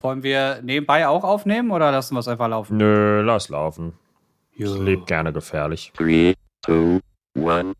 Wollen 0.00 0.22
wir 0.22 0.60
nebenbei 0.62 1.08
auch 1.08 1.24
aufnehmen 1.24 1.72
oder 1.72 1.90
lassen 1.90 2.14
wir 2.14 2.20
es 2.20 2.28
einfach 2.28 2.46
laufen? 2.46 2.76
Nö, 2.76 3.20
lass 3.22 3.48
laufen. 3.48 3.94
Jo. 4.54 4.72
Ich 4.72 4.80
lebe 4.80 5.04
gerne 5.06 5.32
gefährlich. 5.32 5.92
Three, 5.96 6.34
two, 6.62 7.00
one. 7.34 7.72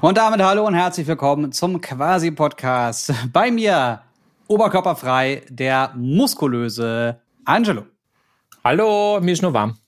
Und 0.00 0.18
damit 0.18 0.42
hallo 0.42 0.66
und 0.66 0.74
herzlich 0.74 1.06
willkommen 1.06 1.52
zum 1.52 1.80
Quasi-Podcast. 1.80 3.14
Bei 3.32 3.52
mir, 3.52 4.02
oberkörperfrei, 4.48 5.42
der 5.50 5.92
muskulöse 5.94 7.20
Angelo. 7.44 7.84
Hallo, 8.64 9.20
mir 9.20 9.34
ist 9.34 9.42
nur 9.42 9.54
warm. 9.54 9.78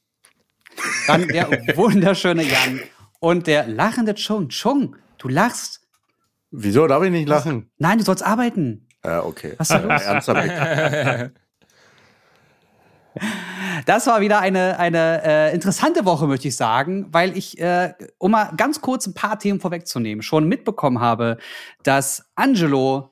Dann 1.08 1.26
der 1.26 1.48
wunderschöne 1.76 2.44
Jan 2.44 2.80
und 3.20 3.46
der 3.46 3.68
lachende 3.68 4.14
Chung. 4.14 4.48
Chung, 4.48 4.96
du 5.18 5.28
lachst. 5.28 5.82
Wieso 6.50 6.86
darf 6.86 7.04
ich 7.04 7.10
nicht 7.10 7.28
lachen? 7.28 7.70
Nein, 7.78 7.98
du 7.98 8.04
sollst 8.04 8.24
arbeiten. 8.24 8.88
Äh, 9.02 9.18
okay. 9.18 9.54
Was 9.58 9.70
ist 9.70 9.76
da 9.76 9.78
los? 9.78 10.02
Ernsthaft. 10.34 11.32
Das 13.86 14.06
war 14.06 14.20
wieder 14.20 14.40
eine, 14.40 14.78
eine 14.78 15.22
äh, 15.24 15.54
interessante 15.54 16.04
Woche, 16.04 16.26
möchte 16.26 16.48
ich 16.48 16.56
sagen, 16.56 17.06
weil 17.10 17.36
ich, 17.36 17.58
äh, 17.58 17.92
um 18.18 18.32
mal 18.32 18.52
ganz 18.56 18.80
kurz 18.80 19.06
ein 19.06 19.14
paar 19.14 19.38
Themen 19.38 19.60
vorwegzunehmen, 19.60 20.22
schon 20.22 20.46
mitbekommen 20.46 21.00
habe, 21.00 21.38
dass 21.82 22.30
Angelo 22.34 23.10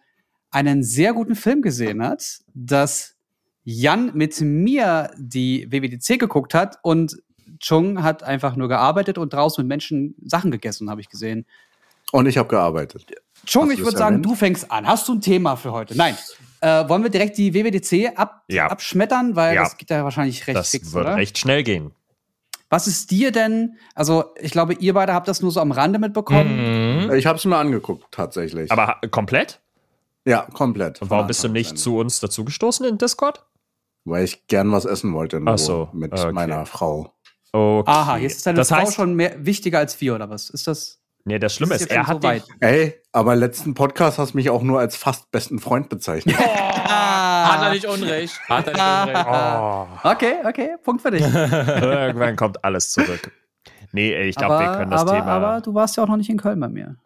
einen 0.51 0.83
sehr 0.83 1.13
guten 1.13 1.35
Film 1.35 1.63
gesehen 1.63 2.03
hat, 2.03 2.41
dass 2.55 3.17
Jan 3.65 4.13
mit 4.15 4.41
mir 4.41 5.11
die 5.19 5.71
WWDC 5.71 6.19
geguckt 6.19 6.55
hat 6.55 6.79
und 6.83 7.17
Chung 7.61 8.03
hat 8.03 8.23
einfach 8.23 8.57
nur 8.57 8.69
gearbeitet 8.69 9.19
und 9.19 9.33
draußen 9.33 9.63
mit 9.63 9.69
Menschen 9.69 10.15
Sachen 10.25 10.51
gegessen, 10.51 10.91
habe 10.91 11.01
ich 11.01 11.09
gesehen. 11.09 11.47
Und 12.13 12.27
ich 12.27 12.39
habe 12.39 12.49
gearbeitet. 12.49 13.07
Chung, 13.47 13.71
ich 13.71 13.79
würde 13.79 13.93
das 13.93 13.99
sagen, 13.99 14.23
du 14.23 14.35
fängst 14.35 14.71
an. 14.73 14.87
Hast 14.87 15.07
du 15.09 15.15
ein 15.15 15.21
Thema 15.21 15.57
für 15.57 15.73
heute? 15.73 15.97
Nein. 15.97 16.17
Äh, 16.61 16.89
wollen 16.89 17.03
wir 17.03 17.11
direkt 17.11 17.39
die 17.39 17.55
WWDC 17.55 18.17
ab, 18.19 18.43
Ja. 18.49 18.67
abschmettern, 18.67 19.37
weil 19.37 19.55
Ja. 19.55 19.63
das 19.63 19.77
geht 19.77 19.91
ja 19.91 20.03
wahrscheinlich 20.03 20.47
recht 20.47 20.57
Das 20.57 20.71
fix, 20.71 20.93
wird 20.93 21.07
oder? 21.07 21.17
recht 21.17 21.39
schnell 21.39 21.63
gehen. 21.63 21.93
Was 22.71 22.87
ist 22.87 23.11
dir 23.11 23.31
denn, 23.31 23.77
also 23.95 24.27
ich 24.41 24.51
glaube, 24.53 24.75
ihr 24.75 24.93
beide 24.93 25.15
habt 25.15 25.29
das 25.29 25.41
nur 25.41 25.51
so 25.53 25.61
am 25.61 25.71
Rande 25.73 25.99
mitbekommen. 25.99 27.05
Mhm. 27.07 27.13
Ich 27.13 27.27
habe 27.27 27.39
es 27.39 27.45
mir 27.45 27.57
angeguckt, 27.57 28.07
tatsächlich. 28.11 28.71
Aber 28.73 28.97
komplett? 29.11 29.61
ja, 30.25 30.43
komplett. 30.53 31.01
Und 31.01 31.09
warum 31.11 31.27
bist 31.27 31.43
du 31.45 31.49
nicht 31.49 31.79
zu 31.79 31.97
uns 31.97 32.21
dazugestoßen 32.21 32.85
in 32.87 32.99
Discord? 32.99 33.45
Weil 34.05 34.25
ich 34.25 34.47
gern 34.49 34.71
was 34.73 34.85
essen 34.85 35.13
wollte 35.15 35.37
in 35.39 35.49
Ach 35.49 35.59
so, 35.59 35.89
mit 35.93 36.13
okay. 36.13 36.33
meiner 36.33 36.67
Frau. 36.67 37.13
Okay. 37.53 37.91
Aha, 37.91 38.19
jetzt 38.19 38.37
ist 38.37 38.47
deine 38.47 38.59
das 38.59 38.69
Frau 38.69 38.77
heißt, 38.77 38.95
schon 38.95 39.15
mehr 39.15 39.35
wichtiger 39.45 39.79
als 39.79 40.01
wir, 40.01 40.15
oder 40.15 40.29
was? 40.31 40.51
Ist 40.51 40.67
das? 40.67 41.01
nee, 41.25 41.39
das 41.39 41.55
Schlimme 41.55 41.75
ist 41.75 41.83
ist, 41.83 41.91
er 41.91 42.07
hat 42.07 42.23
so 42.23 42.29
dich, 42.29 42.31
weit? 42.31 42.45
Ey, 42.61 42.95
aber 43.13 43.37
letzten 43.37 43.75
Podcast 43.75 44.19
hast 44.19 44.33
du 44.33 44.39
mich 44.39 44.51
auch 44.51 44.63
nur 44.63 44.81
als 44.81 44.97
fast 44.97 45.31
besten 45.31 45.59
Freund 45.59 45.89
bezeichnet. 45.89 46.37
Hat 46.89 47.63
er 47.63 47.71
nicht 47.71 47.87
Unrecht? 47.87 48.41
Hat 48.49 48.67
er 48.67 48.73
nicht 48.73 49.15
Unrecht? 49.15 49.27
Oh, 50.05 50.11
Okay, 50.11 50.35
okay, 50.45 50.77
Punkt 50.83 51.03
für 51.03 51.11
dich. 51.11 51.23
irgendwann 51.35 52.37
kommt 52.37 52.65
alles 52.65 52.91
zurück. 52.91 53.31
Nee, 53.93 54.13
ey, 54.15 54.29
ich 54.29 54.37
glaube, 54.37 54.59
wir 54.61 54.73
können 54.73 54.91
das 54.91 55.03
aber, 55.03 55.13
Thema. 55.13 55.27
aber 55.27 55.61
du 55.61 55.75
warst 55.75 55.97
ja 55.97 56.03
auch 56.03 56.09
noch 56.09 56.17
nicht 56.17 56.31
in 56.31 56.39
Köln 56.39 56.61
bei 56.61 56.69
mir. 56.69 56.97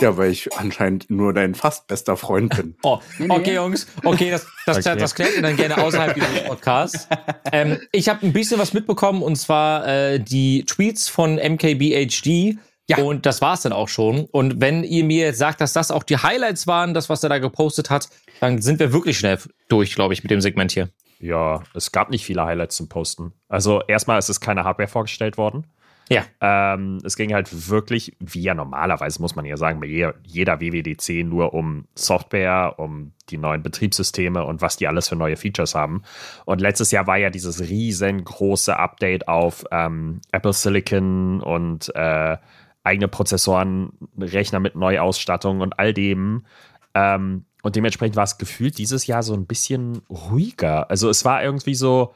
Ja, 0.00 0.16
weil 0.16 0.30
ich 0.30 0.56
anscheinend 0.56 1.10
nur 1.10 1.32
dein 1.32 1.54
fast 1.54 1.86
bester 1.86 2.16
Freund 2.16 2.54
bin. 2.56 2.76
Oh, 2.82 2.98
nee. 3.18 3.28
okay, 3.28 3.54
Jungs. 3.54 3.86
Okay, 4.04 4.30
das, 4.30 4.46
das, 4.66 4.78
Okay. 4.78 4.98
das 4.98 5.14
klärt 5.14 5.34
ihr 5.36 5.42
dann 5.42 5.56
gerne 5.56 5.78
außerhalb 5.78 6.14
dieses 6.14 6.44
Podcasts. 6.44 7.08
Ähm, 7.52 7.78
ich 7.92 8.08
habe 8.08 8.26
ein 8.26 8.32
bisschen 8.32 8.58
was 8.58 8.72
mitbekommen 8.72 9.22
und 9.22 9.36
zwar 9.36 9.86
äh, 9.86 10.20
die 10.20 10.64
Tweets 10.64 11.08
von 11.08 11.36
MKBHD. 11.36 12.58
Ja. 12.90 12.98
Und 12.98 13.26
das 13.26 13.42
war's 13.42 13.62
dann 13.62 13.72
auch 13.72 13.88
schon. 13.88 14.24
Und 14.24 14.62
wenn 14.62 14.82
ihr 14.82 15.04
mir 15.04 15.26
jetzt 15.26 15.38
sagt, 15.38 15.60
dass 15.60 15.74
das 15.74 15.90
auch 15.90 16.02
die 16.02 16.16
Highlights 16.16 16.66
waren, 16.66 16.94
das, 16.94 17.10
was 17.10 17.22
er 17.22 17.28
da 17.28 17.38
gepostet 17.38 17.90
hat, 17.90 18.08
dann 18.40 18.62
sind 18.62 18.80
wir 18.80 18.92
wirklich 18.94 19.18
schnell 19.18 19.38
durch, 19.68 19.94
glaube 19.94 20.14
ich, 20.14 20.22
mit 20.22 20.30
dem 20.30 20.40
Segment 20.40 20.72
hier. 20.72 20.88
Ja, 21.20 21.62
es 21.74 21.92
gab 21.92 22.10
nicht 22.10 22.24
viele 22.24 22.44
Highlights 22.44 22.76
zum 22.76 22.88
Posten. 22.88 23.32
Also 23.48 23.82
erstmal 23.88 24.18
ist 24.18 24.30
es 24.30 24.40
keine 24.40 24.64
Hardware 24.64 24.88
vorgestellt 24.88 25.36
worden. 25.36 25.66
Ja. 26.08 26.24
Ähm, 26.40 26.98
es 27.04 27.16
ging 27.16 27.34
halt 27.34 27.68
wirklich, 27.68 28.16
wie 28.18 28.40
ja 28.40 28.54
normalerweise, 28.54 29.20
muss 29.20 29.36
man 29.36 29.44
ja 29.44 29.56
sagen, 29.56 29.80
bei 29.80 29.86
jeder, 29.86 30.60
WWDC 30.60 31.24
nur 31.24 31.52
um 31.52 31.86
Software, 31.94 32.74
um 32.78 33.12
die 33.28 33.36
neuen 33.36 33.62
Betriebssysteme 33.62 34.44
und 34.44 34.62
was 34.62 34.76
die 34.76 34.86
alles 34.86 35.08
für 35.08 35.16
neue 35.16 35.36
Features 35.36 35.74
haben. 35.74 36.02
Und 36.46 36.60
letztes 36.60 36.90
Jahr 36.90 37.06
war 37.06 37.18
ja 37.18 37.30
dieses 37.30 37.60
riesengroße 37.60 38.76
Update 38.76 39.28
auf 39.28 39.64
ähm, 39.70 40.20
Apple 40.32 40.54
Silicon 40.54 41.40
und 41.42 41.94
äh, 41.94 42.38
eigene 42.84 43.08
Prozessoren, 43.08 43.92
Rechner 44.18 44.60
mit 44.60 44.76
Neuausstattung 44.76 45.60
und 45.60 45.78
all 45.78 45.92
dem. 45.92 46.46
Ähm, 46.94 47.44
und 47.62 47.76
dementsprechend 47.76 48.16
war 48.16 48.24
es 48.24 48.38
gefühlt 48.38 48.78
dieses 48.78 49.06
Jahr 49.06 49.22
so 49.22 49.34
ein 49.34 49.46
bisschen 49.46 50.00
ruhiger. 50.08 50.88
Also 50.90 51.10
es 51.10 51.24
war 51.26 51.42
irgendwie 51.42 51.74
so, 51.74 52.14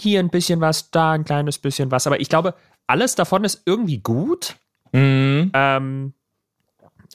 hier 0.00 0.20
ein 0.20 0.30
bisschen 0.30 0.60
was, 0.60 0.90
da 0.90 1.12
ein 1.12 1.24
kleines 1.24 1.58
bisschen 1.58 1.90
was. 1.90 2.06
Aber 2.06 2.20
ich 2.20 2.28
glaube, 2.28 2.54
alles 2.88 3.14
davon 3.14 3.44
ist 3.44 3.62
irgendwie 3.66 3.98
gut. 3.98 4.56
Mhm. 4.92 5.52
Ähm, 5.54 6.14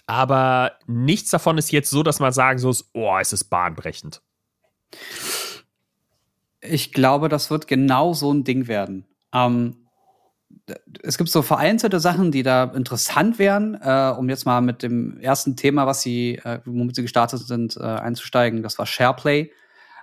aber 0.06 0.74
nichts 0.86 1.32
davon 1.32 1.58
ist 1.58 1.72
jetzt 1.72 1.90
so, 1.90 2.04
dass 2.04 2.20
man 2.20 2.32
sagen 2.32 2.60
so, 2.60 2.74
oh, 2.94 3.18
es 3.20 3.34
ist 3.34 3.46
bahnbrechend. 3.46 4.22
Ich 6.62 6.94
glaube, 6.94 7.28
das 7.28 7.50
wird 7.50 7.68
genau 7.68 8.14
so 8.14 8.32
ein 8.32 8.44
Ding 8.44 8.68
werden. 8.68 9.06
Ähm, 9.34 9.88
es 11.02 11.18
gibt 11.18 11.30
so 11.30 11.42
vereinzelte 11.42 12.00
Sachen, 12.00 12.32
die 12.32 12.44
da 12.44 12.66
interessant 12.66 13.40
wären, 13.40 13.76
äh, 13.82 14.14
um 14.18 14.30
jetzt 14.30 14.46
mal 14.46 14.62
mit 14.62 14.84
dem 14.84 15.18
ersten 15.20 15.56
Thema, 15.56 15.88
was 15.88 16.02
sie, 16.02 16.36
äh, 16.44 16.60
womit 16.66 16.96
sie 16.96 17.02
gestartet 17.02 17.40
sind, 17.40 17.76
äh, 17.78 17.84
einzusteigen. 17.84 18.62
Das 18.62 18.78
war 18.78 18.86
SharePlay. 18.86 19.42
Äh, 19.42 19.52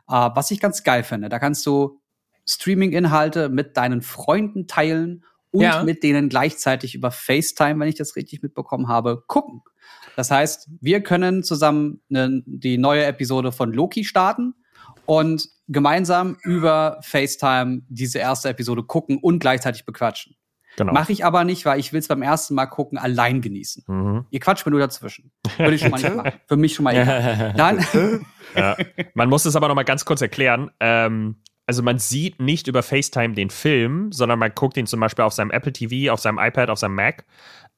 was 0.09 0.51
ich 0.51 0.61
ganz 0.61 0.83
geil 0.83 1.05
finde. 1.05 1.29
Da 1.29 1.39
kannst 1.39 1.65
du 1.67 2.01
Streaming-Inhalte 2.47 3.49
mit 3.49 3.77
deinen 3.77 4.03
Freunden 4.03 4.67
teilen 4.67 5.25
und 5.51 5.63
Ja. 5.63 5.83
mit 5.83 6.03
denen 6.03 6.29
gleichzeitig 6.29 6.95
über 6.95 7.11
FaceTime, 7.11 7.81
wenn 7.81 7.89
ich 7.89 7.97
das 7.97 8.17
richtig 8.17 8.43
mitbekommen 8.43 8.89
habe, 8.89 9.23
gucken. 9.27 9.63
Das 10.17 10.31
heißt, 10.31 10.69
wir 10.81 11.03
können 11.03 11.43
zusammen 11.43 12.01
ne, 12.09 12.43
die 12.47 12.79
neue 12.79 13.05
Episode 13.05 13.53
von 13.53 13.73
Loki 13.73 14.05
starten 14.05 14.55
und 15.07 15.49
gemeinsam 15.69 16.37
über 16.43 16.99
FaceTime 17.03 17.83
diese 17.89 18.19
erste 18.19 18.49
Episode 18.49 18.83
gucken 18.83 19.19
und 19.19 19.39
gleichzeitig 19.39 19.85
bequatschen. 19.85 20.37
Genau. 20.77 20.93
Mache 20.93 21.13
ich 21.13 21.25
aber 21.25 21.43
nicht, 21.45 21.65
weil 21.67 21.81
ich 21.81 21.93
will 21.93 21.99
es 21.99 22.07
beim 22.09 22.23
ersten 22.23 22.55
Mal 22.55 22.67
gucken 22.67 22.97
allein 22.97 23.41
genießen. 23.41 23.85
Mhm. 23.89 24.27
Ihr 24.31 24.41
quatscht 24.41 24.65
mir 24.67 24.71
nur 24.71 24.81
dazwischen. 24.81 25.33
Würde 25.59 25.75
ich 25.75 25.81
schon 25.83 25.91
mal 25.91 26.01
nicht 26.01 26.15
machen. 26.15 26.33
Für 26.47 26.57
mich 26.57 26.75
schon 26.75 26.85
mal 26.85 26.95
egal. 26.95 27.55
Dann, 27.57 27.85
Ja. 28.55 28.77
Man 29.15 29.29
muss 29.29 29.45
es 29.45 29.57
aber 29.57 29.69
noch 29.69 29.75
mal 29.75 29.83
ganz 29.85 30.05
kurz 30.05 30.21
erklären. 30.23 30.71
Ähm, 30.81 31.43
also 31.71 31.85
man 31.85 32.01
sieht 32.01 32.41
nicht 32.41 32.67
über 32.67 32.83
FaceTime 32.83 33.35
den 33.35 33.49
Film, 33.49 34.11
sondern 34.11 34.41
man 34.41 34.51
guckt 34.57 34.77
ihn 34.77 34.89
zum 34.89 34.99
Beispiel 34.99 35.25
auf 35.25 35.33
seinem 35.33 35.53
Apple 35.53 35.73
TV, 35.73 36.13
auf 36.13 36.19
seinem 36.19 36.39
iPad, 36.41 36.69
auf 36.69 36.81
seinem 36.81 36.97
Mac. 36.97 37.25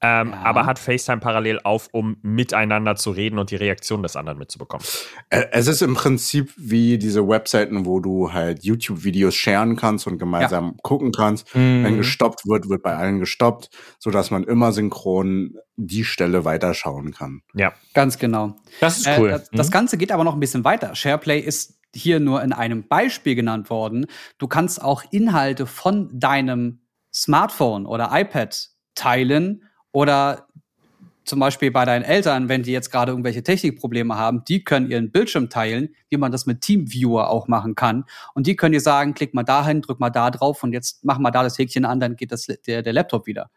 Ähm, 0.00 0.30
Ja. 0.30 0.42
Aber 0.44 0.64
hat 0.64 0.78
FaceTime 0.78 1.20
parallel 1.20 1.60
auf, 1.62 1.90
um 1.92 2.16
miteinander 2.22 2.96
zu 2.96 3.10
reden 3.10 3.38
und 3.38 3.50
die 3.50 3.56
Reaktion 3.56 4.02
des 4.02 4.16
anderen 4.16 4.38
mitzubekommen. 4.38 4.84
Äh, 5.28 5.44
Es 5.52 5.66
ist 5.68 5.82
im 5.82 5.92
Prinzip 5.92 6.54
wie 6.56 6.96
diese 6.96 7.28
Webseiten, 7.28 7.84
wo 7.84 8.00
du 8.00 8.32
halt 8.32 8.64
YouTube-Videos 8.64 9.34
sharen 9.34 9.76
kannst 9.76 10.06
und 10.06 10.16
gemeinsam 10.18 10.78
gucken 10.82 11.12
kannst. 11.12 11.54
Mhm. 11.54 11.84
Wenn 11.84 11.96
gestoppt 11.98 12.46
wird, 12.48 12.70
wird 12.70 12.82
bei 12.82 12.96
allen 12.96 13.20
gestoppt, 13.20 13.68
sodass 13.98 14.30
man 14.30 14.44
immer 14.44 14.72
synchron 14.72 15.56
die 15.76 16.04
Stelle 16.04 16.46
weiterschauen 16.46 17.12
kann. 17.12 17.42
Ja. 17.54 17.74
ganz 17.92 18.18
genau. 18.18 18.56
Das 18.80 18.96
ist 18.96 19.06
Äh, 19.06 19.16
cool. 19.20 19.28
das, 19.28 19.50
das 19.50 19.68
Mhm. 19.68 19.72
Ganze 19.72 19.98
geht 19.98 20.10
aber 20.12 20.24
noch 20.24 20.32
ein 20.34 20.40
bisschen 20.40 20.64
weiter. 20.64 20.94
SharePlay 20.94 21.38
ist 21.40 21.78
hier 21.94 22.20
nur 22.20 22.42
in 22.42 22.52
einem 22.52 22.88
Beispiel 22.88 23.34
genannt 23.34 23.70
worden. 23.70 24.06
Du 24.38 24.48
kannst 24.48 24.82
auch 24.82 25.04
Inhalte 25.10 25.66
von 25.66 26.18
deinem 26.18 26.80
Smartphone 27.12 27.86
oder 27.86 28.10
iPad 28.12 28.70
teilen 28.94 29.64
oder 29.92 30.48
zum 31.24 31.38
Beispiel 31.38 31.70
bei 31.70 31.84
deinen 31.84 32.02
Eltern, 32.02 32.48
wenn 32.48 32.62
die 32.62 32.72
jetzt 32.72 32.90
gerade 32.90 33.12
irgendwelche 33.12 33.42
Technikprobleme 33.42 34.16
haben, 34.16 34.42
die 34.44 34.64
können 34.64 34.90
ihren 34.90 35.12
Bildschirm 35.12 35.50
teilen, 35.50 35.94
wie 36.08 36.16
man 36.16 36.32
das 36.32 36.46
mit 36.46 36.62
Teamviewer 36.62 37.30
auch 37.30 37.46
machen 37.46 37.74
kann. 37.74 38.04
Und 38.34 38.46
die 38.46 38.56
können 38.56 38.72
dir 38.72 38.80
sagen, 38.80 39.14
klick 39.14 39.32
mal 39.32 39.44
dahin, 39.44 39.82
drück 39.82 40.00
mal 40.00 40.10
da 40.10 40.30
drauf 40.30 40.62
und 40.64 40.72
jetzt 40.72 41.04
mach 41.04 41.18
mal 41.18 41.30
da 41.30 41.42
das 41.42 41.58
Häkchen 41.58 41.84
an, 41.84 42.00
dann 42.00 42.16
geht 42.16 42.32
das, 42.32 42.46
der, 42.66 42.82
der 42.82 42.92
Laptop 42.92 43.26
wieder. 43.26 43.50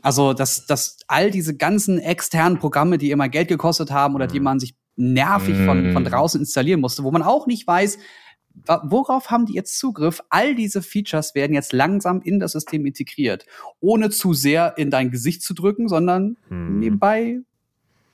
Also, 0.00 0.32
dass, 0.32 0.66
dass 0.66 0.98
all 1.06 1.30
diese 1.30 1.56
ganzen 1.56 1.98
externen 1.98 2.58
Programme, 2.58 2.98
die 2.98 3.10
immer 3.10 3.28
Geld 3.28 3.48
gekostet 3.48 3.90
haben 3.90 4.14
oder 4.14 4.26
die 4.26 4.40
Mhm. 4.40 4.44
man 4.44 4.60
sich 4.60 4.74
nervig 4.96 5.56
von, 5.56 5.92
von 5.92 6.02
Mhm. 6.02 6.08
draußen 6.08 6.40
installieren 6.40 6.80
musste, 6.80 7.02
wo 7.04 7.10
man 7.10 7.22
auch 7.22 7.46
nicht 7.46 7.66
weiß, 7.66 7.98
worauf 8.82 9.30
haben 9.30 9.46
die 9.46 9.54
jetzt 9.54 9.78
Zugriff? 9.78 10.22
All 10.28 10.54
diese 10.54 10.82
Features 10.82 11.34
werden 11.34 11.54
jetzt 11.54 11.72
langsam 11.72 12.20
in 12.20 12.38
das 12.38 12.52
System 12.52 12.84
integriert, 12.84 13.46
ohne 13.80 14.10
zu 14.10 14.34
sehr 14.34 14.74
in 14.76 14.90
dein 14.90 15.10
Gesicht 15.10 15.42
zu 15.42 15.54
drücken, 15.54 15.88
sondern 15.88 16.36
Hm. 16.48 16.78
nebenbei 16.78 17.38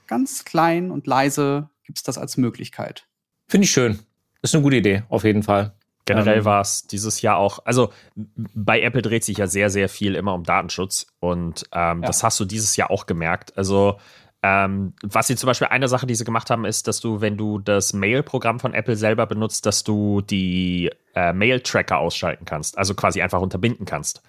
ganz 0.06 0.44
klein 0.44 0.90
und 0.90 1.06
leise 1.06 1.68
gibt's 1.84 2.02
das 2.02 2.18
als 2.18 2.36
Möglichkeit. 2.36 3.06
Finde 3.48 3.64
ich 3.64 3.70
schön. 3.70 3.98
Ist 4.42 4.54
eine 4.54 4.62
gute 4.62 4.76
Idee, 4.76 5.02
auf 5.08 5.24
jeden 5.24 5.42
Fall. 5.42 5.74
Generell 6.04 6.38
Ähm, 6.38 6.44
war 6.44 6.60
es 6.62 6.86
dieses 6.86 7.20
Jahr 7.20 7.36
auch, 7.36 7.58
also 7.66 7.90
bei 8.14 8.80
Apple 8.80 9.02
dreht 9.02 9.24
sich 9.24 9.38
ja 9.38 9.46
sehr, 9.46 9.68
sehr 9.68 9.88
viel 9.90 10.14
immer 10.14 10.32
um 10.34 10.44
Datenschutz 10.44 11.08
und 11.20 11.64
ähm, 11.72 12.00
Ja. 12.02 12.06
das 12.06 12.22
hast 12.22 12.38
du 12.40 12.44
dieses 12.46 12.76
Jahr 12.76 12.90
auch 12.90 13.04
gemerkt. 13.06 13.58
Also 13.58 13.98
ähm, 14.42 14.92
was 15.02 15.26
sie 15.26 15.36
zum 15.36 15.48
Beispiel 15.48 15.68
eine 15.68 15.88
Sache, 15.88 16.06
die 16.06 16.14
sie 16.14 16.24
gemacht 16.24 16.48
haben, 16.50 16.64
ist, 16.64 16.86
dass 16.88 17.00
du, 17.00 17.20
wenn 17.20 17.36
du 17.36 17.58
das 17.58 17.92
Mail-Programm 17.92 18.60
von 18.60 18.72
Apple 18.74 18.96
selber 18.96 19.26
benutzt, 19.26 19.66
dass 19.66 19.82
du 19.84 20.20
die 20.20 20.90
äh, 21.14 21.32
Mail-Tracker 21.32 21.98
ausschalten 21.98 22.44
kannst, 22.44 22.78
also 22.78 22.94
quasi 22.94 23.20
einfach 23.22 23.40
unterbinden 23.40 23.84
kannst. 23.86 24.22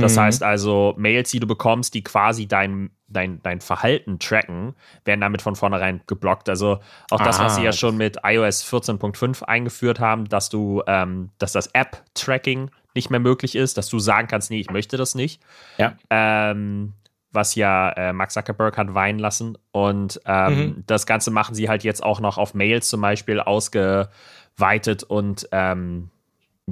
Das 0.00 0.16
Mhm. 0.16 0.20
heißt 0.20 0.42
also, 0.42 0.94
Mails, 0.96 1.30
die 1.30 1.38
du 1.38 1.46
bekommst, 1.46 1.94
die 1.94 2.02
quasi 2.02 2.48
dein, 2.48 2.90
dein, 3.06 3.40
dein 3.42 3.60
Verhalten 3.60 4.18
tracken, 4.18 4.74
werden 5.04 5.20
damit 5.20 5.40
von 5.40 5.54
vornherein 5.54 6.00
geblockt. 6.08 6.48
Also 6.48 6.80
auch 7.10 7.20
das, 7.20 7.38
was 7.38 7.52
Ah. 7.52 7.56
sie 7.56 7.62
ja 7.62 7.72
schon 7.72 7.96
mit 7.96 8.16
iOS 8.24 8.64
14.5 8.64 9.42
eingeführt 9.44 10.00
haben, 10.00 10.24
dass 10.28 10.48
du, 10.48 10.82
ähm, 10.88 11.30
dass 11.38 11.52
das 11.52 11.68
App-Tracking 11.74 12.70
nicht 12.94 13.10
mehr 13.10 13.20
möglich 13.20 13.54
ist, 13.54 13.78
dass 13.78 13.88
du 13.88 14.00
sagen 14.00 14.26
kannst, 14.26 14.50
nee, 14.50 14.58
ich 14.58 14.70
möchte 14.70 14.96
das 14.96 15.14
nicht. 15.14 15.40
Ja. 15.76 15.94
Ähm, 16.10 16.94
was 17.30 17.54
ja 17.54 17.90
äh, 17.90 18.12
Mark 18.12 18.30
Zuckerberg 18.30 18.76
hat 18.78 18.94
weinen 18.94 19.18
lassen. 19.18 19.58
Und 19.72 20.20
ähm, 20.24 20.54
Mhm. 20.54 20.84
das 20.86 21.06
Ganze 21.06 21.30
machen 21.30 21.54
sie 21.54 21.68
halt 21.68 21.84
jetzt 21.84 22.02
auch 22.02 22.20
noch 22.20 22.38
auf 22.38 22.54
Mails 22.54 22.88
zum 22.88 23.00
Beispiel 23.00 23.40
ausgeweitet 23.40 25.02
und 25.04 25.48
ähm, 25.52 26.10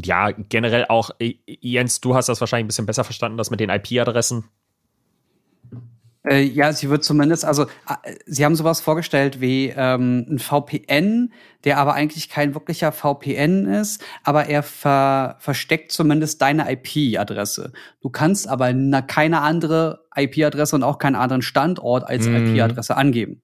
ja, 0.02 0.30
generell 0.30 0.84
auch, 0.88 1.10
Jens, 1.46 2.00
du 2.02 2.14
hast 2.14 2.28
das 2.28 2.40
wahrscheinlich 2.40 2.64
ein 2.64 2.68
bisschen 2.68 2.84
besser 2.86 3.04
verstanden, 3.04 3.38
das 3.38 3.50
mit 3.50 3.60
den 3.60 3.70
IP-Adressen. 3.70 4.44
Äh, 6.28 6.42
ja, 6.42 6.72
sie 6.72 6.90
wird 6.90 7.04
zumindest, 7.04 7.44
also 7.44 7.64
äh, 7.64 8.14
sie 8.26 8.44
haben 8.44 8.56
sowas 8.56 8.80
vorgestellt 8.80 9.40
wie 9.40 9.72
ähm, 9.76 10.26
ein 10.28 10.38
VPN, 10.38 11.32
der 11.64 11.78
aber 11.78 11.94
eigentlich 11.94 12.28
kein 12.28 12.54
wirklicher 12.54 12.90
VPN 12.92 13.66
ist, 13.66 14.02
aber 14.24 14.46
er 14.46 14.62
ver 14.62 15.36
versteckt 15.38 15.92
zumindest 15.92 16.42
deine 16.42 16.70
IP-Adresse. 16.72 17.72
Du 18.00 18.08
kannst 18.10 18.48
aber 18.48 18.72
keine 19.06 19.40
andere 19.42 20.04
IP-Adresse 20.16 20.74
und 20.76 20.82
auch 20.82 20.98
keinen 20.98 21.16
anderen 21.16 21.42
Standort 21.42 22.04
als 22.06 22.26
Mhm. 22.26 22.56
IP-Adresse 22.56 22.96
angeben. 22.96 23.42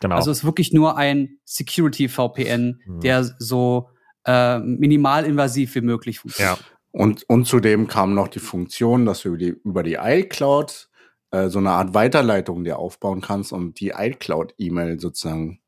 Genau. 0.00 0.16
Also 0.16 0.30
es 0.32 0.38
ist 0.38 0.44
wirklich 0.44 0.72
nur 0.72 0.96
ein 0.96 1.38
Security-VPN, 1.44 2.80
Mhm. 2.84 3.00
der 3.00 3.24
so 3.38 3.88
äh, 4.26 4.58
minimalinvasiv 4.58 5.74
wie 5.74 5.82
möglich 5.82 6.18
funktioniert. 6.20 6.58
ja. 6.58 6.64
Und, 6.92 7.24
und 7.28 7.44
zudem 7.46 7.88
kam 7.88 8.14
noch 8.14 8.28
die 8.28 8.38
Funktion, 8.38 9.04
dass 9.04 9.22
du 9.22 9.28
über 9.30 9.36
die, 9.38 9.48
über 9.64 9.82
die 9.82 9.94
iCloud 10.00 10.88
äh, 11.34 11.50
so 11.50 11.58
eine 11.58 11.70
Art 11.70 11.94
Weiterleitung 11.94 12.64
dir 12.64 12.78
aufbauen 12.78 13.20
kannst 13.20 13.52
und 13.52 13.80
die 13.80 13.90
iCloud-E-Mail 13.96 15.00
sozusagen. 15.00 15.60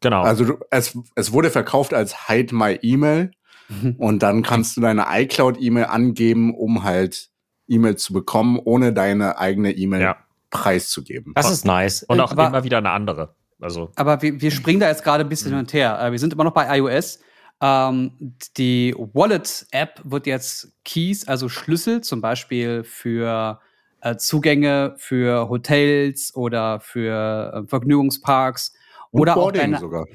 Genau. 0.00 0.22
Also 0.22 0.44
du, 0.44 0.58
es, 0.70 0.96
es 1.14 1.32
wurde 1.32 1.50
verkauft 1.50 1.94
als 1.94 2.28
Hide 2.28 2.54
My 2.54 2.78
E-Mail 2.82 3.30
Mhm. 3.68 3.94
und 3.96 4.22
dann 4.22 4.42
kannst 4.42 4.76
du 4.76 4.82
deine 4.82 5.06
iCloud-E-Mail 5.08 5.86
angeben, 5.86 6.54
um 6.54 6.84
halt 6.84 7.30
E-Mail 7.66 7.96
zu 7.96 8.12
bekommen, 8.12 8.60
ohne 8.62 8.92
deine 8.92 9.38
eigene 9.38 9.72
E-Mail 9.72 10.02
ja. 10.02 10.16
preiszugeben. 10.50 11.32
Das 11.34 11.50
ist 11.50 11.64
nice. 11.64 12.02
Und 12.02 12.20
auch 12.20 12.32
aber- 12.32 12.48
immer 12.48 12.64
wieder 12.64 12.76
eine 12.76 12.90
andere. 12.90 13.34
Also, 13.60 13.90
Aber 13.96 14.20
wir, 14.20 14.38
wir 14.38 14.50
springen 14.50 14.80
da 14.80 14.88
jetzt 14.88 15.02
gerade 15.02 15.24
ein 15.24 15.30
bisschen 15.30 15.48
hin 15.52 15.60
und 15.60 15.72
her. 15.72 15.98
Äh, 15.98 16.12
Wir 16.12 16.18
sind 16.18 16.34
immer 16.34 16.44
noch 16.44 16.52
bei 16.52 16.76
iOS. 16.78 17.20
Ähm, 17.62 18.34
die 18.58 18.94
Wallet-App 18.98 20.02
wird 20.04 20.26
jetzt 20.26 20.72
Keys, 20.84 21.26
also 21.26 21.48
Schlüssel, 21.48 22.02
zum 22.02 22.20
Beispiel 22.20 22.84
für 22.84 23.60
äh, 24.04 24.16
Zugänge 24.16 24.94
für 24.98 25.48
Hotels 25.48 26.34
oder 26.36 26.78
für 26.80 27.64
äh, 27.64 27.68
Vergnügungsparks 27.68 28.74
Und 29.10 29.22
oder 29.22 29.32
auch 29.36 29.42
Boarding 29.42 29.60
deine. 29.62 29.78
sogar. 29.78 30.06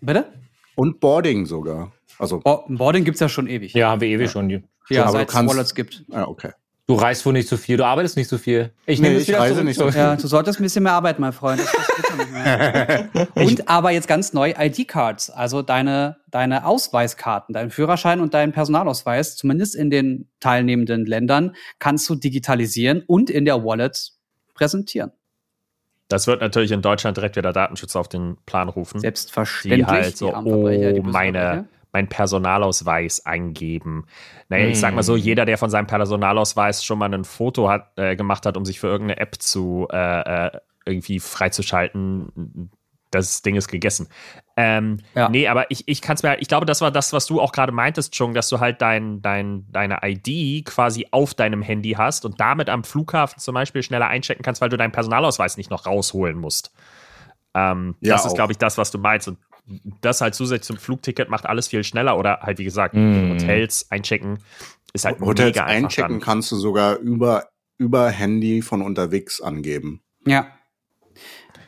Bitte? 0.00 0.32
Und 0.74 1.00
Boarding 1.00 1.46
sogar. 1.46 1.92
Also, 2.18 2.40
Bo 2.40 2.64
Boarding 2.68 3.04
gibt's 3.04 3.20
ja 3.20 3.28
schon 3.28 3.46
ewig. 3.46 3.72
ja, 3.74 3.90
haben 3.90 4.00
wir 4.00 4.08
ewig 4.08 4.30
schon. 4.30 4.50
ja 4.50 5.04
aber 5.04 5.24
du 5.24 5.30
seit 5.32 5.44
es 5.44 5.50
Wallets 5.50 5.74
gibt. 5.74 6.04
ja, 6.08 6.26
okay. 6.26 6.52
Du 6.88 6.94
reist 6.94 7.26
wohl 7.26 7.34
nicht 7.34 7.48
so 7.50 7.58
viel, 7.58 7.76
du 7.76 7.84
arbeitest 7.84 8.16
nicht 8.16 8.28
so 8.28 8.38
viel. 8.38 8.72
Ich 8.86 8.98
Nee, 8.98 9.08
nehme 9.08 9.16
es 9.18 9.24
ich 9.24 9.28
wieder 9.28 9.40
reise 9.40 9.56
zurück. 9.56 9.66
nicht 9.66 9.76
so 9.78 9.90
viel. 9.90 10.00
Ja, 10.00 10.16
du 10.16 10.26
solltest 10.26 10.58
ein 10.58 10.62
bisschen 10.62 10.84
mehr 10.84 10.94
arbeiten, 10.94 11.20
mein 11.20 11.34
Freund. 11.34 11.60
Und 13.34 13.68
aber 13.68 13.90
jetzt 13.90 14.08
ganz 14.08 14.32
neu 14.32 14.54
ID-Cards, 14.58 15.28
also 15.28 15.60
deine, 15.60 16.16
deine 16.30 16.64
Ausweiskarten, 16.64 17.52
deinen 17.52 17.70
Führerschein 17.70 18.20
und 18.20 18.32
deinen 18.32 18.52
Personalausweis, 18.52 19.36
zumindest 19.36 19.76
in 19.76 19.90
den 19.90 20.28
teilnehmenden 20.40 21.04
Ländern, 21.04 21.54
kannst 21.78 22.08
du 22.08 22.14
digitalisieren 22.14 23.02
und 23.06 23.28
in 23.28 23.44
der 23.44 23.62
Wallet 23.64 24.12
präsentieren. 24.54 25.12
das 26.08 26.26
wird 26.26 26.40
natürlich 26.40 26.72
in 26.72 26.80
Deutschland 26.80 27.18
direkt 27.18 27.36
wieder 27.36 27.52
Datenschutz 27.52 27.96
auf 27.96 28.08
den 28.08 28.38
Plan 28.46 28.70
rufen. 28.70 29.00
Selbstverständlich. 29.00 29.86
die 29.86 29.92
halt 29.92 30.16
so, 30.16 30.28
die 30.30 31.00
oh, 31.00 31.02
meine, 31.02 31.68
Verbrecher. 31.98 32.04
mein 32.04 32.08
Personalausweis 32.08 33.26
eingeben. 33.26 34.06
Naja, 34.48 34.66
ich 34.68 34.78
sag 34.80 34.94
mal 34.94 35.02
so, 35.02 35.14
Mm. 35.14 35.18
jeder, 35.18 35.44
der 35.44 35.58
von 35.58 35.70
seinem 35.70 35.86
Personalausweis 35.86 36.84
schon 36.84 36.98
mal 36.98 37.12
ein 37.12 37.24
Foto 37.24 37.68
hat, 37.68 37.92
äh, 37.96 38.16
gemacht 38.16 38.46
hat, 38.46 38.56
um 38.56 38.64
sich 38.64 38.78
für 38.80 38.86
irgendeine 38.86 39.20
App 39.20 39.36
zu 39.40 39.86
äh, 39.92 40.46
äh, 40.46 40.50
irgendwie 40.86 41.18
freizuschalten, 41.20 42.70
das 43.10 43.40
Ding 43.42 43.56
ist 43.56 43.68
gegessen. 43.68 44.08
Ähm, 44.56 44.98
Ja. 45.14 45.28
Nee, 45.30 45.48
aber 45.48 45.70
ich, 45.70 45.86
ich 45.88 46.02
kann 46.02 46.16
es 46.16 46.22
mir, 46.22 46.38
ich 46.40 46.48
glaube, 46.48 46.66
das 46.66 46.80
war 46.82 46.90
das, 46.90 47.12
was 47.14 47.24
du 47.26 47.40
auch 47.40 47.52
gerade 47.52 47.72
meintest, 47.72 48.14
schon, 48.16 48.34
dass 48.34 48.48
du 48.50 48.60
halt 48.60 48.82
dein, 48.82 49.22
dein, 49.22 49.64
deine 49.70 49.98
ID 50.02 50.64
quasi 50.66 51.06
auf 51.10 51.32
deinem 51.34 51.62
Handy 51.62 51.92
hast 51.92 52.24
und 52.26 52.38
damit 52.40 52.68
am 52.68 52.84
Flughafen 52.84 53.38
zum 53.38 53.54
Beispiel 53.54 53.82
schneller 53.82 54.08
einchecken 54.08 54.42
kannst, 54.42 54.60
weil 54.60 54.68
du 54.68 54.76
deinen 54.76 54.92
Personalausweis 54.92 55.56
nicht 55.56 55.70
noch 55.70 55.86
rausholen 55.86 56.38
musst. 56.38 56.72
Ähm, 57.54 57.96
Ja, 58.00 58.14
das 58.14 58.26
ist, 58.26 58.34
glaube 58.34 58.52
ich, 58.52 58.58
das, 58.58 58.76
was 58.76 58.90
du 58.90 58.98
meinst. 58.98 59.26
Und 59.28 59.38
das 60.00 60.20
halt 60.20 60.34
zusätzlich 60.34 60.66
zum 60.66 60.76
Flugticket 60.78 61.28
macht 61.30 61.46
alles 61.46 61.68
viel 61.68 61.84
schneller 61.84 62.18
oder 62.18 62.40
halt, 62.40 62.58
wie 62.58 62.64
gesagt, 62.64 62.94
Mm. 62.94 63.32
Hotels 63.32 63.86
einchecken 63.90 64.38
ist 64.94 65.04
halt 65.04 65.20
Hotels 65.20 65.48
mega 65.54 65.64
einfach 65.64 65.84
einchecken 65.86 66.12
dann. 66.14 66.20
kannst 66.20 66.50
du 66.52 66.56
sogar 66.56 66.96
über, 66.96 67.48
über 67.76 68.08
Handy 68.10 68.62
von 68.62 68.80
unterwegs 68.82 69.40
angeben. 69.40 70.00
Ja. 70.26 70.46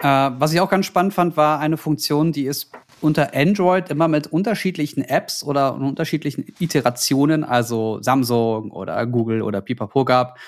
Äh, 0.01 0.31
was 0.39 0.53
ich 0.53 0.61
auch 0.61 0.71
ganz 0.71 0.87
spannend 0.87 1.13
fand, 1.13 1.37
war 1.37 1.61
eine 1.61 1.77
Funktion, 1.77 2.33
die 2.33 2.47
es 2.47 2.71
unter 3.03 3.35
Android 3.35 3.91
immer 3.91 4.09
mit 4.09 4.27
unterschiedlichen 4.29 5.03
Apps 5.03 5.45
oder 5.45 5.75
unterschiedlichen 5.75 6.47
Iterationen, 6.59 7.45
also 7.45 8.01
Samsung 8.03 8.71
oder 8.71 9.07
Google 9.07 9.43
oder 9.43 9.61
Pipapo 9.61 10.05
gab. 10.07 10.39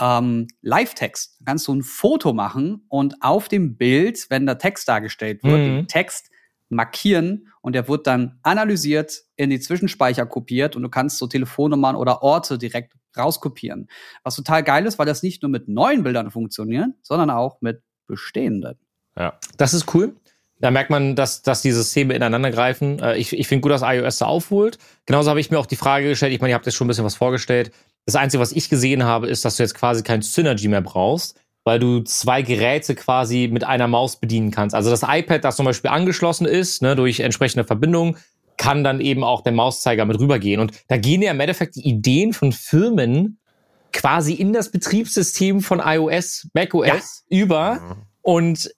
Ähm, 0.00 0.48
Live-Text. 0.62 1.36
Da 1.40 1.44
kannst 1.52 1.68
du 1.68 1.74
ein 1.74 1.82
Foto 1.82 2.32
machen 2.32 2.86
und 2.88 3.16
auf 3.22 3.48
dem 3.48 3.76
Bild, 3.76 4.26
wenn 4.30 4.46
der 4.46 4.56
Text 4.58 4.88
dargestellt 4.88 5.44
wird, 5.44 5.58
Mhm. 5.58 5.64
den 5.76 5.86
Text 5.88 6.30
markieren 6.72 7.48
und 7.60 7.74
der 7.74 7.88
wird 7.88 8.06
dann 8.06 8.38
analysiert, 8.42 9.22
in 9.36 9.50
die 9.50 9.60
Zwischenspeicher 9.60 10.26
kopiert 10.26 10.76
und 10.76 10.82
du 10.82 10.88
kannst 10.88 11.18
so 11.18 11.26
Telefonnummern 11.26 11.96
oder 11.96 12.22
Orte 12.22 12.58
direkt 12.58 12.94
rauskopieren. 13.16 13.88
Was 14.24 14.36
total 14.36 14.62
geil 14.62 14.86
ist, 14.86 14.98
weil 14.98 15.06
das 15.06 15.22
nicht 15.22 15.42
nur 15.42 15.50
mit 15.50 15.68
neuen 15.68 16.02
Bildern 16.02 16.30
funktioniert, 16.30 16.88
sondern 17.02 17.30
auch 17.30 17.60
mit 17.60 17.82
bestehenden. 18.06 18.78
Ja. 19.16 19.38
Das 19.56 19.74
ist 19.74 19.94
cool. 19.94 20.16
Da 20.58 20.70
merkt 20.70 20.90
man, 20.90 21.16
dass, 21.16 21.42
dass 21.42 21.60
die 21.60 21.72
Systeme 21.72 22.14
ineinander 22.14 22.52
greifen. 22.52 23.00
Äh, 23.00 23.18
Ich, 23.18 23.32
ich 23.32 23.48
finde 23.48 23.62
gut, 23.62 23.72
dass 23.72 23.82
iOS 23.82 24.18
da 24.18 24.26
aufholt. 24.26 24.78
Genauso 25.06 25.28
habe 25.28 25.40
ich 25.40 25.50
mir 25.50 25.58
auch 25.58 25.66
die 25.66 25.76
Frage 25.76 26.08
gestellt, 26.08 26.32
ich 26.32 26.40
meine, 26.40 26.52
ihr 26.52 26.54
habt 26.54 26.66
jetzt 26.66 26.76
schon 26.76 26.86
ein 26.86 26.88
bisschen 26.88 27.04
was 27.04 27.16
vorgestellt. 27.16 27.72
Das 28.06 28.16
Einzige, 28.16 28.40
was 28.40 28.52
ich 28.52 28.68
gesehen 28.68 29.02
habe, 29.02 29.28
ist, 29.28 29.44
dass 29.44 29.56
du 29.56 29.64
jetzt 29.64 29.74
quasi 29.74 30.02
kein 30.02 30.22
Synergy 30.22 30.68
mehr 30.68 30.80
brauchst, 30.80 31.40
weil 31.64 31.78
du 31.78 32.00
zwei 32.00 32.42
Geräte 32.42 32.94
quasi 32.94 33.48
mit 33.50 33.64
einer 33.64 33.88
Maus 33.88 34.16
bedienen 34.16 34.50
kannst. 34.50 34.74
Also 34.74 34.90
das 34.90 35.02
iPad, 35.06 35.44
das 35.44 35.56
zum 35.56 35.66
Beispiel 35.66 35.90
angeschlossen 35.90 36.46
ist, 36.46 36.82
ne, 36.82 36.96
durch 36.96 37.20
entsprechende 37.20 37.64
Verbindung, 37.64 38.16
kann 38.56 38.84
dann 38.84 39.00
eben 39.00 39.24
auch 39.24 39.42
der 39.42 39.52
Mauszeiger 39.52 40.04
mit 40.04 40.18
rübergehen. 40.18 40.60
Und 40.60 40.72
da 40.88 40.96
gehen 40.96 41.22
ja 41.22 41.30
im 41.30 41.40
Endeffekt 41.40 41.76
die 41.76 41.88
Ideen 41.88 42.32
von 42.32 42.52
Firmen 42.52 43.38
quasi 43.92 44.34
in 44.34 44.52
das 44.52 44.70
Betriebssystem 44.70 45.60
von 45.60 45.80
iOS, 45.84 46.48
macOS 46.54 47.24
über. 47.28 47.80
Und 48.22 48.70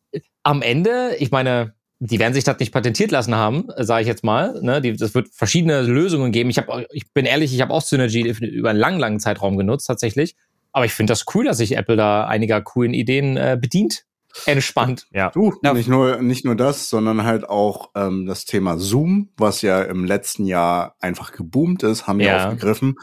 am 0.43 0.62
Ende, 0.62 1.17
ich 1.19 1.31
meine, 1.31 1.75
die 2.00 2.19
werden 2.19 2.35
sich 2.35 2.45
das 2.45 2.59
nicht 2.59 2.73
patentiert 2.73 3.11
lassen 3.11 3.35
haben, 3.35 3.69
sage 3.79 4.03
ich 4.03 4.09
jetzt 4.09 4.25
mal. 4.25 4.61
Ne? 4.62 4.81
Die, 4.81 4.95
das 4.97 5.14
wird 5.14 5.29
verschiedene 5.33 5.83
Lösungen 5.83 6.33
geben. 6.33 6.50
Ich, 6.50 6.59
hab, 6.59 6.69
ich 6.93 7.12
bin 7.12 7.25
ehrlich, 7.25 7.55
ich 7.55 7.61
habe 7.61 7.73
auch 7.73 7.83
Synergy 7.83 8.23
über 8.23 8.71
einen 8.71 8.79
langen, 8.79 8.99
langen 8.99 9.21
Zeitraum 9.21 9.57
genutzt 9.57 9.87
tatsächlich. 9.87 10.35
Aber 10.75 10.85
ich 10.85 10.93
finde 10.93 11.12
das 11.12 11.25
cool, 11.35 11.45
dass 11.45 11.57
sich 11.59 11.76
Apple 11.76 11.97
da 11.97 12.26
einiger 12.26 12.61
coolen 12.61 12.93
Ideen 12.93 13.37
äh, 13.38 13.57
bedient. 13.59 14.04
Entspannt. 14.47 15.07
Ja. 15.12 15.31
Du, 15.31 15.54
Ja. 15.62 15.73
nicht 15.73 15.88
nur, 15.88 16.21
nicht 16.21 16.45
nur 16.45 16.57
das, 16.57 16.90
sondern 16.90 17.23
halt 17.23 17.49
auch 17.49 17.90
ähm, 17.95 18.26
das 18.26 18.45
Thema 18.45 18.76
Zoom, 18.78 19.31
was 19.37 19.62
ja 19.62 19.81
im 19.83 20.04
letzten 20.04 20.45
Jahr 20.45 20.97
einfach 20.99 21.31
geboomt 21.31 21.85
ist, 21.85 22.09
haben 22.09 22.19
wir 22.19 22.26
Ja. 22.26 22.45
aufgegriffen 22.49 22.97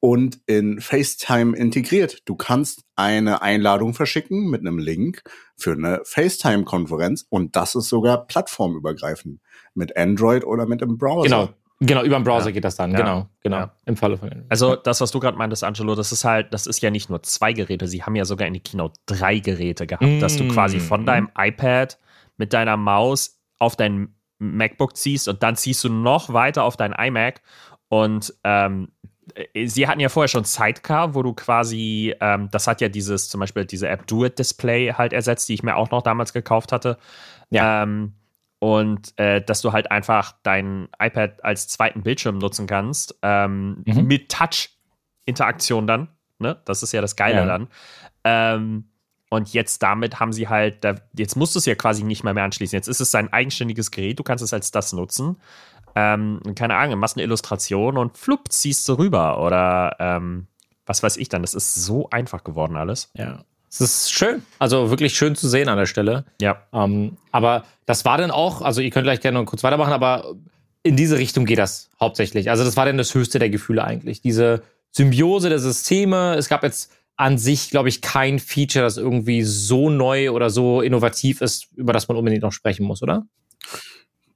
und 0.00 0.40
in 0.46 0.80
FaceTime 0.80 1.56
integriert. 1.56 2.22
Du 2.24 2.34
kannst 2.34 2.82
eine 2.96 3.40
Einladung 3.42 3.94
verschicken 3.94 4.50
mit 4.50 4.62
einem 4.62 4.78
Link 4.78 5.22
für 5.56 5.72
eine 5.72 6.00
FaceTime-Konferenz 6.04 7.24
und 7.28 7.54
das 7.54 7.76
ist 7.76 7.88
sogar 7.88 8.26
plattformübergreifend 8.26 9.40
mit 9.74 9.96
Android 9.96 10.44
oder 10.44 10.66
mit 10.66 10.80
dem 10.80 10.98
Browser. 10.98 11.22
Genau. 11.28 11.48
Genau, 11.84 12.02
über 12.02 12.16
den 12.18 12.24
Browser 12.24 12.46
Ja. 12.46 12.52
geht 12.52 12.64
das 12.64 12.76
dann. 12.76 12.92
Ja. 12.92 12.96
Genau, 12.98 13.26
genau. 13.40 13.56
Ja. 13.56 13.72
Im 13.86 13.96
Falle 13.96 14.16
von. 14.16 14.44
Also 14.48 14.76
das, 14.76 15.00
was 15.00 15.10
du 15.10 15.18
gerade 15.20 15.36
meintest, 15.36 15.64
Angelo, 15.64 15.94
das 15.94 16.12
ist 16.12 16.24
halt, 16.24 16.52
das 16.54 16.66
ist 16.66 16.80
ja 16.82 16.90
nicht 16.90 17.10
nur 17.10 17.22
zwei 17.22 17.52
Geräte, 17.52 17.86
sie 17.88 18.02
haben 18.02 18.14
ja 18.14 18.24
sogar 18.24 18.46
in 18.46 18.54
die 18.54 18.60
Keynote 18.60 18.94
drei 19.06 19.38
Geräte 19.38 19.86
gehabt, 19.86 20.22
dass 20.22 20.36
du 20.36 20.44
Mm. 20.44 20.48
quasi 20.50 20.80
von 20.80 21.04
deinem 21.06 21.28
iPad 21.36 21.98
mit 22.36 22.52
deiner 22.52 22.76
Maus 22.76 23.38
auf 23.58 23.76
dein 23.76 24.14
MacBook 24.38 24.96
ziehst 24.96 25.28
und 25.28 25.42
dann 25.42 25.56
ziehst 25.56 25.84
du 25.84 25.88
noch 25.88 26.32
weiter 26.32 26.64
auf 26.64 26.76
dein 26.76 26.92
iMac 26.92 27.40
Und 27.88 28.32
ähm, 28.42 28.88
äh, 29.34 29.66
sie 29.66 29.86
hatten 29.86 30.00
ja 30.00 30.08
vorher 30.08 30.28
schon 30.28 30.44
Sidecar, 30.44 31.14
wo 31.14 31.22
du 31.22 31.32
quasi, 31.34 32.14
ähm, 32.20 32.48
das 32.50 32.66
hat 32.66 32.80
ja 32.80 32.88
dieses, 32.88 33.28
zum 33.28 33.38
Beispiel 33.40 33.64
diese 33.66 33.88
App 33.88 34.06
Do 34.06 34.24
It 34.24 34.38
Display 34.38 34.92
halt 34.94 35.12
ersetzt, 35.12 35.48
die 35.48 35.54
ich 35.54 35.62
mir 35.62 35.76
auch 35.76 35.90
noch 35.90 36.02
damals 36.02 36.32
gekauft 36.32 36.72
hatte. 36.72 36.96
Ja. 37.50 37.82
Ähm, 37.82 38.14
und 38.62 39.18
äh, 39.18 39.42
dass 39.44 39.60
du 39.60 39.72
halt 39.72 39.90
einfach 39.90 40.34
dein 40.44 40.88
iPad 41.00 41.44
als 41.44 41.66
zweiten 41.66 42.04
Bildschirm 42.04 42.38
nutzen 42.38 42.68
kannst, 42.68 43.16
ähm, 43.22 43.82
Mhm. 43.84 44.06
mit 44.06 44.28
Touch-Interaktion 44.30 45.88
dann. 45.88 46.08
Ne? 46.38 46.60
Das 46.64 46.84
ist 46.84 46.92
ja 46.92 47.00
das 47.00 47.16
Geile 47.16 47.38
Ja. 47.38 47.46
dann. 47.46 47.68
Ähm, 48.22 48.84
und 49.30 49.52
jetzt 49.52 49.82
damit 49.82 50.20
haben 50.20 50.32
sie 50.32 50.48
halt, 50.48 50.84
da, 50.84 50.94
jetzt 51.18 51.34
musst 51.36 51.56
du 51.56 51.58
es 51.58 51.66
ja 51.66 51.74
quasi 51.74 52.04
nicht 52.04 52.22
mehr, 52.22 52.34
mehr 52.34 52.44
anschließen. 52.44 52.76
Jetzt 52.76 52.86
ist 52.86 53.00
es 53.00 53.12
ein 53.16 53.32
eigenständiges 53.32 53.90
Gerät, 53.90 54.20
du 54.20 54.22
kannst 54.22 54.44
es 54.44 54.52
als 54.52 54.70
das 54.70 54.92
nutzen. 54.92 55.40
Ähm, 55.96 56.40
keine 56.54 56.76
Ahnung, 56.76 57.00
machst 57.00 57.16
eine 57.16 57.24
Illustration 57.24 57.98
und 57.98 58.16
flupp, 58.16 58.52
ziehst 58.52 58.88
du 58.88 58.92
rüber. 58.94 59.42
Oder 59.42 59.96
ähm, 59.98 60.46
was 60.86 61.02
weiß 61.02 61.16
ich 61.16 61.28
dann. 61.28 61.42
Das 61.42 61.54
ist 61.54 61.74
so 61.74 62.08
einfach 62.10 62.44
geworden 62.44 62.76
alles. 62.76 63.10
Ja. 63.14 63.42
Es 63.72 63.80
ist 63.80 64.12
schön. 64.12 64.42
Also 64.58 64.90
wirklich 64.90 65.14
schön 65.14 65.34
zu 65.34 65.48
sehen 65.48 65.70
an 65.70 65.78
der 65.78 65.86
Stelle. 65.86 66.26
Ja. 66.42 66.62
Ähm, 66.74 67.16
aber 67.30 67.64
das 67.86 68.04
war 68.04 68.18
dann 68.18 68.30
auch, 68.30 68.60
also 68.60 68.82
ihr 68.82 68.90
könnt 68.90 69.04
gleich 69.04 69.20
gerne 69.20 69.38
noch 69.38 69.46
kurz 69.46 69.62
weitermachen, 69.62 69.94
aber 69.94 70.34
in 70.82 70.94
diese 70.94 71.16
Richtung 71.16 71.46
geht 71.46 71.58
das 71.58 71.88
hauptsächlich. 71.98 72.50
Also 72.50 72.64
das 72.64 72.76
war 72.76 72.84
dann 72.84 72.98
das 72.98 73.14
höchste 73.14 73.38
der 73.38 73.48
Gefühle 73.48 73.82
eigentlich. 73.82 74.20
Diese 74.20 74.62
Symbiose 74.90 75.48
der 75.48 75.58
Systeme. 75.58 76.34
Es 76.34 76.50
gab 76.50 76.62
jetzt 76.62 76.92
an 77.16 77.38
sich, 77.38 77.70
glaube 77.70 77.88
ich, 77.88 78.02
kein 78.02 78.38
Feature, 78.38 78.84
das 78.84 78.98
irgendwie 78.98 79.42
so 79.42 79.88
neu 79.88 80.32
oder 80.32 80.50
so 80.50 80.82
innovativ 80.82 81.40
ist, 81.40 81.68
über 81.74 81.94
das 81.94 82.08
man 82.08 82.18
unbedingt 82.18 82.42
noch 82.42 82.52
sprechen 82.52 82.84
muss, 82.84 83.02
oder? 83.02 83.24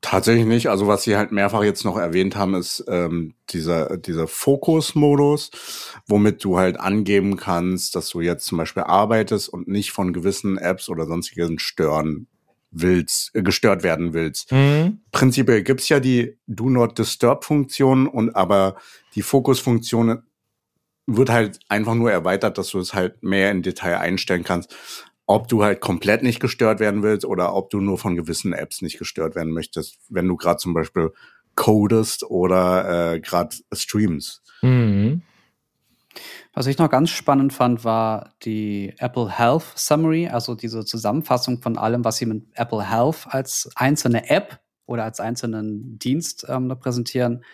Tatsächlich 0.09 0.47
nicht. 0.47 0.69
Also 0.69 0.87
was 0.87 1.03
Sie 1.03 1.17
halt 1.17 1.33
mehrfach 1.33 1.65
jetzt 1.65 1.85
noch 1.85 1.97
erwähnt 1.97 2.37
haben, 2.37 2.55
ist 2.55 2.85
ähm, 2.87 3.35
dieser, 3.51 3.97
dieser 3.97 4.29
Fokus-Modus, 4.29 5.51
womit 6.07 6.45
du 6.45 6.59
halt 6.59 6.79
angeben 6.79 7.37
kannst, 7.37 7.97
dass 7.97 8.11
du 8.11 8.21
jetzt 8.21 8.47
zum 8.47 8.57
Beispiel 8.57 8.85
arbeitest 8.85 9.49
und 9.49 9.67
nicht 9.67 9.91
von 9.91 10.13
gewissen 10.13 10.59
Apps 10.59 10.89
oder 10.89 11.07
sonstigen 11.07 11.59
stören 11.59 12.29
willst, 12.71 13.35
äh, 13.35 13.43
gestört 13.43 13.83
werden 13.83 14.15
willst. 14.15 14.53
Mhm. 14.53 15.01
Prinzipiell 15.11 15.65
gibt's 15.65 15.89
ja 15.89 15.99
die 15.99 16.39
Do 16.47 16.71
Not 16.71 16.99
Disturb-Funktion 16.99 18.07
und 18.07 18.37
aber 18.37 18.77
die 19.17 19.23
Fokus-Funktion 19.23 20.23
wird 21.07 21.31
halt 21.31 21.59
einfach 21.69 21.95
nur 21.95 22.13
erweitert, 22.13 22.59
dass 22.59 22.69
du 22.69 22.79
es 22.79 22.95
halt 22.95 23.25
mehr 23.25 23.51
in 23.51 23.63
Detail 23.63 23.99
einstellen 23.99 24.45
kannst, 24.45 24.73
ob 25.27 25.49
du 25.49 25.63
halt 25.63 25.81
komplett 25.81 26.23
nicht 26.23 26.41
gestört 26.41 26.81
werden 26.81 27.03
willst 27.03 27.25
oder 27.25 27.55
ob 27.55 27.71
du 27.71 27.81
nur 27.81 27.99
von 27.99 28.17
gewissen 28.17 28.53
Apps 28.53 28.81
nicht 28.81 28.99
gestört 28.99 29.35
werden 29.35 29.53
möchtest, 29.53 29.99
wenn 30.09 30.29
du 30.29 30.37
gerade 30.37 30.59
zum 30.59 30.73
Beispiel 30.73 31.13
codest 31.57 32.25
oder 32.25 33.15
äh, 33.15 33.21
gerade 33.21 33.57
streamst. 33.73 34.43
Mhm. 34.63 35.23
Was 36.55 36.67
ich 36.67 36.79
noch 36.79 36.89
ganz 36.89 37.11
spannend 37.11 37.53
fand, 37.53 37.85
war 37.85 38.35
die 38.43 38.95
Apple 38.99 39.31
Health 39.31 39.65
Summary, 39.75 40.29
also 40.29 40.55
diese 40.55 40.85
Zusammenfassung 40.85 41.61
von 41.61 41.77
allem, 41.77 42.05
was 42.05 42.17
sie 42.17 42.27
mit 42.27 42.45
Apple 42.55 42.89
Health 42.89 43.27
als 43.29 43.69
einzelne 43.75 44.31
App 44.31 44.61
oder 44.87 45.05
als 45.05 45.21
einzelnen 45.21 45.99
Dienst 45.99 46.47
ähm, 46.49 46.75
präsentieren. 46.81 47.45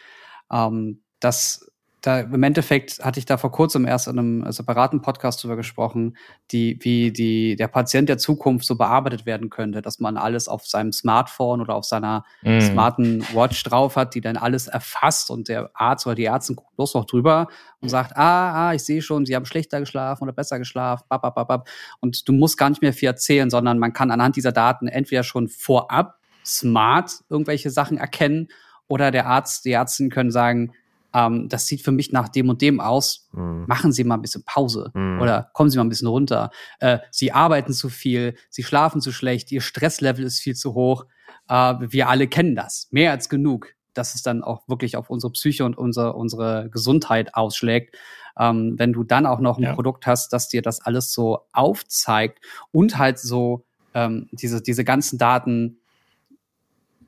Ähm, 0.53 1.03
das 1.19 1.72
da 2.03 2.21
im 2.21 2.43
Endeffekt 2.43 2.99
hatte 2.99 3.21
ich 3.21 3.27
da 3.27 3.37
vor 3.37 3.53
kurzem 3.53 3.87
erst 3.87 4.09
in 4.09 4.19
einem 4.19 4.53
separaten 4.53 5.01
Podcast 5.03 5.43
drüber 5.43 5.57
gesprochen, 5.57 6.17
die, 6.51 6.77
wie 6.83 7.13
die, 7.13 7.55
der 7.57 7.69
Patient 7.69 8.09
der 8.09 8.19
Zukunft 8.19 8.67
so 8.67 8.77
bearbeitet 8.77 9.25
werden 9.25 9.51
könnte, 9.51 9.83
dass 9.83 10.01
man 10.01 10.17
alles 10.17 10.49
auf 10.49 10.67
seinem 10.67 10.93
Smartphone 10.93 11.61
oder 11.61 11.75
auf 11.77 11.85
seiner 11.85 12.25
Mhm. 12.43 12.61
smarten 12.61 13.23
Watch 13.35 13.63
drauf 13.63 13.97
hat, 13.97 14.15
die 14.15 14.21
dann 14.21 14.37
alles 14.37 14.67
erfasst 14.67 15.31
und 15.31 15.49
der 15.49 15.71
Arzt 15.75 16.07
oder 16.07 16.17
die 16.17 16.25
Ärztin 16.25 16.57
guckt 16.57 16.75
bloß 16.77 16.95
noch 16.95 17.05
drüber 17.05 17.47
und 17.81 17.89
sagt, 17.89 18.17
ah, 18.17 18.69
ah, 18.69 18.75
ich 18.75 18.85
sehe 18.85 19.01
schon, 19.01 19.25
Sie 19.25 19.37
haben 19.37 19.47
schlechter 19.47 19.79
geschlafen 19.81 20.25
oder 20.25 20.33
besser 20.33 20.59
geschlafen, 20.59 21.05
bap, 21.09 21.23
bap, 21.23 21.35
bap, 21.35 21.49
bap. 21.49 21.69
und 22.01 22.29
du 22.29 22.33
musst 22.33 22.59
gar 22.59 22.69
nicht 22.69 22.83
mehr 22.83 22.93
viel 22.93 23.09
erzählen, 23.09 23.49
sondern 23.49 23.79
man 23.79 23.93
kann 23.93 24.11
anhand 24.11 24.35
dieser 24.37 24.53
Daten 24.53 24.89
entweder 24.89 25.23
schon 25.23 25.49
vorab 25.49 26.19
smart 26.45 27.13
irgendwelche 27.29 27.71
Sachen 27.71 27.97
erkennen 27.97 28.49
oder 28.89 29.11
der 29.11 29.27
Arzt, 29.27 29.65
die 29.65 29.73
Ärztin 29.73 30.11
können 30.11 30.31
sagen, 30.33 30.73
ähm, 31.15 31.49
das 31.49 31.67
sieht 31.67 31.83
für 31.83 31.93
mich 31.93 32.13
nach 32.13 32.29
dem 32.29 32.49
und 32.49 32.61
dem 32.63 32.81
aus, 32.81 33.29
Mhm. 33.33 33.65
machen 33.67 33.93
Sie 33.93 34.05
mal 34.05 34.15
ein 34.15 34.23
bisschen 34.23 34.45
Pause 34.45 34.91
Mhm. 34.95 35.21
oder 35.21 35.51
kommen 35.55 35.71
Sie 35.71 35.77
mal 35.79 35.85
ein 35.85 35.89
bisschen 35.89 36.09
runter. 36.09 36.51
Äh, 36.81 36.99
Sie 37.11 37.33
arbeiten 37.33 37.73
zu 37.73 37.89
viel, 37.89 38.35
Sie 38.51 38.63
schlafen 38.65 39.01
zu 39.01 39.13
schlecht, 39.13 39.51
Ihr 39.53 39.61
Stresslevel 39.61 40.25
ist 40.25 40.41
viel 40.41 40.55
zu 40.57 40.75
hoch. 40.75 41.07
Äh, 41.49 41.75
wir 41.81 42.09
alle 42.09 42.29
kennen 42.29 42.55
das, 42.57 42.89
mehr 42.91 43.11
als 43.11 43.29
genug, 43.29 43.69
dass 43.95 44.15
es 44.15 44.23
dann 44.23 44.43
auch 44.43 44.67
wirklich 44.69 44.97
auf 44.97 45.11
unsere 45.11 45.33
Psyche 45.33 45.65
und 45.65 45.77
unsere, 45.77 46.15
unsere 46.15 46.69
Gesundheit 46.71 47.35
ausschlägt. 47.35 47.97
Ähm, 48.39 48.75
wenn 48.79 48.95
du 48.95 49.05
dann 49.05 49.27
auch 49.27 49.41
noch 49.41 49.59
ein 49.59 49.65
Ja. 49.65 49.75
Produkt 49.75 50.07
hast, 50.07 50.33
das 50.33 50.49
dir 50.49 50.63
das 50.63 50.81
alles 50.81 51.13
so 51.13 51.41
aufzeigt 51.53 52.43
und 52.71 52.97
halt 52.97 53.19
so 53.19 53.65
ähm, 53.93 54.29
diese, 54.33 54.63
diese 54.63 54.85
ganzen 54.85 55.19
Daten 55.19 55.77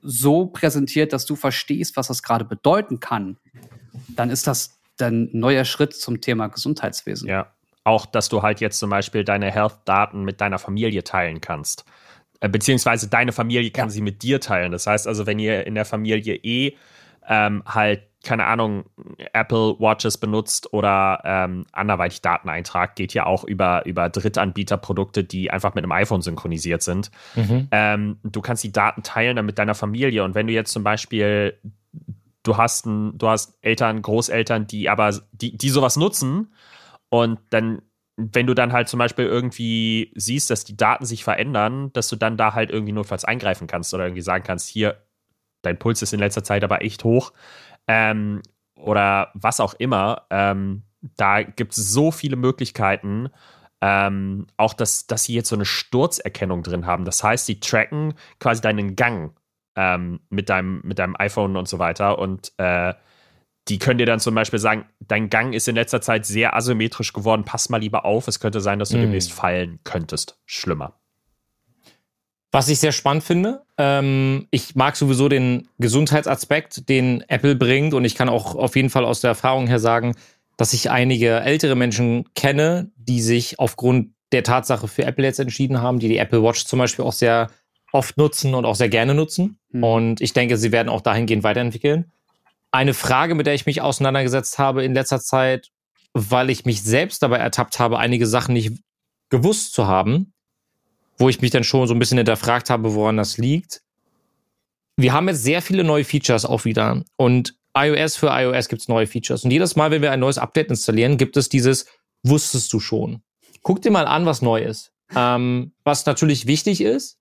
so 0.03 0.47
präsentiert, 0.47 1.13
dass 1.15 1.25
du 1.25 1.35
verstehst, 1.37 1.97
was 1.97 2.09
das 2.09 2.23
gerade 2.23 2.45
bedeuten 2.45 3.01
kann, 3.01 3.39
dann 4.09 4.31
ist 4.31 4.47
das 4.47 4.79
dann 4.97 5.25
ein 5.25 5.39
neuer 5.39 5.65
Schritt 5.65 5.95
zum 5.95 6.21
Thema 6.21 6.49
Gesundheitswesen. 6.49 7.29
Ja. 7.29 7.47
Auch, 7.83 8.07
dass 8.07 8.29
du 8.29 8.43
halt 8.43 8.61
jetzt 8.61 8.79
zum 8.79 8.91
Beispiel 8.91 9.25
deine 9.25 9.51
Health-Daten 9.51 10.25
mit 10.25 10.41
deiner 10.41 10.59
Familie 10.59 11.05
teilen 11.05 11.41
kannst. 11.41 11.85
Äh, 12.41 12.49
Beziehungsweise 12.49 13.09
deine 13.09 13.33
Familie 13.33 13.71
kann 13.71 13.89
Ja. 13.89 13.91
sie 13.91 14.01
mit 14.01 14.23
dir 14.23 14.41
teilen. 14.41 14.73
Das 14.73 14.87
heißt 14.87 15.07
also, 15.07 15.27
wenn 15.27 15.39
ihr 15.39 15.67
in 15.67 15.75
der 15.75 15.85
Familie 15.85 16.37
eh 16.37 16.77
ähm, 17.29 17.63
halt, 17.67 18.03
keine 18.23 18.47
Ahnung, 18.47 18.85
Apple 19.35 19.77
Watches 19.81 20.17
benutzt 20.17 20.73
oder 20.73 21.21
ähm, 21.25 21.67
anderweitig 21.73 22.23
Daten 22.23 22.49
eintragt, 22.49 22.97
geht 22.97 23.13
ja 23.15 23.27
auch 23.27 23.45
über, 23.45 23.85
über 23.85 24.09
Drittanbieterprodukte, 24.09 25.25
die 25.25 25.51
einfach 25.51 25.75
mit 25.75 25.85
einem 25.85 25.93
iPhone 25.93 26.23
synchronisiert 26.23 26.83
sind. 26.83 27.11
Mhm. 27.35 27.69
Ähm, 27.71 28.19
du 28.23 28.41
kannst 28.41 28.65
die 28.65 28.73
Daten 28.73 29.03
teilen 29.03 29.37
dann 29.37 29.47
mit 29.47 29.59
deiner 29.59 29.75
Familie. 29.75 30.25
Und 30.25 30.35
wenn 30.35 30.47
du 30.47 30.53
jetzt 30.55 30.73
zum 30.73 30.85
Beispiel, 30.85 31.59
du 32.45 32.57
hast, 32.57 32.87
ein, 32.87 33.19
du 33.19 33.29
hast 33.29 33.59
Eltern, 33.63 34.01
Großeltern, 34.03 34.69
die 34.69 34.89
aber, 34.89 35.13
die, 35.33 35.57
die 35.57 35.71
sowas 35.71 35.97
nutzen 35.97 36.55
und 37.09 37.41
dann, 37.51 37.83
wenn 38.17 38.47
du 38.47 38.55
dann 38.55 38.73
halt 38.73 38.89
zum 38.89 38.99
Beispiel 38.99 39.27
irgendwie 39.27 40.13
siehst, 40.15 40.51
dass 40.51 40.65
die 40.65 40.77
Daten 40.77 41.05
sich 41.05 41.25
verändern, 41.25 41.93
dass 41.93 42.09
du 42.09 42.17
dann 42.17 42.37
da 42.37 42.55
halt 42.55 42.71
irgendwie 42.71 42.93
notfalls 42.93 43.25
eingreifen 43.25 43.67
kannst 43.67 43.93
oder 43.93 44.05
irgendwie 44.05 44.23
sagen 44.23 44.45
kannst, 44.45 44.69
hier, 44.69 45.03
dein 45.63 45.79
Puls 45.79 46.03
ist 46.03 46.13
in 46.13 46.21
letzter 46.21 46.45
Zeit 46.45 46.63
aber 46.63 46.83
echt 46.83 47.03
hoch. 47.03 47.33
Ähm, 47.89 48.43
oder 48.77 49.31
was 49.35 49.61
auch 49.61 49.75
immer. 49.75 50.27
Ähm, 50.31 50.83
da 51.17 51.43
gibt 51.43 51.77
es 51.77 51.93
so 51.93 52.11
viele 52.11 52.37
Möglichkeiten. 52.37 53.31
Ähm, 53.81 54.47
auch, 54.57 54.75
dass, 54.75 55.07
dass 55.07 55.25
sie 55.25 55.35
jetzt 55.35 55.49
so 55.49 55.57
eine 55.57 55.65
Sturzerkennung 55.65 56.63
drin 56.63 56.87
haben. 56.87 57.05
Das 57.05 57.23
heißt, 57.23 57.47
sie 57.47 57.61
tracken 57.61 58.15
quasi 58.39 58.61
deinen 58.61 58.97
Gang 58.97 59.35
ähm, 59.77 60.21
mit, 60.31 60.49
deinem, 60.49 60.81
mit 60.85 60.99
deinem 60.99 61.17
iPhone 61.19 61.57
und 61.57 61.69
so 61.69 61.79
weiter. 61.79 62.19
Und 62.19 62.53
äh, 62.59 62.95
die 63.69 63.79
können 63.79 63.99
dir 63.99 64.07
dann 64.07 64.21
zum 64.21 64.35
Beispiel 64.35 64.59
sagen, 64.59 64.87
dein 65.01 65.31
Gang 65.31 65.55
ist 65.55 65.69
in 65.69 65.75
letzter 65.75 66.01
Zeit 66.01 66.27
sehr 66.27 66.55
asymmetrisch 66.55 67.13
geworden, 67.13 67.45
pass 67.45 67.71
mal 67.71 67.81
lieber 67.81 68.05
auf, 68.05 68.29
es 68.29 68.41
könnte 68.41 68.61
sein, 68.61 68.79
dass 68.79 68.91
du 68.91 68.97
Mhm. 68.97 69.03
demnächst 69.03 69.33
fallen 69.33 69.81
könntest. 69.85 70.39
Schlimmer. 70.45 70.95
Was 72.53 72.69
ich 72.69 72.79
sehr 72.79 72.93
spannend 72.93 73.25
finde, 73.25 73.63
ähm, 73.79 74.47
ich 74.53 74.77
mag 74.77 74.95
sowieso 74.95 75.29
den 75.29 75.67
Gesundheitsaspekt, 75.79 76.89
den 76.89 77.25
Apple 77.29 77.57
bringt 77.57 77.95
und 77.95 78.05
ich 78.05 78.15
kann 78.15 78.29
auch 78.29 78.55
auf 78.55 78.77
jeden 78.77 78.91
Fall 78.91 79.05
aus 79.05 79.21
der 79.21 79.31
Erfahrung 79.31 79.67
her 79.67 79.81
sagen, 79.81 80.15
dass 80.57 80.73
ich 80.73 80.89
einige 80.89 81.41
ältere 81.41 81.75
Menschen 81.75 82.33
kenne, 82.35 82.93
die 82.95 83.21
sich 83.21 83.59
aufgrund 83.59 84.11
der 84.31 84.45
Tatsache 84.45 84.87
für 84.87 85.05
Apple 85.05 85.25
jetzt 85.25 85.41
entschieden 85.41 85.83
haben, 85.83 85.99
die 85.99 86.09
die 86.09 86.19
Apple 86.19 86.45
Watch 86.45 86.65
zum 86.67 86.79
Beispiel 86.79 87.05
auch 87.05 87.13
sehr 87.13 87.51
oft 87.95 88.19
nutzen 88.19 88.55
und 88.55 88.65
auch 88.65 88.75
sehr 88.75 88.89
gerne 88.89 89.15
nutzen. 89.15 89.59
Hm. 89.71 89.85
Und 89.85 90.21
ich 90.21 90.33
denke, 90.33 90.59
sie 90.59 90.73
werden 90.73 90.89
auch 90.89 91.01
dahingehend 91.01 91.45
weiterentwickeln. 91.45 92.11
Eine 92.73 92.93
Frage, 92.93 93.37
mit 93.37 93.47
der 93.47 93.55
ich 93.55 93.67
mich 93.67 93.81
auseinandergesetzt 93.81 94.59
habe 94.59 94.85
in 94.85 94.95
letzter 94.95 95.21
Zeit, 95.21 95.71
weil 96.13 96.51
ich 96.51 96.65
mich 96.65 96.83
selbst 96.83 97.23
dabei 97.23 97.39
ertappt 97.39 97.79
habe, 97.79 97.99
einige 97.99 98.27
Sachen 98.27 98.55
nicht 98.55 98.73
gewusst 99.31 99.75
zu 99.75 99.87
haben, 99.87 100.33
wo 101.19 101.29
ich 101.29 101.41
mich 101.41 101.53
dann 101.53 101.63
schon 101.63 101.87
so 101.87 101.95
ein 101.95 102.01
bisschen 102.01 102.19
hinterfragt 102.19 102.69
habe, 102.69 102.95
woran 102.95 103.17
das 103.17 103.39
liegt. 103.39 103.83
Wir 104.97 105.13
haben 105.13 105.29
jetzt 105.29 105.45
sehr 105.45 105.63
viele 105.63 105.85
neue 105.85 106.05
Features 106.05 106.45
auch 106.45 106.65
wieder. 106.65 107.05
Und 107.17 107.55
iOS 107.77 108.17
für 108.17 108.29
iOS 108.29 108.69
gibt 108.69 108.83
es 108.83 108.89
neue 108.89 109.07
Features. 109.07 109.45
Und 109.45 109.53
jedes 109.53 109.77
Mal, 109.77 109.93
wenn 109.93 110.03
wir 110.03 110.11
ein 110.11 110.21
neues 110.21 110.39
Update 110.39 110.69
installieren, 110.69 111.17
gibt 111.17 111.37
es 111.37 111.49
dieses, 111.49 111.87
wusstest 112.25 112.73
du 112.73 112.81
schon. 112.81 113.23
Guck 113.63 113.83
dir 113.83 113.93
mal 113.93 114.07
an, 114.07 114.27
was 114.27 114.43
neu 114.43 114.61
ist. 114.61 114.93
Ähm, 115.15 115.73
was 115.85 116.07
natürlich 116.07 116.47
wichtig 116.47 116.81
ist, 116.81 117.19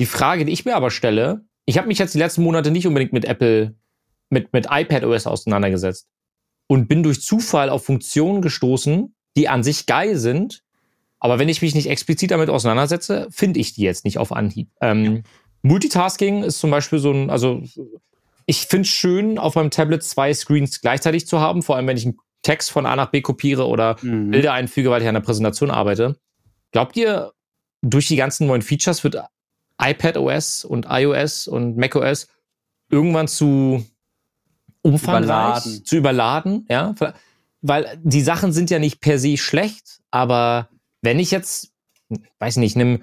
die 0.00 0.06
Frage, 0.06 0.44
die 0.44 0.52
ich 0.52 0.64
mir 0.64 0.74
aber 0.74 0.90
stelle, 0.90 1.44
ich 1.66 1.78
habe 1.78 1.86
mich 1.86 1.98
jetzt 1.98 2.14
die 2.14 2.18
letzten 2.18 2.42
Monate 2.42 2.72
nicht 2.72 2.86
unbedingt 2.86 3.12
mit 3.12 3.24
Apple, 3.24 3.76
mit, 4.30 4.52
mit 4.52 4.66
iPadOS 4.70 5.26
auseinandergesetzt 5.26 6.08
und 6.66 6.88
bin 6.88 7.02
durch 7.02 7.22
Zufall 7.22 7.70
auf 7.70 7.84
Funktionen 7.84 8.42
gestoßen, 8.42 9.14
die 9.36 9.48
an 9.48 9.62
sich 9.62 9.86
geil 9.86 10.16
sind, 10.16 10.62
aber 11.20 11.38
wenn 11.38 11.48
ich 11.48 11.62
mich 11.62 11.74
nicht 11.74 11.88
explizit 11.88 12.30
damit 12.30 12.48
auseinandersetze, 12.48 13.28
finde 13.30 13.60
ich 13.60 13.74
die 13.74 13.82
jetzt 13.82 14.04
nicht 14.04 14.18
auf 14.18 14.32
Anhieb. 14.32 14.70
Ähm, 14.80 15.22
Multitasking 15.62 16.42
ist 16.42 16.58
zum 16.58 16.70
Beispiel 16.70 16.98
so 16.98 17.12
ein, 17.12 17.28
also 17.28 17.62
ich 18.46 18.62
finde 18.62 18.86
es 18.86 18.88
schön, 18.88 19.38
auf 19.38 19.54
meinem 19.54 19.70
Tablet 19.70 20.02
zwei 20.02 20.32
Screens 20.32 20.80
gleichzeitig 20.80 21.26
zu 21.26 21.40
haben, 21.40 21.62
vor 21.62 21.76
allem 21.76 21.86
wenn 21.86 21.98
ich 21.98 22.06
einen 22.06 22.16
Text 22.42 22.70
von 22.70 22.86
A 22.86 22.96
nach 22.96 23.10
B 23.10 23.20
kopiere 23.20 23.66
oder 23.68 23.96
Mhm. 24.00 24.30
Bilder 24.30 24.54
einfüge, 24.54 24.90
weil 24.90 25.02
ich 25.02 25.08
an 25.08 25.14
der 25.14 25.20
Präsentation 25.20 25.70
arbeite. 25.70 26.16
Glaubt 26.72 26.96
ihr, 26.96 27.32
durch 27.82 28.08
die 28.08 28.16
ganzen 28.16 28.46
neuen 28.46 28.62
Features 28.62 29.04
wird 29.04 29.18
iPadOS 29.80 30.64
und 30.64 30.86
iOS 30.88 31.48
und 31.48 31.76
macOS 31.76 32.28
irgendwann 32.90 33.28
zu 33.28 33.84
umfangreich, 34.82 35.24
Überladen. 35.66 35.84
zu 35.84 35.96
überladen, 35.96 36.66
ja? 36.68 36.94
Weil 37.62 37.98
die 38.02 38.22
Sachen 38.22 38.52
sind 38.52 38.70
ja 38.70 38.78
nicht 38.78 39.00
per 39.00 39.18
se 39.18 39.36
schlecht, 39.36 40.00
aber 40.10 40.68
wenn 41.02 41.18
ich 41.18 41.30
jetzt, 41.30 41.72
weiß 42.38 42.56
nicht, 42.56 42.76
einem 42.76 43.02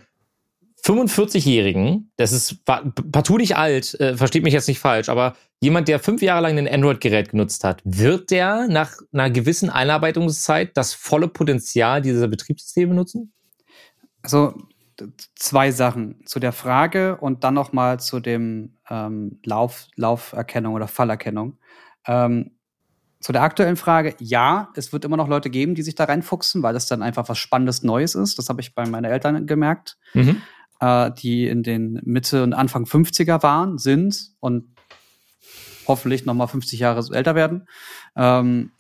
45-Jährigen, 0.84 2.12
das 2.18 2.32
ist 2.32 2.64
pa- 2.66 2.84
partout 3.12 3.38
nicht 3.38 3.56
alt, 3.58 3.94
äh, 4.00 4.16
versteht 4.16 4.44
mich 4.44 4.54
jetzt 4.54 4.68
nicht 4.68 4.80
falsch, 4.80 5.10
aber 5.10 5.36
jemand, 5.62 5.88
der 5.88 6.00
fünf 6.00 6.22
Jahre 6.22 6.42
lang 6.44 6.58
ein 6.58 6.68
Android-Gerät 6.68 7.30
genutzt 7.30 7.64
hat, 7.64 7.82
wird 7.84 8.32
der 8.32 8.68
nach 8.68 8.94
einer 9.12 9.30
gewissen 9.30 9.70
Einarbeitungszeit 9.70 10.76
das 10.78 10.94
volle 10.94 11.28
Potenzial 11.28 12.02
dieser 12.02 12.28
Betriebssysteme 12.28 12.94
nutzen? 12.94 13.34
Also 14.22 14.56
zwei 15.36 15.72
Sachen 15.72 16.26
zu 16.26 16.40
der 16.40 16.52
Frage 16.52 17.18
und 17.18 17.44
dann 17.44 17.54
noch 17.54 17.74
mal 17.74 18.00
zu 18.00 18.20
dem 18.20 18.74
ähm, 18.90 19.40
Lauf, 19.46 19.88
Lauferkennung 19.96 20.74
oder 20.74 20.88
Fallerkennung. 20.88 21.58
Ähm, 22.06 22.52
zu 23.20 23.32
der 23.32 23.42
aktuellen 23.42 23.78
Frage, 23.78 24.16
ja, 24.20 24.70
es 24.76 24.94
wird 24.94 25.04
immer 25.04 25.18
noch 25.18 25.28
Leute 25.28 25.50
geben, 25.50 25.74
die 25.76 25.82
sich 25.82 25.96
da 25.96 26.04
reinfuchsen, 26.04 26.62
weil 26.62 26.74
das 26.74 26.86
dann 26.86 27.02
einfach 27.02 27.28
was 27.30 27.38
Spannendes 27.40 27.82
Neues 27.84 28.14
ist. 28.16 28.38
Das 28.38 28.48
habe 28.50 28.62
ich 28.62 28.76
bei 28.76 28.86
meinen 28.88 29.06
Eltern 29.06 29.48
gemerkt, 29.48 29.98
Mhm. 30.14 30.42
äh, 30.80 31.12
die 31.12 31.48
in 31.48 31.64
den 31.64 32.00
Mitte 32.04 32.44
und 32.44 32.54
Anfang 32.54 32.86
50er 32.86 33.42
waren, 33.42 33.80
sind 33.80 34.34
und 34.40 34.66
hoffentlich 35.88 36.26
noch 36.26 36.34
mal 36.34 36.48
50 36.48 36.80
Jahre 36.80 37.04
älter 37.16 37.36
werden. 37.36 37.68
Ähm, 38.16 38.72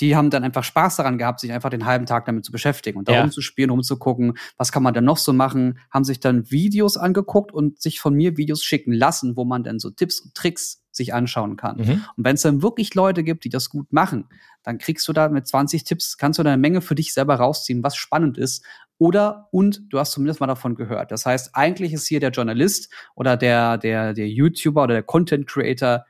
die 0.00 0.16
haben 0.16 0.30
dann 0.30 0.44
einfach 0.44 0.64
Spaß 0.64 0.96
daran 0.96 1.18
gehabt, 1.18 1.40
sich 1.40 1.52
einfach 1.52 1.70
den 1.70 1.86
halben 1.86 2.06
Tag 2.06 2.26
damit 2.26 2.44
zu 2.44 2.52
beschäftigen 2.52 2.98
und 2.98 3.08
da 3.08 3.12
Ja. 3.14 3.20
rumzuspielen, 3.22 3.70
rumzugucken, 3.70 4.36
was 4.56 4.72
kann 4.72 4.82
man 4.82 4.94
denn 4.94 5.04
noch 5.04 5.18
so 5.18 5.32
machen, 5.32 5.78
haben 5.90 6.04
sich 6.04 6.20
dann 6.20 6.50
Videos 6.50 6.96
angeguckt 6.96 7.52
und 7.52 7.80
sich 7.80 8.00
von 8.00 8.14
mir 8.14 8.36
Videos 8.36 8.62
schicken 8.62 8.92
lassen, 8.92 9.36
wo 9.36 9.44
man 9.44 9.62
dann 9.64 9.78
so 9.78 9.90
Tipps 9.90 10.20
und 10.20 10.34
Tricks 10.34 10.82
sich 10.90 11.12
anschauen 11.12 11.56
kann. 11.56 11.76
Mhm. 11.76 12.04
Und 12.16 12.24
wenn 12.24 12.36
es 12.36 12.42
dann 12.42 12.62
wirklich 12.62 12.94
Leute 12.94 13.22
gibt, 13.22 13.44
die 13.44 13.50
das 13.50 13.68
gut 13.68 13.92
machen, 13.92 14.24
dann 14.62 14.78
kriegst 14.78 15.06
du 15.06 15.12
da 15.12 15.28
mit 15.28 15.46
20 15.46 15.84
Tipps, 15.84 16.16
kannst 16.16 16.38
du 16.38 16.42
da 16.42 16.50
eine 16.52 16.60
Menge 16.60 16.80
für 16.80 16.94
dich 16.94 17.12
selber 17.12 17.34
rausziehen, 17.36 17.82
was 17.82 17.96
spannend 17.96 18.38
ist. 18.38 18.64
Oder, 18.98 19.48
und 19.52 19.82
du 19.90 19.98
hast 19.98 20.12
zumindest 20.12 20.40
mal 20.40 20.46
davon 20.46 20.74
gehört. 20.74 21.12
Das 21.12 21.26
heißt, 21.26 21.50
eigentlich 21.52 21.92
ist 21.92 22.06
hier 22.06 22.18
der 22.18 22.30
Journalist 22.30 22.90
oder 23.14 23.36
der, 23.36 23.76
der, 23.76 24.14
der 24.14 24.26
YouTuber 24.26 24.84
oder 24.84 24.94
der 24.94 25.02
Content 25.02 25.46
Creator 25.46 26.06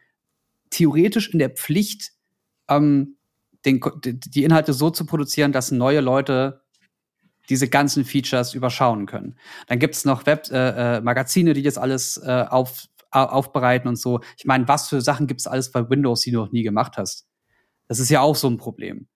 theoretisch 0.71 1.31
in 1.31 1.39
der 1.39 1.51
Pflicht, 1.51 2.13
ähm, 2.69 3.17
den, 3.65 3.81
die 4.05 4.45
Inhalte 4.45 4.73
so 4.73 4.91
zu 4.91 5.07
produzieren, 5.07 5.53
dass 5.53 5.71
neue 5.71 6.01
Leute 6.01 6.63
diese 7.49 7.69
ganzen 7.69 8.05
Features 8.05 8.55
überschauen 8.55 9.07
können. 9.07 9.39
Dann 9.69 9.79
gibt's 9.79 10.05
noch 10.05 10.27
Web 10.27 10.49
äh, 10.51 10.97
äh, 10.97 11.01
Magazine, 11.01 11.53
die 11.53 11.63
das 11.63 11.79
alles 11.79 12.17
äh, 12.19 12.45
auf, 12.49 12.87
au- 13.11 13.25
aufbereiten 13.25 13.89
und 13.89 13.97
so. 13.97 14.21
Ich 14.37 14.45
meine, 14.45 14.67
was 14.69 14.89
für 14.89 15.01
Sachen 15.01 15.27
gibt's 15.27 15.47
alles 15.47 15.71
bei 15.71 15.89
Windows, 15.89 16.23
die 16.23 16.33
du 16.33 16.39
noch 16.39 16.53
nie 16.53 16.63
gemacht 16.63 16.97
hast? 16.97 17.29
Das 17.89 18.01
ist 18.01 18.11
ja 18.11 18.21
auch 18.21 18.37
so 18.37 18.49
ein 18.49 18.57
Problem. 18.57 19.07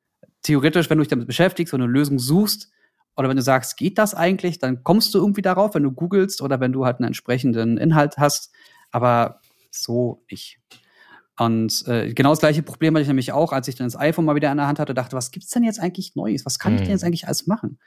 Theoretisch, 0.43 0.89
wenn 0.89 0.99
du 0.99 1.03
dich 1.03 1.11
damit 1.11 1.27
beschäftigst, 1.27 1.73
du 1.73 1.77
eine 1.77 1.87
Lösung 1.87 2.19
suchst, 2.19 2.71
oder 3.17 3.29
wenn 3.29 3.37
du 3.37 3.43
sagst, 3.43 3.77
geht 3.77 3.99
das 3.99 4.15
eigentlich, 4.15 4.61
dann 4.61 4.85
kommst 4.85 5.13
du 5.13 5.19
irgendwie 5.19 5.43
darauf, 5.43 5.75
wenn 5.75 5.83
du 5.83 5.91
googelst 5.93 6.41
oder 6.41 6.61
wenn 6.61 6.73
du 6.73 6.87
halt 6.87 6.99
einen 6.99 7.09
entsprechenden 7.09 7.77
Inhalt 7.77 8.17
hast. 8.17 8.53
Aber 8.93 9.41
so 9.71 10.25
nicht. 10.31 10.59
Und 11.41 11.89
äh, 11.89 12.13
genau 12.13 12.29
das 12.31 12.41
gleiche 12.41 12.63
Problem 12.63 12.95
hatte 12.95 13.01
ich 13.01 13.09
nämlich 13.09 13.33
auch, 13.33 13.53
als 13.53 13.67
ich 13.67 13.75
dann 13.75 13.87
das 13.87 13.99
iPhone 13.99 14.27
mal 14.27 14.35
wieder 14.35 14.51
in 14.51 14.59
der 14.59 14.67
Hand 14.67 14.79
hatte, 14.79 14.93
dachte, 14.93 15.17
was 15.17 15.31
gibt's 15.31 15.49
denn 15.49 15.63
jetzt 15.63 15.81
eigentlich 15.81 16.15
Neues? 16.15 16.45
Was 16.45 16.59
kann 16.59 16.75
ich 16.75 16.83
denn 16.83 16.91
jetzt 16.91 17.03
eigentlich 17.03 17.29
alles 17.29 17.47
machen? 17.47 17.79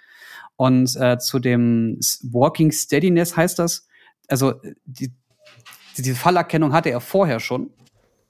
Und 0.55 0.95
äh, 0.95 1.19
zu 1.19 1.37
dem 1.37 1.99
Walking 2.23 2.71
Steadiness 2.71 3.37
heißt 3.37 3.59
das, 3.59 3.87
also 4.27 4.53
äh, 4.63 4.73
die, 4.85 5.13
die, 5.95 6.01
diese 6.01 6.15
Fallerkennung 6.15 6.73
hatte 6.73 6.89
er 6.89 6.99
vorher 6.99 7.39
schon. 7.39 7.69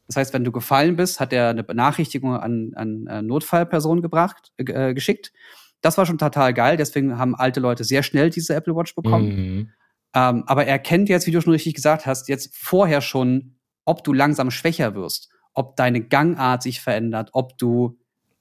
Das 0.07 0.17
heißt, 0.17 0.33
wenn 0.33 0.43
du 0.43 0.51
gefallen 0.51 0.97
bist, 0.97 1.21
hat 1.21 1.31
er 1.31 1.51
eine 1.51 1.63
Benachrichtigung 1.63 2.35
an, 2.35 2.73
an 2.75 3.07
äh, 3.07 3.21
Notfallpersonen 3.21 4.01
gebracht, 4.01 4.51
äh, 4.57 4.89
äh, 4.89 4.93
geschickt. 4.93 5.31
Das 5.79 5.97
war 5.97 6.05
schon 6.05 6.17
total 6.17 6.53
geil, 6.53 6.75
deswegen 6.75 7.17
haben 7.17 7.33
alte 7.33 7.61
Leute 7.61 7.85
sehr 7.85 8.03
schnell 8.03 8.29
diese 8.29 8.55
Apple 8.55 8.75
Watch 8.75 8.93
bekommen. 8.93 9.27
Mhm. 9.27 9.69
Ähm, 10.15 10.43
aber 10.47 10.65
er 10.65 10.79
kennt 10.79 11.07
jetzt, 11.07 11.27
wie 11.27 11.31
du 11.31 11.39
schon 11.39 11.53
richtig 11.53 11.75
gesagt 11.75 12.05
hast, 12.05 12.27
jetzt 12.27 12.57
vorher 12.57 12.99
schon, 12.99 13.55
ob 13.85 14.03
du 14.03 14.13
langsam 14.13 14.51
schwächer 14.51 14.95
wirst, 14.95 15.29
ob 15.53 15.75
deine 15.75 16.01
Gangart 16.01 16.63
sich 16.63 16.81
verändert, 16.81 17.29
ob 17.33 17.57
du, 17.57 17.97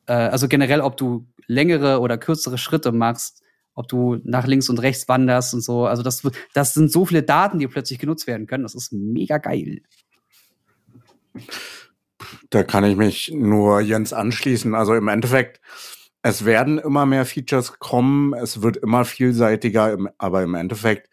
äh, 0.06 0.12
also 0.12 0.48
generell, 0.48 0.80
ob 0.80 0.96
du 0.96 1.26
längere 1.46 2.00
oder 2.00 2.18
kürzere 2.18 2.58
Schritte 2.58 2.92
machst, 2.92 3.42
ob 3.74 3.88
du 3.88 4.18
nach 4.24 4.46
links 4.46 4.68
und 4.68 4.78
rechts 4.80 5.08
wanderst 5.08 5.54
und 5.54 5.62
so. 5.62 5.86
Also 5.86 6.02
das, 6.02 6.22
das 6.54 6.74
sind 6.74 6.90
so 6.90 7.06
viele 7.06 7.22
Daten, 7.22 7.58
die 7.58 7.68
plötzlich 7.68 7.98
genutzt 7.98 8.26
werden 8.26 8.46
können. 8.46 8.64
Das 8.64 8.74
ist 8.74 8.92
mega 8.92 9.38
geil. 9.38 9.82
Da 12.50 12.62
kann 12.62 12.84
ich 12.84 12.96
mich 12.96 13.32
nur 13.34 13.80
Jens 13.80 14.12
anschließen. 14.12 14.74
Also 14.74 14.94
im 14.94 15.08
Endeffekt, 15.08 15.60
es 16.22 16.44
werden 16.44 16.78
immer 16.78 17.06
mehr 17.06 17.26
Features 17.26 17.78
kommen, 17.78 18.34
es 18.34 18.62
wird 18.62 18.76
immer 18.76 19.04
vielseitiger, 19.04 19.96
aber 20.18 20.42
im 20.42 20.54
Endeffekt 20.54 21.08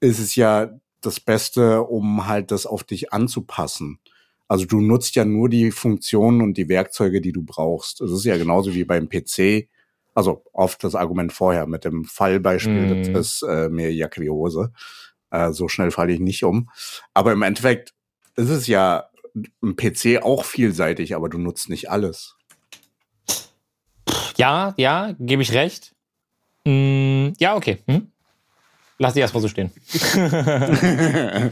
ist 0.00 0.18
es 0.18 0.36
ja 0.36 0.70
das 1.06 1.20
Beste, 1.20 1.82
um 1.82 2.26
halt 2.26 2.50
das 2.50 2.66
auf 2.66 2.84
dich 2.84 3.12
anzupassen. 3.12 3.98
Also 4.48 4.64
du 4.64 4.80
nutzt 4.80 5.14
ja 5.16 5.24
nur 5.24 5.48
die 5.48 5.70
Funktionen 5.70 6.40
und 6.42 6.56
die 6.56 6.68
Werkzeuge, 6.68 7.20
die 7.20 7.32
du 7.32 7.42
brauchst. 7.42 8.00
Es 8.00 8.12
ist 8.12 8.24
ja 8.24 8.36
genauso 8.36 8.74
wie 8.74 8.84
beim 8.84 9.08
PC. 9.08 9.68
Also 10.14 10.44
oft 10.52 10.82
das 10.84 10.94
Argument 10.94 11.32
vorher 11.32 11.66
mit 11.66 11.84
dem 11.84 12.04
Fallbeispiel, 12.04 12.94
Mhm. 12.94 13.12
das 13.12 13.26
ist 13.26 13.42
äh, 13.42 13.68
mir 13.68 13.92
Jacke 13.92 14.20
wie 14.20 14.30
Hose. 14.30 14.72
Äh, 15.30 15.52
so 15.52 15.68
schnell 15.68 15.90
falle 15.90 16.12
ich 16.12 16.20
nicht 16.20 16.44
um. 16.44 16.70
Aber 17.12 17.32
im 17.32 17.42
Endeffekt 17.42 17.92
ist 18.36 18.48
es 18.50 18.66
ja 18.66 19.10
im 19.60 19.76
PC 19.76 20.22
auch 20.22 20.44
vielseitig, 20.44 21.14
aber 21.14 21.28
du 21.28 21.38
nutzt 21.38 21.68
nicht 21.68 21.90
alles. 21.90 22.36
Ja, 24.36 24.74
ja, 24.76 25.14
gebe 25.18 25.42
ich 25.42 25.52
recht. 25.52 25.94
Mm, 26.64 27.28
ja, 27.38 27.56
okay. 27.56 27.78
Hm? 27.86 28.10
Lass 28.98 29.14
die 29.14 29.20
erstmal 29.20 29.42
so 29.42 29.48
stehen. 29.48 29.70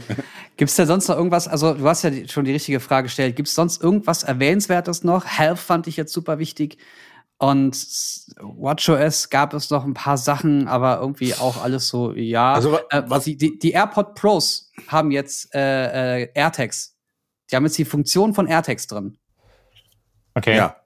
Gibt 0.57 0.71
es 0.71 0.75
da 0.75 0.85
sonst 0.85 1.07
noch 1.07 1.17
irgendwas? 1.17 1.47
Also, 1.47 1.75
du 1.75 1.87
hast 1.87 2.03
ja 2.03 2.09
die, 2.09 2.27
schon 2.27 2.45
die 2.45 2.53
richtige 2.53 2.79
Frage 2.79 3.05
gestellt. 3.05 3.35
Gibt 3.35 3.47
es 3.47 3.53
sonst 3.53 3.83
irgendwas 3.83 4.23
Erwähnenswertes 4.23 5.03
noch? 5.03 5.25
Health 5.25 5.59
fand 5.59 5.85
ich 5.85 5.95
jetzt 5.95 6.11
super 6.11 6.39
wichtig. 6.39 6.77
Und 7.37 7.75
WatchOS 8.39 9.29
gab 9.29 9.53
es 9.53 9.69
noch 9.69 9.83
ein 9.83 9.93
paar 9.93 10.17
Sachen, 10.17 10.67
aber 10.67 10.99
irgendwie 10.99 11.35
auch 11.35 11.61
alles 11.61 11.87
so, 11.87 12.13
ja. 12.13 12.53
Also, 12.53 12.79
äh, 12.89 13.03
was 13.07 13.25
die, 13.25 13.37
die, 13.37 13.59
die 13.59 13.71
AirPod 13.71 14.15
Pros 14.15 14.71
haben 14.87 15.11
jetzt 15.11 15.53
äh, 15.53 16.23
äh, 16.23 16.29
AirTags. 16.33 16.95
Die 17.51 17.55
haben 17.55 17.65
jetzt 17.65 17.77
die 17.77 17.85
Funktion 17.85 18.33
von 18.33 18.47
AirTags 18.47 18.87
drin. 18.87 19.17
Okay. 20.33 20.55
Ja. 20.55 20.77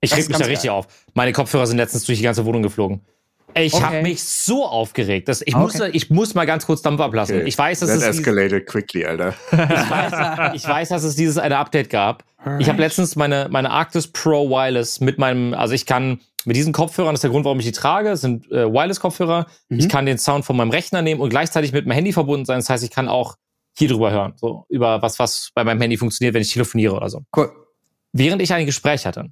Ich 0.00 0.14
reg 0.16 0.28
mich 0.28 0.36
da 0.36 0.46
richtig 0.46 0.68
geil. 0.68 0.78
auf. 0.78 0.88
Meine 1.14 1.32
Kopfhörer 1.32 1.66
sind 1.66 1.76
letztens 1.76 2.04
durch 2.04 2.18
die 2.18 2.24
ganze 2.24 2.44
Wohnung 2.44 2.62
geflogen. 2.62 3.06
Ich 3.54 3.72
Okay. 3.74 3.82
habe 3.82 4.02
mich 4.02 4.22
so 4.22 4.66
aufgeregt. 4.66 5.28
Dass 5.28 5.40
ich, 5.42 5.54
Okay. 5.54 5.62
muss, 5.62 5.80
ich 5.92 6.10
muss 6.10 6.34
mal 6.34 6.44
ganz 6.46 6.66
kurz 6.66 6.82
Dampf 6.82 7.00
ablassen. 7.00 7.36
Okay. 7.38 7.48
Ich 7.48 7.56
weiß, 7.56 7.80
dass 7.80 7.88
That 7.88 7.98
es 7.98 8.04
dieses, 8.04 8.18
escalated 8.20 8.66
quickly, 8.66 9.04
Alter. 9.06 9.34
ich 9.52 9.58
weiß, 9.58 10.54
ich 10.54 10.68
weiß, 10.68 10.88
dass 10.90 11.04
es 11.04 11.16
dieses 11.16 11.38
eine 11.38 11.56
Update 11.58 11.88
gab. 11.90 12.24
Ich 12.58 12.68
habe 12.68 12.80
letztens 12.80 13.16
meine, 13.16 13.48
meine 13.50 13.70
Arctis 13.70 14.06
Pro 14.08 14.48
Wireless 14.50 15.00
mit 15.00 15.18
meinem, 15.18 15.52
also 15.54 15.74
ich 15.74 15.84
kann 15.84 16.20
mit 16.44 16.54
diesen 16.54 16.72
Kopfhörern, 16.72 17.12
das 17.12 17.18
ist 17.18 17.22
der 17.24 17.30
Grund, 17.30 17.44
warum 17.44 17.58
ich 17.58 17.66
die 17.66 17.72
trage, 17.72 18.10
das 18.10 18.20
sind 18.20 18.48
äh, 18.52 18.70
Wireless-Kopfhörer. 18.72 19.46
Mhm. 19.68 19.78
Ich 19.80 19.88
kann 19.88 20.06
den 20.06 20.18
Sound 20.18 20.44
von 20.44 20.56
meinem 20.56 20.70
Rechner 20.70 21.02
nehmen 21.02 21.20
und 21.20 21.30
gleichzeitig 21.30 21.72
mit 21.72 21.86
meinem 21.86 21.96
Handy 21.96 22.12
verbunden 22.12 22.44
sein. 22.44 22.58
Das 22.60 22.70
heißt, 22.70 22.84
ich 22.84 22.90
kann 22.90 23.08
auch 23.08 23.34
hier 23.76 23.88
drüber 23.88 24.12
hören, 24.12 24.34
so 24.36 24.64
über 24.68 25.02
was, 25.02 25.18
was 25.18 25.50
bei 25.54 25.64
meinem 25.64 25.80
Handy 25.80 25.96
funktioniert, 25.96 26.34
wenn 26.34 26.42
ich 26.42 26.52
telefoniere 26.52 26.94
oder 26.94 27.08
so. 27.10 27.22
Cool. 27.36 27.50
Während 28.12 28.40
ich 28.42 28.52
ein 28.54 28.64
Gespräch 28.64 29.06
hatte, 29.06 29.24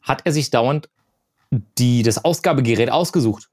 hat 0.00 0.20
er 0.24 0.30
sich 0.32 0.50
dauernd 0.50 0.88
die, 1.50 2.02
das 2.02 2.24
Ausgabegerät 2.24 2.90
ausgesucht. 2.90 3.48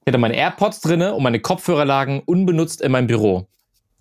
Ich 0.00 0.10
hatte 0.10 0.18
meine 0.18 0.36
AirPods 0.36 0.80
drinne 0.80 1.14
und 1.14 1.22
meine 1.22 1.40
Kopfhörer 1.40 1.84
lagen 1.84 2.22
unbenutzt 2.26 2.80
in 2.80 2.92
meinem 2.92 3.06
Büro. 3.06 3.46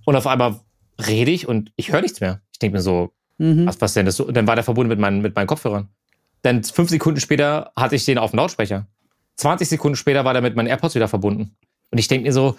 Und 0.06 0.16
auf 0.16 0.28
einmal 0.28 0.60
rede 1.08 1.32
ich 1.32 1.48
und 1.48 1.72
ich 1.76 1.92
höre 1.92 2.02
nichts 2.02 2.20
mehr. 2.20 2.42
Ich 2.52 2.60
denke 2.60 2.78
mir 2.78 2.82
so, 2.82 3.12
Mhm. 3.40 3.66
was, 3.66 3.82
was 3.82 3.94
denn 3.94 4.06
das 4.06 4.16
so? 4.16 4.28
Und 4.28 4.38
dann 4.38 4.48
war 4.48 4.56
der 4.56 4.64
verbunden 4.64 4.90
mit 4.90 5.00
meinen, 5.00 5.22
mit 5.22 5.36
meinen 5.36 5.48
Kopfhörern. 5.48 5.90
Dann 6.44 6.64
fünf 6.64 6.90
Sekunden 6.90 7.20
später 7.20 7.72
hatte 7.76 7.96
ich 7.96 8.06
den 8.06 8.18
auf 8.18 8.32
dem 8.32 8.38
Lautsprecher. 8.38 8.86
20 9.38 9.68
Sekunden 9.68 9.96
später 9.96 10.24
war 10.24 10.34
der 10.34 10.42
mit 10.42 10.56
meinen 10.56 10.68
AirPods 10.68 10.96
wieder 10.96 11.08
verbunden. 11.08 11.56
Und 11.92 11.98
ich 11.98 12.08
denke 12.08 12.28
mir 12.28 12.34
so, 12.34 12.58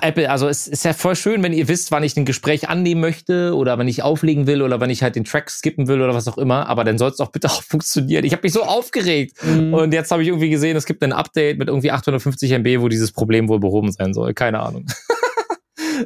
Apple, 0.00 0.30
also 0.30 0.48
es 0.48 0.66
ist 0.66 0.84
ja 0.84 0.92
voll 0.92 1.16
schön, 1.16 1.42
wenn 1.42 1.52
ihr 1.52 1.68
wisst, 1.68 1.90
wann 1.90 2.02
ich 2.02 2.16
ein 2.16 2.24
Gespräch 2.24 2.68
annehmen 2.68 3.00
möchte 3.00 3.54
oder 3.54 3.78
wenn 3.78 3.88
ich 3.88 4.02
auflegen 4.02 4.46
will 4.46 4.62
oder 4.62 4.80
wenn 4.80 4.90
ich 4.90 5.02
halt 5.02 5.14
den 5.14 5.24
Track 5.24 5.50
skippen 5.50 5.88
will 5.88 6.00
oder 6.00 6.14
was 6.14 6.26
auch 6.28 6.38
immer. 6.38 6.68
Aber 6.68 6.84
dann 6.84 6.98
soll 6.98 7.10
es 7.10 7.16
doch 7.16 7.30
bitte 7.30 7.48
auch 7.50 7.62
funktionieren. 7.62 8.24
Ich 8.24 8.32
habe 8.32 8.42
mich 8.42 8.52
so 8.52 8.62
aufgeregt. 8.62 9.36
Mhm. 9.44 9.74
Und 9.74 9.92
jetzt 9.92 10.10
habe 10.10 10.22
ich 10.22 10.28
irgendwie 10.28 10.50
gesehen, 10.50 10.76
es 10.76 10.86
gibt 10.86 11.02
ein 11.02 11.12
Update 11.12 11.58
mit 11.58 11.68
irgendwie 11.68 11.90
850 11.90 12.50
MB, 12.52 12.80
wo 12.80 12.88
dieses 12.88 13.12
Problem 13.12 13.48
wohl 13.48 13.60
behoben 13.60 13.92
sein 13.92 14.14
soll. 14.14 14.34
Keine 14.34 14.60
Ahnung. 14.60 14.86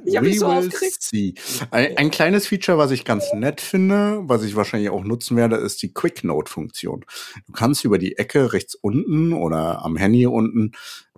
Ich 0.05 0.17
hab 0.17 0.25
mich 0.25 0.39
so 0.39 0.49
will 0.49 0.57
aufgeregt. 0.59 1.03
see. 1.03 1.35
Ein, 1.71 1.97
ein 1.97 2.11
kleines 2.11 2.47
Feature, 2.47 2.79
was 2.79 2.91
ich 2.91 3.05
ganz 3.05 3.25
nett 3.35 3.61
finde, 3.61 4.21
was 4.23 4.43
ich 4.43 4.57
wahrscheinlich 4.57 4.91
auch 4.91 5.05
nutzen 5.05 5.37
werde, 5.37 5.57
ist 5.57 5.83
die 5.83 5.93
Quick 5.93 6.25
Note 6.25 6.51
Funktion. 6.51 7.05
Du 7.47 7.53
kannst 7.53 7.85
über 7.85 7.99
die 7.99 8.17
Ecke 8.19 8.53
rechts 8.53 8.75
unten 8.75 9.33
oder 9.33 9.85
am 9.85 9.97
Handy 9.97 10.27
unten 10.27 10.73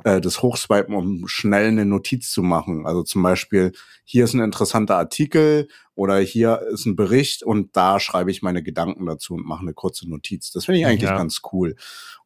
äh, 0.05 0.21
das 0.21 0.43
hochswipen, 0.43 0.95
um 0.95 1.27
schnell 1.29 1.69
eine 1.69 1.85
Notiz 1.87 2.31
zu 2.31 2.43
machen. 2.43 2.87
Also 2.87 3.03
zum 3.03 3.23
Beispiel, 3.23 3.73
hier 4.05 4.25
ist 4.25 4.35
ein 4.35 4.41
interessanter 4.41 4.97
Artikel 4.97 5.69
oder 5.95 6.19
hier 6.19 6.63
ist 6.73 6.87
ein 6.87 6.97
Bericht 6.97 7.43
und 7.43 7.77
da 7.77 8.01
schreibe 8.01 8.31
ich 8.31 8.43
meine 8.43 8.63
Gedanken 8.63 9.07
dazu 9.07 9.35
und 9.35 9.45
mache 9.47 9.63
eine 9.63 9.75
kurze 9.75 10.09
Notiz. 10.09 10.51
Das 10.51 10.65
finde 10.65 10.81
ich 10.81 10.87
eigentlich 10.87 11.03
Ja. 11.11 11.17
ganz 11.17 11.41
cool. 11.53 11.77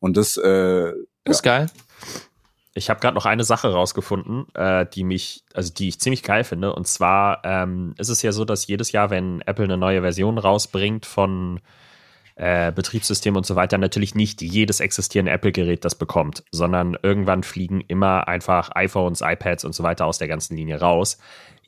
Und 0.00 0.16
das 0.16 0.36
äh, 0.36 0.92
Das 1.24 1.38
ist 1.38 1.42
geil. 1.42 1.66
Ich 2.76 2.90
habe 2.90 2.98
gerade 2.98 3.14
noch 3.14 3.26
eine 3.26 3.44
Sache 3.44 3.72
rausgefunden, 3.72 4.52
äh, 4.54 4.84
die 4.86 5.04
mich, 5.04 5.44
also 5.54 5.72
die 5.72 5.88
ich 5.88 6.00
ziemlich 6.00 6.24
geil 6.24 6.42
finde. 6.42 6.74
Und 6.74 6.88
zwar 6.88 7.40
ähm, 7.44 7.94
ist 7.98 8.08
es 8.08 8.20
ja 8.22 8.32
so, 8.32 8.44
dass 8.44 8.66
jedes 8.66 8.90
Jahr, 8.90 9.10
wenn 9.10 9.40
Apple 9.42 9.64
eine 9.64 9.76
neue 9.76 10.02
Version 10.02 10.38
rausbringt 10.38 11.06
von 11.06 11.60
äh, 12.34 12.72
Betriebssystem 12.72 13.36
und 13.36 13.46
so 13.46 13.54
weiter, 13.54 13.78
natürlich 13.78 14.16
nicht 14.16 14.42
jedes 14.42 14.80
existierende 14.80 15.30
Apple-Gerät 15.30 15.84
das 15.84 15.94
bekommt, 15.94 16.42
sondern 16.50 16.96
irgendwann 17.00 17.44
fliegen 17.44 17.80
immer 17.80 18.26
einfach 18.26 18.70
iPhones, 18.74 19.20
iPads 19.20 19.64
und 19.64 19.72
so 19.72 19.84
weiter 19.84 20.06
aus 20.06 20.18
der 20.18 20.26
ganzen 20.26 20.56
Linie 20.56 20.80
raus. 20.80 21.18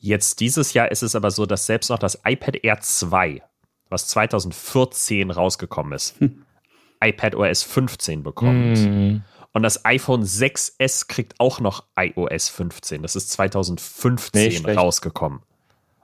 Jetzt 0.01 0.41
dieses 0.41 0.75
Jahr 0.75 0.91
ist 0.91 1.05
es 1.05 1.15
aber 1.15 1.31
so, 1.31 1.47
dass 1.47 1.67
selbst 1.67 1.89
noch 1.89 2.01
das 2.01 2.21
iPad 2.25 2.57
Air 2.65 2.81
2, 2.81 3.43
was 3.89 4.09
2014 4.09 5.31
rausgekommen 5.31 5.93
ist, 5.93 6.17
iPad 7.01 7.37
OS 7.37 7.63
15 7.63 8.25
bekommt. 8.25 8.79
Mhm. 8.79 9.23
Und 9.57 9.63
das 9.63 9.87
iPhone 9.87 10.23
6S 10.23 11.09
kriegt 11.09 11.41
auch 11.41 11.61
noch 11.61 11.85
iOS 11.99 12.51
15. 12.51 13.01
Das 13.01 13.17
ist 13.17 13.31
2015 13.31 14.63
Nee, 14.65 14.73
rausgekommen. 14.75 15.41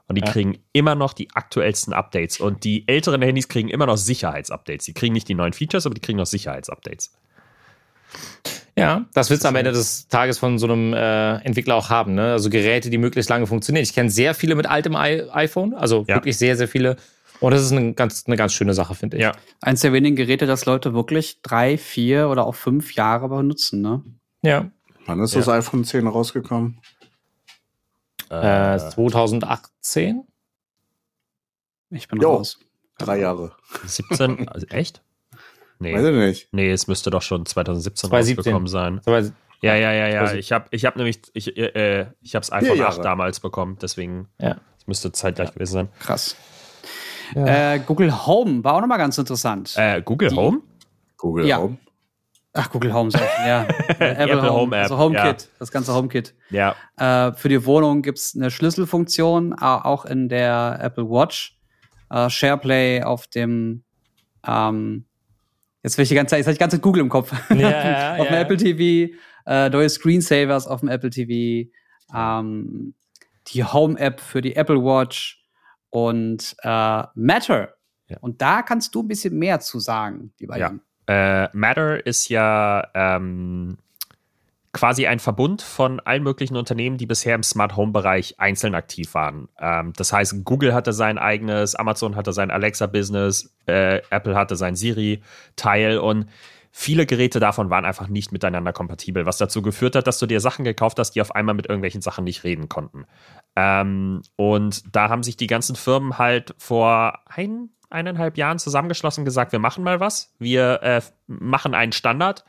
Und 0.07 0.15
die 0.15 0.23
Ja. 0.25 0.31
kriegen 0.31 0.57
immer 0.71 0.95
noch 0.95 1.13
die 1.13 1.29
aktuellsten 1.35 1.93
Updates. 1.93 2.39
Und 2.39 2.63
die 2.63 2.87
älteren 2.87 3.21
Handys 3.21 3.47
kriegen 3.49 3.69
immer 3.69 3.85
noch 3.85 3.97
Sicherheitsupdates. 3.97 4.87
Die 4.87 4.93
kriegen 4.95 5.13
nicht 5.13 5.27
die 5.27 5.35
neuen 5.35 5.53
Features, 5.53 5.85
aber 5.85 5.93
die 5.93 6.01
kriegen 6.01 6.17
noch 6.17 6.25
Sicherheitsupdates. 6.25 7.11
Ja, 8.75 9.05
das 9.13 9.29
willst 9.29 9.43
du 9.43 9.49
am 9.49 9.55
Ende 9.55 9.71
des 9.71 10.07
Tages 10.07 10.39
von 10.39 10.57
so 10.57 10.65
einem 10.65 10.95
äh, 10.95 11.35
Entwickler 11.43 11.75
auch 11.75 11.91
haben. 11.91 12.15
Ne? 12.15 12.31
Also 12.31 12.49
Geräte, 12.49 12.89
die 12.89 12.97
möglichst 12.97 13.29
lange 13.29 13.45
funktionieren. 13.45 13.83
Ich 13.83 13.93
kenne 13.93 14.09
sehr 14.09 14.33
viele 14.33 14.55
mit 14.55 14.65
altem 14.65 14.93
I 14.95 15.29
iPhone, 15.31 15.75
also 15.75 16.05
Ja. 16.07 16.15
wirklich 16.15 16.39
sehr, 16.39 16.57
sehr 16.57 16.67
viele. 16.67 16.97
Und 17.43 17.51
das 17.51 17.61
ist 17.61 17.71
eine 17.73 17.93
ganz, 17.93 18.23
eine 18.25 18.35
ganz 18.37 18.53
schöne 18.53 18.73
Sache, 18.73 18.95
finde 18.95 19.17
ich. 19.17 19.23
Ja. 19.23 19.33
Eins 19.61 19.81
der 19.81 19.91
wenigen 19.93 20.15
Geräte, 20.15 20.45
das 20.45 20.65
Leute 20.65 20.93
wirklich 20.93 21.41
drei, 21.41 21.77
vier 21.77 22.29
oder 22.29 22.45
auch 22.47 22.55
fünf 22.55 22.93
Jahre 22.95 23.27
benutzen, 23.29 23.81
ne? 23.81 24.01
Ja. 24.41 24.69
wann 25.05 25.19
ist 25.19 25.33
Ja. 25.33 25.39
das 25.41 25.49
iPhone 25.49 25.83
10 25.83 26.07
rausgekommen? 26.07 26.79
Äh, 28.29 28.77
2018? 28.79 30.23
Ich 31.89 32.07
bin 32.07 32.21
Jo. 32.21 32.35
raus. 32.35 32.59
Drei 32.97 33.19
Jahre. 33.19 33.55
17, 33.85 34.47
also 34.47 34.65
echt? 34.67 35.01
Nee. 35.79 35.93
Weiß 35.95 36.05
ich 36.05 36.15
nicht. 36.15 36.47
Nee, 36.53 36.71
es 36.71 36.87
müsste 36.87 37.09
doch 37.09 37.21
schon 37.21 37.45
2017 37.45 38.09
2017. 38.09 38.37
rausgekommen 38.37 38.67
sein. 38.67 39.01
Aber 39.05 39.19
Ja, 39.61 39.75
ja, 39.75 39.91
ja, 39.91 40.07
ja. 40.07 40.33
Ich 40.33 40.51
habe 40.51 40.65
ich 40.71 40.85
hab 40.85 40.95
nämlich, 40.95 41.19
ich, 41.33 41.55
äh, 41.57 42.07
ich 42.21 42.35
habe 42.35 42.41
das 42.45 42.51
iPhone 42.51 42.75
Vier 42.77 42.87
8 42.87 42.97
Jahre. 42.97 43.01
damals 43.01 43.39
bekommen, 43.39 43.77
deswegen 43.81 44.27
Ja. 44.39 44.57
es 44.77 44.87
müsste 44.87 45.11
zeitgleich 45.11 45.53
gewesen 45.53 45.73
sein. 45.73 45.89
Krass. 45.99 46.35
Ja. 47.35 47.73
Äh, 47.73 47.79
Google 47.79 48.25
Home 48.25 48.63
war 48.63 48.75
auch 48.75 48.81
nochmal 48.81 48.97
ganz 48.97 49.17
interessant. 49.17 49.73
Äh, 49.77 50.01
Google 50.01 50.29
Die- 50.29 50.35
Home? 50.35 50.61
Google 51.17 51.45
Ja. 51.47 51.57
Home. 51.59 51.77
Ach, 52.55 52.69
Google 52.69 52.93
Home, 52.93 53.09
sag 53.09 53.21
ich, 53.21 53.45
ja. 53.47 53.63
Apple, 53.87 54.09
Apple 54.15 54.41
Home, 54.43 54.51
Home 54.51 54.75
App, 54.75 54.83
also 54.83 54.97
HomeKit, 54.99 55.41
ja. 55.41 55.47
das 55.57 55.71
ganze 55.71 55.93
HomeKit. 55.95 56.35
Ja. 56.51 56.75
Äh, 56.97 57.33
für 57.33 57.49
die 57.49 57.65
Wohnung 57.65 58.03
gibt's 58.03 58.35
eine 58.35 58.51
Schlüsselfunktion, 58.51 59.53
au- 59.53 59.79
auch 59.83 60.05
in 60.05 60.29
der 60.29 60.77
Apple 60.81 61.09
Watch. 61.09 61.57
Äh, 62.11 62.29
SharePlay 62.29 63.01
auf 63.01 63.25
dem, 63.25 63.83
ähm, 64.45 65.05
jetzt 65.81 65.97
will 65.97 66.03
ich 66.03 66.09
die 66.09 66.15
ganze 66.15 66.31
Zeit, 66.31 66.39
jetzt 66.39 66.45
habe 66.47 66.51
ich 66.53 66.57
die 66.59 66.63
ganze 66.63 66.79
Google 66.79 67.01
im 67.01 67.09
Kopf. 67.09 67.33
Ja, 67.49 67.55
ja, 67.55 68.15
auf 68.19 68.27
dem 68.27 68.35
ja. 68.35 68.41
Apple 68.41 68.57
TV, 68.57 69.13
äh, 69.47 69.69
neue 69.69 69.89
Screensavers 69.89 70.67
auf 70.67 70.81
dem 70.81 70.89
Apple 70.89 71.09
TV, 71.09 71.69
ähm, 72.15 72.93
die 73.47 73.63
Home-App 73.63 74.19
für 74.21 74.41
die 74.41 74.55
Apple 74.55 74.77
Watch 74.83 75.42
und 75.93 76.55
äh, 76.63 77.03
Matter. 77.13 77.75
Ja. 78.07 78.17
Und 78.19 78.41
da 78.41 78.63
kannst 78.63 78.95
du 78.95 79.03
ein 79.03 79.07
bisschen 79.07 79.37
mehr 79.37 79.59
zu 79.59 79.79
sagen, 79.79 80.33
lieber 80.39 80.57
Ja. 80.57 80.67
Jan. 80.67 80.81
Äh, 81.05 81.55
Matter 81.55 82.03
ist 82.03 82.29
ja 82.29 82.87
ähm, 82.95 83.77
quasi 84.71 85.05
ein 85.05 85.19
Verbund 85.19 85.61
von 85.61 85.99
allen 85.99 86.23
möglichen 86.23 86.55
Unternehmen, 86.57 86.97
die 86.97 87.05
bisher 87.05 87.35
im 87.35 87.43
Smart 87.43 87.75
Home 87.75 87.91
Bereich 87.91 88.39
einzeln 88.39 88.73
aktiv 88.73 89.13
waren. 89.13 89.49
Ähm, 89.59 89.93
das 89.95 90.11
heißt, 90.11 90.43
Google 90.43 90.73
hatte 90.73 90.93
sein 90.93 91.19
eigenes, 91.19 91.75
Amazon 91.75 92.15
hatte 92.15 92.33
sein 92.33 92.49
Alexa 92.49 92.87
Business, 92.87 93.53
äh, 93.67 94.01
Apple 94.09 94.35
hatte 94.35 94.55
sein 94.55 94.75
Siri 94.75 95.21
Teil 95.55 95.99
und 95.99 96.25
viele 96.75 97.05
Geräte 97.05 97.39
davon 97.39 97.69
waren 97.69 97.85
einfach 97.85 98.07
nicht 98.07 98.31
miteinander 98.31 98.73
kompatibel, 98.73 99.27
was 99.27 99.37
dazu 99.37 99.61
geführt 99.61 99.95
hat, 99.95 100.07
dass 100.07 100.17
du 100.17 100.25
dir 100.25 100.39
Sachen 100.39 100.65
gekauft 100.65 100.97
hast, 100.97 101.11
die 101.11 101.21
auf 101.21 101.35
einmal 101.35 101.53
mit 101.53 101.67
irgendwelchen 101.67 102.01
Sachen 102.01 102.23
nicht 102.23 102.43
reden 102.43 102.67
konnten. 102.67 103.05
Ähm, 103.55 104.23
und 104.35 104.83
da 104.93 105.07
haben 105.07 105.21
sich 105.21 105.37
die 105.37 105.45
ganzen 105.45 105.75
Firmen 105.75 106.17
halt 106.17 106.55
vor 106.57 107.19
ein, 107.27 107.69
eineinhalb 107.91 108.37
Jahren 108.37 108.57
zusammengeschlossen 108.57 109.21
und 109.21 109.25
gesagt, 109.25 109.51
wir 109.51 109.59
machen 109.59 109.83
mal 109.83 109.99
was. 109.99 110.33
Wir 110.39 110.81
äh, 110.81 111.01
machen 111.27 111.75
einen 111.75 111.91
Standard, 111.91 112.43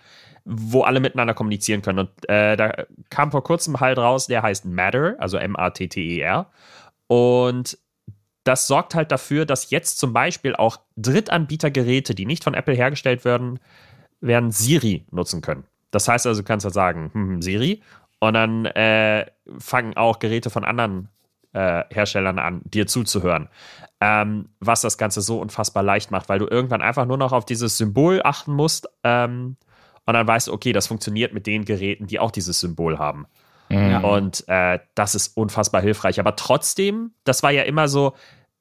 wo 0.47 0.85
alle 0.85 1.01
miteinander 1.01 1.35
kommunizieren 1.35 1.83
können. 1.83 1.99
Und 1.99 2.29
äh, 2.29 2.57
da 2.57 2.87
kam 3.11 3.31
vor 3.31 3.45
kurzem 3.45 3.79
halt 3.81 3.99
raus, 3.99 4.27
der 4.27 4.43
heißt 4.43 4.65
Matter, 4.65 5.17
also 5.19 5.37
M-A-T-T-E-R. 5.37 6.51
Und 7.09 7.79
das 8.45 8.67
sorgt 8.67 8.95
halt 8.95 9.13
dafür, 9.13 9.45
dass 9.45 9.69
jetzt 9.69 9.99
zum 9.99 10.15
Beispiel 10.15 10.57
auch 10.57 10.79
Drittanbietergeräte, 10.97 12.15
die 12.15 12.25
nicht 12.25 12.43
von 12.43 12.55
Apple 12.55 12.75
hergestellt 12.75 13.27
werden, 13.27 13.61
werden 14.21 14.51
Siri 14.51 15.05
nutzen 15.11 15.41
können. 15.41 15.65
Das 15.91 16.09
heißt 16.09 16.27
also, 16.27 16.43
du 16.43 16.47
kannst 16.47 16.65
halt 16.65 16.75
sagen, 16.75 17.11
hm, 17.13 17.43
Siri, 17.43 17.83
und 18.21 18.35
dann 18.35 18.65
äh, 18.67 19.27
fangen 19.59 19.97
auch 19.97 20.19
Geräte 20.19 20.51
von 20.51 20.65
anderen 20.65 21.09
äh, 21.53 21.85
Herstellern 21.91 22.39
an, 22.39 22.63
dir 22.65 22.87
zuzuhören. 22.87 23.49
Ähm, 24.01 24.49
was 24.61 24.81
das 24.81 24.99
Ganze 24.99 25.21
so 25.21 25.41
unfassbar 25.41 25.83
leicht 25.83 26.11
macht, 26.11 26.29
weil 26.29 26.39
du 26.39 26.47
irgendwann 26.47 26.83
einfach 26.83 27.07
nur 27.07 27.17
noch 27.17 27.33
auf 27.33 27.45
dieses 27.45 27.79
Symbol 27.79 28.23
achten 28.25 28.55
musst 28.55 28.89
ähm, 29.03 29.57
und 30.07 30.15
dann 30.15 30.27
weißt 30.27 30.49
du, 30.49 30.53
okay, 30.53 30.73
das 30.73 30.87
funktioniert 30.87 31.33
mit 31.33 31.47
den 31.47 31.65
Geräten, 31.65 32.07
die 32.07 32.19
auch 32.19 32.31
dieses 32.31 32.61
Symbol 32.61 32.99
haben. 32.99 33.27
Ja. 33.71 34.01
Und 34.01 34.47
äh, 34.49 34.79
das 34.95 35.15
ist 35.15 35.37
unfassbar 35.37 35.81
hilfreich. 35.81 36.21
Aber 36.21 36.37
trotzdem, 36.37 37.13
das 37.25 37.43
war 37.43 37.51
ja 37.51 37.63
immer 37.63 37.89
so, 37.89 38.15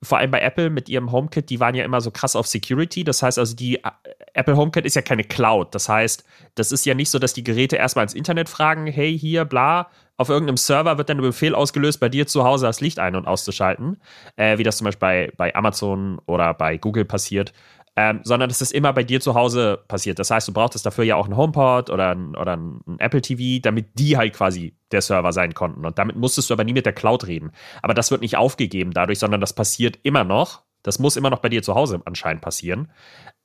vor 0.03 0.17
allem 0.17 0.31
bei 0.31 0.41
Apple 0.41 0.69
mit 0.69 0.89
ihrem 0.89 1.11
HomeKit, 1.11 1.49
die 1.49 1.59
waren 1.59 1.75
ja 1.75 1.83
immer 1.83 2.01
so 2.01 2.11
krass 2.11 2.35
auf 2.35 2.47
Security. 2.47 3.03
Das 3.03 3.23
heißt 3.23 3.39
also, 3.39 3.55
die 3.55 3.83
äh, 3.83 3.89
Apple 4.33 4.57
HomeKit 4.57 4.85
ist 4.85 4.95
ja 4.95 5.01
keine 5.01 5.23
Cloud. 5.23 5.73
Das 5.73 5.89
heißt, 5.89 6.23
das 6.55 6.71
ist 6.71 6.85
ja 6.85 6.93
nicht 6.93 7.09
so, 7.09 7.19
dass 7.19 7.33
die 7.33 7.43
Geräte 7.43 7.75
erstmal 7.75 8.03
ins 8.03 8.13
Internet 8.13 8.49
fragen, 8.49 8.87
hey, 8.87 9.17
hier, 9.17 9.45
bla. 9.45 9.89
Auf 10.15 10.29
irgendeinem 10.29 10.57
Server 10.57 10.97
wird 10.97 11.09
dann 11.09 11.17
ein 11.17 11.23
Befehl 11.23 11.55
ausgelöst, 11.55 11.99
bei 11.99 12.09
dir 12.09 12.27
zu 12.27 12.43
Hause 12.43 12.67
das 12.67 12.81
Licht 12.81 12.99
ein- 12.99 13.15
und 13.15 13.25
auszuschalten, 13.25 13.97
äh, 14.35 14.57
wie 14.57 14.63
das 14.63 14.77
zum 14.77 14.85
Beispiel 14.85 14.99
bei, 14.99 15.31
bei 15.37 15.55
Amazon 15.55 16.19
oder 16.27 16.53
bei 16.53 16.77
Google 16.77 17.05
passiert. 17.05 17.51
Ähm, 17.95 18.21
sondern 18.23 18.49
das 18.49 18.59
ist 18.61 18.71
immer 18.73 18.91
bei 18.91 19.03
dir 19.03 19.21
zu 19.21 19.35
Hause 19.35 19.83
passiert. 19.87 20.17
Das 20.17 20.31
heißt, 20.31 20.47
du 20.47 20.51
brauchtest 20.53 20.83
dafür 20.85 21.03
ja 21.03 21.15
auch 21.15 21.25
einen 21.25 21.37
HomePod 21.37 21.91
oder 21.91 22.09
ein, 22.15 22.35
oder 22.35 22.57
ein 22.57 22.81
Apple 22.97 23.21
TV, 23.21 23.61
damit 23.61 23.99
die 23.99 24.17
halt 24.17 24.33
quasi 24.33 24.75
der 24.91 25.01
Server 25.01 25.31
sein 25.31 25.53
konnten. 25.53 25.85
Und 25.85 25.99
damit 25.99 26.15
musstest 26.15 26.49
du 26.49 26.55
aber 26.55 26.63
nie 26.63 26.73
mit 26.73 26.87
der 26.87 26.93
Cloud 26.93 27.27
reden. 27.27 27.51
Aber 27.83 27.93
das 27.93 28.09
wird 28.09 28.21
nicht 28.21 28.35
aufgegeben 28.35 28.91
dadurch, 28.91 29.19
sondern 29.19 29.41
das 29.41 29.53
passiert 29.53 29.99
immer 30.01 30.23
noch. 30.23 30.63
Das 30.81 30.97
muss 30.97 31.15
immer 31.17 31.29
noch 31.29 31.39
bei 31.39 31.49
dir 31.49 31.61
zu 31.61 31.75
Hause 31.75 32.01
anscheinend 32.05 32.41
passieren. 32.41 32.91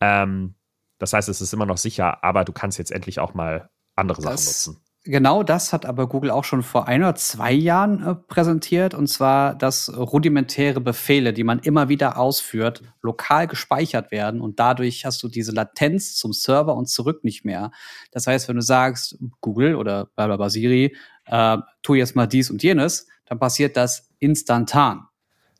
Ähm, 0.01 0.55
das 0.99 1.13
heißt, 1.13 1.29
es 1.29 1.41
ist 1.43 1.53
immer 1.53 1.67
noch 1.67 1.77
sicher, 1.79 2.25
aber 2.25 2.45
du 2.45 2.53
kannst 2.53 2.79
jetzt 2.79 2.91
endlich 2.91 3.21
auch 3.21 3.35
mal 3.35 3.69
andere 3.97 4.23
Sachen 4.23 4.33
Das- 4.33 4.67
nutzen. 4.67 4.83
Genau 5.11 5.43
das 5.43 5.73
hat 5.73 5.87
aber 5.87 6.07
Google 6.07 6.31
auch 6.31 6.45
schon 6.45 6.63
vor 6.63 6.87
ein 6.87 7.01
oder 7.01 7.15
zwei 7.15 7.51
Jahren 7.51 8.07
äh, 8.07 8.15
präsentiert, 8.15 8.93
und 8.93 9.07
zwar, 9.07 9.55
dass 9.55 9.91
rudimentäre 9.97 10.83
Befehle, 10.83 11.33
die 11.33 11.45
man 11.45 11.61
immer 11.61 11.89
wieder 11.89 12.19
ausführt, 12.19 12.83
lokal 13.01 13.47
gespeichert 13.47 14.13
werden 14.13 14.43
und 14.43 14.61
dadurch 14.61 15.07
hast 15.07 15.23
du 15.23 15.29
diese 15.29 15.53
Latenz 15.53 16.15
zum 16.17 16.35
Server 16.35 16.75
und 16.75 16.91
zurück 16.91 17.25
nicht 17.25 17.47
mehr. 17.47 17.71
Das 18.11 18.27
heißt, 18.27 18.49
wenn 18.49 18.57
du 18.57 18.63
sagst, 18.63 19.17
Google 19.41 19.77
oder 19.77 20.11
blablabla 20.15 20.51
Siri, 20.51 20.95
äh, 21.25 21.57
tu 21.83 21.95
jetzt 21.95 22.15
mal 22.15 22.27
dies 22.27 22.51
und 22.51 22.63
jenes, 22.63 23.07
dann 23.25 23.39
passiert 23.39 23.79
das 23.79 24.11
instantan. 24.19 25.07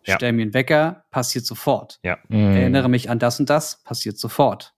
Ja. 0.05 0.17
Stell 0.17 0.33
mir 0.35 0.43
einen 0.43 0.53
Wecker, 0.53 1.05
passiert 1.11 1.47
sofort. 1.47 2.01
Mhm. 2.29 2.55
Erinnere 2.55 2.91
mich 2.91 3.09
an 3.09 3.19
das 3.19 3.41
und 3.41 3.49
das, 3.49 3.83
passiert 3.83 4.19
sofort. 4.19 4.75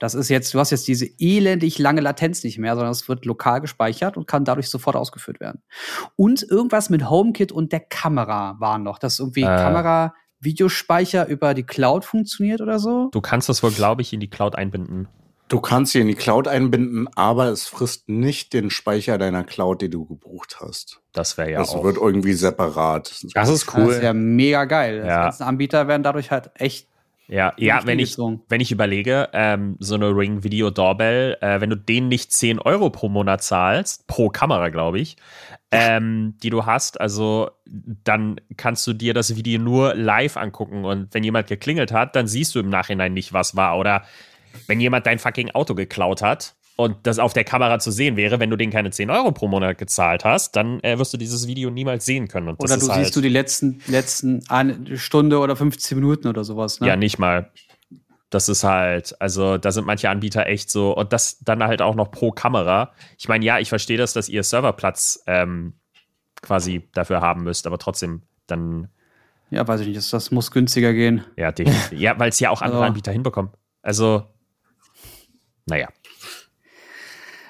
Das 0.00 0.14
ist 0.14 0.28
jetzt, 0.30 0.52
du 0.54 0.58
hast 0.58 0.70
jetzt 0.70 0.88
diese 0.88 1.06
elendig 1.18 1.78
lange 1.78 2.00
Latenz 2.00 2.42
nicht 2.42 2.58
mehr, 2.58 2.74
sondern 2.74 2.90
es 2.90 3.08
wird 3.08 3.24
lokal 3.26 3.60
gespeichert 3.60 4.16
und 4.16 4.26
kann 4.26 4.44
dadurch 4.44 4.68
sofort 4.68 4.96
ausgeführt 4.96 5.38
werden. 5.40 5.62
Und 6.16 6.42
irgendwas 6.42 6.90
mit 6.90 7.08
HomeKit 7.08 7.52
und 7.52 7.70
der 7.70 7.80
Kamera 7.80 8.56
war 8.58 8.78
noch, 8.78 8.98
dass 8.98 9.18
irgendwie 9.20 9.42
Äh. 9.42 9.46
Kamera 9.46 10.14
Videospeicher 10.40 11.26
über 11.28 11.54
die 11.54 11.64
Cloud 11.64 12.04
funktioniert 12.04 12.60
oder 12.60 12.78
so. 12.78 13.08
Du 13.12 13.20
kannst 13.20 13.48
das 13.48 13.62
wohl, 13.62 13.70
glaube 13.72 14.02
ich, 14.02 14.12
in 14.12 14.20
die 14.20 14.30
Cloud 14.30 14.56
einbinden. 14.56 15.06
Du 15.48 15.60
kannst 15.60 15.92
sie 15.92 16.00
in 16.00 16.06
die 16.06 16.14
Cloud 16.14 16.46
einbinden, 16.48 17.08
aber 17.16 17.46
es 17.48 17.66
frisst 17.66 18.08
nicht 18.08 18.52
den 18.52 18.70
Speicher 18.70 19.18
deiner 19.18 19.42
Cloud, 19.44 19.82
die 19.82 19.90
du 19.90 20.06
gebucht 20.06 20.58
hast. 20.60 21.00
Das 21.12 21.36
wäre 21.36 21.50
ja 21.50 21.58
das 21.58 21.70
auch. 21.74 21.82
wird 21.84 21.96
irgendwie 21.96 22.32
separat. 22.34 23.10
Das 23.10 23.22
ist 23.50 23.66
Das 23.66 23.74
cool. 23.76 23.92
ist 23.92 24.02
ja 24.02 24.12
mega 24.12 24.64
geil. 24.64 25.02
Die 25.02 25.08
Ja. 25.08 25.24
ganzen 25.24 25.42
Anbieter 25.42 25.88
werden 25.88 26.02
dadurch 26.04 26.30
halt 26.30 26.50
echt. 26.54 26.88
Ja, 27.30 27.52
ja 27.56 27.86
wenn 27.86 28.00
ich, 28.00 28.18
wenn 28.18 28.60
ich 28.60 28.72
überlege, 28.72 29.28
ähm, 29.32 29.76
so 29.78 29.94
eine 29.94 30.08
Ring 30.08 30.42
Video 30.42 30.70
Doorbell, 30.70 31.38
äh, 31.40 31.60
wenn 31.60 31.70
du 31.70 31.76
den 31.76 32.08
nicht 32.08 32.32
10 32.32 32.58
Euro 32.58 32.90
pro 32.90 33.08
Monat 33.08 33.42
zahlst, 33.44 34.08
pro 34.08 34.30
Kamera, 34.30 34.68
glaube 34.68 34.98
ich, 34.98 35.16
ähm, 35.70 36.34
die 36.42 36.50
du 36.50 36.66
hast, 36.66 37.00
also 37.00 37.50
dann 37.66 38.40
kannst 38.56 38.84
du 38.88 38.92
dir 38.92 39.14
das 39.14 39.36
Video 39.36 39.60
nur 39.60 39.94
live 39.94 40.36
angucken 40.36 40.84
und 40.84 41.14
wenn 41.14 41.22
jemand 41.22 41.46
geklingelt 41.46 41.92
hat, 41.92 42.16
dann 42.16 42.26
siehst 42.26 42.56
du 42.56 42.58
im 42.58 42.68
Nachhinein 42.68 43.14
nicht, 43.14 43.32
was 43.32 43.54
war. 43.54 43.78
Oder 43.78 44.02
wenn 44.66 44.80
jemand 44.80 45.06
dein 45.06 45.20
fucking 45.20 45.52
Auto 45.52 45.76
geklaut 45.76 46.22
hat 46.22 46.56
und 46.80 46.96
das 47.04 47.18
auf 47.18 47.32
der 47.32 47.44
Kamera 47.44 47.78
zu 47.78 47.90
sehen 47.90 48.16
wäre, 48.16 48.40
wenn 48.40 48.50
du 48.50 48.56
den 48.56 48.70
keine 48.70 48.90
10 48.90 49.10
Euro 49.10 49.32
pro 49.32 49.48
Monat 49.48 49.78
gezahlt 49.78 50.24
hast, 50.24 50.56
dann 50.56 50.80
äh, 50.80 50.98
wirst 50.98 51.12
du 51.12 51.16
dieses 51.16 51.46
Video 51.46 51.70
niemals 51.70 52.04
sehen 52.04 52.28
können. 52.28 52.48
Und 52.48 52.60
Oder 52.60 52.76
du 52.78 52.88
halt, 52.88 53.04
siehst 53.04 53.16
du 53.16 53.20
die 53.20 53.28
letzten, 53.28 53.80
letzten 53.86 54.42
eine 54.48 54.96
Stunde 54.98 55.38
oder 55.38 55.56
15 55.56 55.98
Minuten 55.98 56.28
oder 56.28 56.44
sowas. 56.44 56.80
Ne? 56.80 56.88
Ja, 56.88 56.96
nicht 56.96 57.18
mal. 57.18 57.50
Das 58.30 58.48
ist 58.48 58.62
halt, 58.62 59.20
also 59.20 59.58
da 59.58 59.72
sind 59.72 59.86
manche 59.86 60.08
Anbieter 60.08 60.46
echt 60.46 60.70
so, 60.70 60.96
und 60.96 61.12
das 61.12 61.38
dann 61.40 61.62
halt 61.64 61.82
auch 61.82 61.96
noch 61.96 62.10
pro 62.12 62.30
Kamera. 62.30 62.92
Ich 63.18 63.26
meine, 63.28 63.44
ja, 63.44 63.58
ich 63.58 63.68
verstehe 63.68 63.98
das, 63.98 64.12
dass 64.12 64.28
ihr 64.28 64.44
Serverplatz 64.44 65.22
ähm, 65.26 65.74
quasi 66.40 66.88
dafür 66.94 67.20
haben 67.20 67.42
müsst, 67.42 67.66
aber 67.66 67.78
trotzdem 67.78 68.22
dann, 68.46 68.88
ja, 69.50 69.66
weiß 69.66 69.80
ich 69.80 69.88
nicht. 69.88 69.96
Das, 69.98 70.10
das 70.10 70.30
muss 70.30 70.50
günstiger 70.52 70.92
gehen. 70.92 71.24
ja, 71.36 71.50
definitiv. 71.50 71.98
ja, 71.98 72.18
weil 72.20 72.28
es 72.28 72.38
ja 72.38 72.50
auch 72.50 72.62
andere 72.62 72.78
Also- 72.80 72.88
Anbieter 72.88 73.10
hinbekommen. 73.12 73.50
Also, 73.82 74.24
naja. 75.66 75.88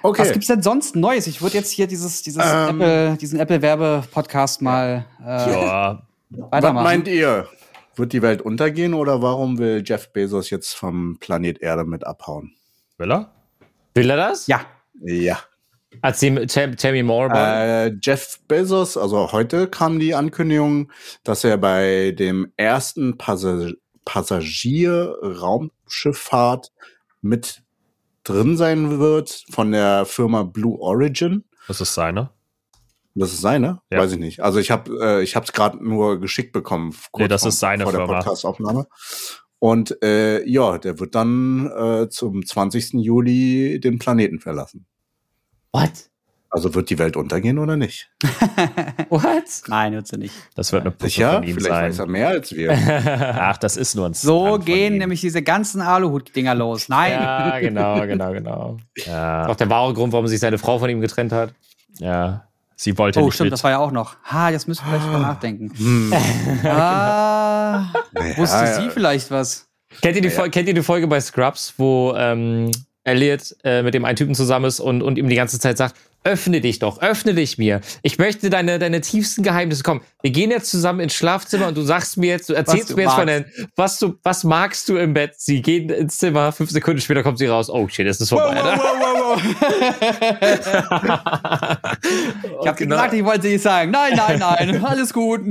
Okay. 0.03 0.23
Was 0.23 0.33
gibt's 0.33 0.47
denn 0.49 0.63
sonst 0.63 0.97
Neues? 0.97 1.27
Ich 1.27 1.43
würde 1.43 1.57
jetzt 1.59 1.71
hier 1.71 1.87
dieses, 1.87 2.23
dieses 2.23 2.43
Ähm. 2.45 2.81
Apple, 2.81 3.17
diesen 3.19 3.39
Apple-Werbe-Podcast 3.41 4.63
mal 4.63 5.05
äh, 5.23 5.27
Ja, 5.53 6.03
Was 6.31 6.53
weitermachen. 6.53 6.85
meint 6.85 7.09
ihr? 7.09 7.47
Wird 7.97 8.13
die 8.13 8.23
Welt 8.23 8.41
untergehen 8.41 8.95
oder 8.95 9.21
warum 9.21 9.59
will 9.59 9.83
Jeff 9.85 10.13
Bezos 10.13 10.49
jetzt 10.51 10.75
vom 10.75 11.19
Planet 11.21 11.61
Erde 11.61 11.85
mit 11.85 12.07
abhauen? 12.07 12.53
will 12.99 13.11
er? 13.13 13.31
Will 13.95 14.09
er 14.11 14.17
das? 14.17 14.47
ja, 14.47 14.61
Ja. 15.03 15.39
Tell 16.13 16.93
me 16.93 17.03
more 17.03 17.27
about 17.29 17.39
it. 17.39 17.93
Äh, 17.93 17.97
Jeff 18.01 18.39
Bezos, 18.47 18.97
also 18.97 19.33
heute 19.33 19.67
kam 19.69 19.99
die 19.99 20.15
Ankündigung, 20.15 20.93
dass 21.25 21.43
er 21.45 21.59
bei 21.59 22.13
dem 22.17 22.53
ersten 22.57 23.19
Passag 23.19 23.73
Passagier-Raumschifffahrt 24.05 26.73
mit 27.23 27.63
drin 28.25 28.57
sein 28.57 28.99
wird 28.99 29.45
von 29.51 29.73
der 29.73 30.05
Firma 30.07 30.43
Blue 30.43 30.79
Origin. 30.79 31.45
Das 31.69 31.81
ist 31.81 31.95
seine. 31.95 32.31
Das 33.15 33.33
ist 33.33 33.41
seine? 33.41 33.81
Ja. 33.91 33.99
Weiß 33.99 34.13
ich 34.13 34.19
nicht. 34.19 34.41
Also 34.41 34.59
ich 34.61 34.71
habe 34.71 34.93
äh, 35.03 35.23
ich 35.23 35.35
habe 35.37 35.45
es 35.45 35.53
gerade 35.53 35.83
nur 35.87 36.21
geschickt 36.21 36.53
bekommen. 36.53 36.93
kurz 37.13 37.23
Nee, 37.23 37.29
das 37.29 37.43
vor- 37.43 37.49
ist 37.49 37.59
seine 37.59 37.83
vor 37.85 37.93
der 37.93 38.03
Firma. 38.03 38.19
Podcastaufnahme. 38.19 38.87
Und 39.59 40.03
äh, 40.03 40.47
ja, 40.49 40.79
der 40.79 40.99
wird 41.01 41.15
dann 41.15 41.71
äh, 41.71 42.09
zum 42.09 42.45
20. 42.47 42.95
Juli 42.95 43.79
den 43.81 43.99
Planeten 43.99 44.39
verlassen. 44.39 44.87
What? 45.73 46.10
Also 46.53 46.75
wird 46.75 46.91
die 46.91 46.99
Welt 46.99 47.17
untergehen 47.17 47.59
oder 47.61 47.77
nicht? 47.77 48.11
What? 49.09 49.23
nein, 49.69 49.93
wird 49.93 50.09
sie 50.09 50.19
nicht. 50.19 50.35
Das 50.57 50.73
wird 50.73 50.83
eine 50.83 50.91
Puppe 50.91 51.05
Sicher? 51.07 51.35
von 51.35 51.43
ihm 51.45 51.55
Vielleicht 51.55 51.71
weiß 51.71 51.95
er 51.95 52.05
sein. 52.05 52.11
mehr 52.11 52.29
als 52.29 52.53
wir. 52.53 52.73
Ach, 53.39 53.57
das 53.57 53.77
ist 53.77 53.95
nur 53.95 54.07
ein 54.07 54.15
So 54.15 54.47
von 54.57 54.65
gehen 54.65 54.99
nämlich 54.99 55.21
diese 55.21 55.43
ganzen 55.43 55.81
Aluhut-Dinger 55.81 56.55
los. 56.57 56.89
Nein. 56.89 57.13
ja, 57.13 57.59
genau, 57.61 58.01
genau, 58.05 58.33
genau. 58.33 58.77
Das 58.97 59.05
ist 59.05 59.11
Ja, 59.13 59.47
auch 59.47 59.55
der 59.57 59.71
wahre 59.71 59.95
Grund, 59.95 60.13
warum 60.13 60.27
sich 60.27 60.41
seine 60.41 60.59
Frau 60.59 60.79
von 60.81 60.91
ihm 60.91 61.01
getrennt 61.01 61.33
hat. 61.33 61.55
ja. 61.99 62.45
Sie 62.83 62.97
wollte 62.97 63.21
Oh, 63.21 63.27
nicht 63.27 63.35
stimmt, 63.35 63.49
mit. 63.49 63.53
das 63.53 63.63
war 63.63 63.73
ja 63.73 63.79
auch 63.79 63.91
noch. 63.93 64.17
Ha, 64.25 64.49
jetzt 64.49 64.67
müssen 64.67 64.83
wir 64.87 64.89
vielleicht 64.93 65.05
drüber 65.07 65.19
nachdenken. 65.19 65.71
Hm. 65.77 66.15
Ah, 66.65 67.93
wusste 68.37 68.57
Ja, 68.57 68.67
sie 68.75 68.85
ja. 68.85 68.91
vielleicht 68.91 69.31
was? 69.31 69.69
Kennt 70.01 70.17
ihr 70.17 70.23
die, 70.23 70.31
Fol- 70.31 70.49
kennt 70.49 70.67
ihr 70.67 70.73
die 70.73 70.83
Folge 70.83 71.07
bei 71.07 71.21
Scrubs, 71.21 71.75
wo 71.77 72.15
ähm, 72.17 72.71
Elliot 73.05 73.55
äh, 73.65 73.83
mit 73.83 73.93
dem 73.93 74.07
einen 74.07 74.17
Typen 74.17 74.35
zusammen 74.35 74.65
ist 74.65 74.81
und, 74.81 75.03
und 75.03 75.19
ihm 75.19 75.29
die 75.29 75.37
ganze 75.37 75.59
Zeit 75.59 75.77
sagt, 75.77 75.95
öffne 76.25 76.61
dich 76.61 76.79
doch, 76.79 77.01
öffne 77.01 77.35
dich 77.35 77.59
mir. 77.59 77.81
Ich 78.03 78.19
möchte 78.19 78.51
deine, 78.51 78.79
deine 78.79 79.01
tiefsten 79.01 79.43
Geheimnisse. 79.43 79.83
Komm, 79.83 80.03
wir 80.23 80.31
gehen 80.31 80.51
jetzt 80.51 80.71
zusammen 80.71 81.01
ins 81.01 81.15
Schlafzimmer 81.15 81.69
und 81.69 81.77
du 81.77 81.83
sagst 81.83 82.17
mir 82.17 82.29
jetzt, 82.31 82.49
du 82.49 82.55
erzählst 82.55 82.91
du 82.91 82.97
mir 82.97 83.03
jetzt 83.03 83.15
von 83.15 83.27
magst. 83.27 83.59
den, 83.59 83.69
was 83.77 83.99
du, 83.99 84.15
was 84.23 84.45
magst 84.45 84.89
du 84.89 84.97
im 84.97 85.15
Bett? 85.15 85.35
Sie 85.39 85.63
gehen 85.63 85.89
ins 85.89 86.19
Zimmer, 86.19 86.53
fünf 86.53 86.71
Sekunden 86.71 87.01
später 87.01 87.23
kommt 87.23 87.39
sie 87.39 87.47
raus. 87.47 87.71
Oh 87.71 87.89
shit, 87.89 88.07
es 88.07 88.21
ist 88.21 88.29
vorbei. 88.29 88.57
Ich 92.61 92.67
habe 92.67 92.77
gesagt, 92.77 93.15
ich 93.15 93.25
wollte 93.25 93.49
nicht 93.49 93.63
sagen. 93.63 93.91
Nein, 93.91 94.15
nein, 94.17 94.39
nein, 94.39 94.85
alles 94.85 95.13
gut. 95.13 95.41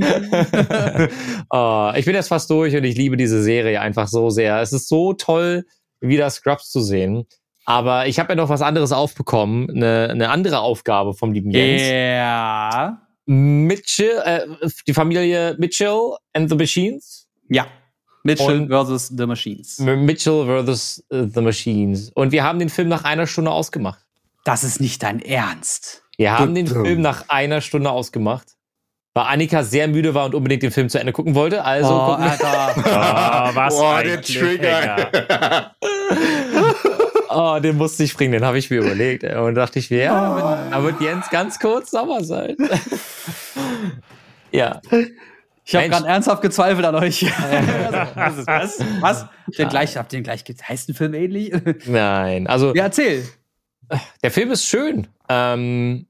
Oh, 1.51 1.91
ich 1.95 2.05
bin 2.05 2.13
jetzt 2.13 2.27
fast 2.27 2.49
durch 2.49 2.75
und 2.75 2.83
ich 2.83 2.95
liebe 2.95 3.17
diese 3.17 3.41
Serie 3.41 3.81
einfach 3.81 4.07
so 4.07 4.29
sehr. 4.29 4.61
Es 4.61 4.71
ist 4.71 4.87
so 4.87 5.13
toll, 5.13 5.65
wieder 5.99 6.29
Scrubs 6.29 6.69
zu 6.69 6.81
sehen. 6.81 7.25
Aber 7.69 8.07
ich 8.07 8.17
habe 8.17 8.29
ja 8.29 8.35
noch 8.35 8.49
was 8.49 8.63
anderes 8.63 8.91
aufbekommen, 8.91 9.69
eine, 9.69 10.07
eine 10.09 10.29
andere 10.31 10.57
Aufgabe 10.57 11.13
vom 11.13 11.33
lieben 11.33 11.51
Jens. 11.51 11.83
Ja. 11.83 12.99
Mitchell, 13.27 14.19
äh, 14.25 14.41
die 14.87 14.93
Familie 14.95 15.55
Mitchell 15.59 16.15
and 16.33 16.49
the 16.49 16.55
Machines. 16.55 17.27
Ja. 17.47 17.67
Mitchell 18.23 18.61
Und- 18.61 18.69
versus 18.69 19.09
The 19.15 19.27
Machines. 19.27 19.77
Mitchell 19.77 20.45
versus 20.45 21.05
äh, 21.11 21.27
the 21.31 21.41
Machines. 21.41 22.09
Und 22.15 22.31
wir 22.31 22.43
haben 22.43 22.57
den 22.57 22.69
Film 22.69 22.87
nach 22.87 23.03
einer 23.03 23.27
Stunde 23.27 23.51
ausgemacht. 23.51 24.03
Das 24.45 24.63
ist 24.63 24.81
nicht 24.81 25.03
dein 25.03 25.21
Ernst. 25.21 26.01
Wir 26.17 26.39
haben 26.39 26.55
den. 26.55 26.65
Film 26.65 27.01
nach 27.01 27.25
einer 27.27 27.61
Stunde 27.61 27.91
ausgemacht. 27.91 28.47
Weil 29.13 29.25
Annika 29.25 29.61
sehr 29.61 29.87
müde 29.87 30.15
war 30.15 30.25
und 30.25 30.33
unbedingt 30.33 30.63
den 30.63 30.71
Film 30.71 30.89
zu 30.89 30.99
Ende 30.99 31.13
gucken 31.13 31.35
wollte. 31.35 31.63
Also 31.63 31.93
oh, 31.93 32.05
gucken 32.07 32.25
wir 32.25 32.31
Alter. 32.31 33.51
Oh, 33.51 33.55
was 33.55 33.75
Boah, 33.77 33.95
ein 33.97 34.07
der. 34.07 34.21
Trigger. 34.23 35.75
Oh, 37.29 37.59
den 37.61 37.77
musste 37.77 38.03
ich 38.03 38.15
bringen, 38.15 38.31
den 38.33 38.43
habe 38.43 38.57
ich 38.57 38.69
mir 38.69 38.77
überlegt. 38.81 39.23
ey. 39.23 39.37
Und 39.37 39.55
dachte 39.55 39.79
ich 39.79 39.89
mir, 39.91 40.03
ja, 40.03 40.13
da 40.13 40.35
wird, 40.35 40.73
da 40.73 40.83
wird 40.83 41.01
Jens 41.01 41.29
ganz 41.29 41.59
kurz 41.59 41.91
sauer 41.91 42.23
sein. 42.23 42.55
ja. 44.51 44.81
Ich 45.65 45.75
habe 45.75 45.89
gerade 45.89 46.07
ernsthaft 46.07 46.41
gezweifelt 46.41 46.85
an 46.85 46.95
euch. 46.95 47.23
was? 48.15 48.37
Ist 48.39 48.47
das? 48.47 48.79
Was? 49.01 49.25
Den 49.57 49.69
gleich, 49.69 49.95
habt 49.97 50.11
ihr 50.13 50.19
den 50.19 50.23
gleich 50.23 50.43
heißt 50.67 50.89
ein 50.89 50.95
Film 50.95 51.13
ähnlich? 51.13 51.53
Nein, 51.85 52.47
also 52.47 52.73
ja, 52.73 52.83
erzähl. 52.85 53.23
der 54.23 54.31
Film 54.31 54.49
ist 54.51 54.65
schön. 54.65 55.07
Ähm, 55.29 56.07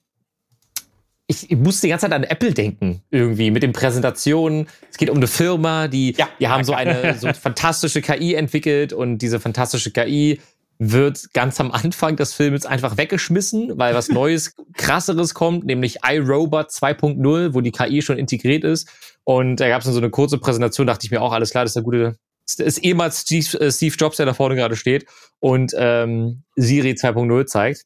ich, 1.28 1.52
ich 1.52 1.58
musste 1.58 1.88
die 1.88 1.90
ganze 1.90 2.06
Zeit 2.06 2.14
an 2.14 2.24
Apple 2.24 2.54
denken, 2.54 3.04
irgendwie, 3.12 3.52
mit 3.52 3.62
den 3.62 3.74
Präsentationen. 3.74 4.68
Es 4.90 4.98
geht 4.98 5.10
um 5.10 5.18
eine 5.18 5.28
Firma, 5.28 5.88
die, 5.90 6.16
Ja. 6.18 6.30
die 6.40 6.48
haben 6.48 6.64
so 6.64 6.74
eine 6.74 7.16
so 7.20 7.32
fantastische 7.34 8.02
KI 8.02 8.36
entwickelt 8.36 8.94
und 8.94 9.18
diese 9.20 9.40
fantastische 9.40 9.92
KI 9.92 10.40
wird 10.80 11.34
ganz 11.34 11.60
am 11.60 11.72
Anfang 11.72 12.16
des 12.16 12.34
Films 12.34 12.66
einfach 12.66 12.98
weggeschmissen, 12.98 13.78
weil 13.78 13.94
was 13.94 14.08
Neues, 14.10 14.56
krasseres 14.76 15.34
kommt, 15.34 15.66
nämlich 15.66 15.98
iRobot 16.04 16.70
2.0, 16.70 17.54
wo 17.54 17.62
die 17.62 17.72
KI 17.72 18.02
schon 18.02 18.18
integriert 18.18 18.64
ist. 18.64 18.90
Und 19.26 19.58
da 19.58 19.68
gab 19.68 19.80
es 19.80 19.86
dann 19.86 19.94
so 19.94 20.00
eine 20.00 20.10
kurze 20.10 20.38
Präsentation, 20.38 20.88
dachte 20.88 21.06
ich 21.06 21.12
mir 21.12 21.22
auch, 21.22 21.34
alles 21.34 21.52
klar, 21.52 21.66
das 21.66 21.74
ist 21.74 21.78
eine 21.78 21.84
gute, 21.84 22.16
ist 22.58 22.78
ehemals 22.80 23.22
Steve, 23.22 23.60
äh, 23.60 23.72
Steve 23.72 23.96
Jobs, 23.96 24.18
der 24.18 24.26
da 24.26 24.34
vorne 24.34 24.56
gerade 24.56 24.76
steht 24.76 25.06
und 25.40 25.74
ähm, 25.78 26.44
Siri 26.56 26.92
2.0 26.92 27.46
zeigt. 27.46 27.84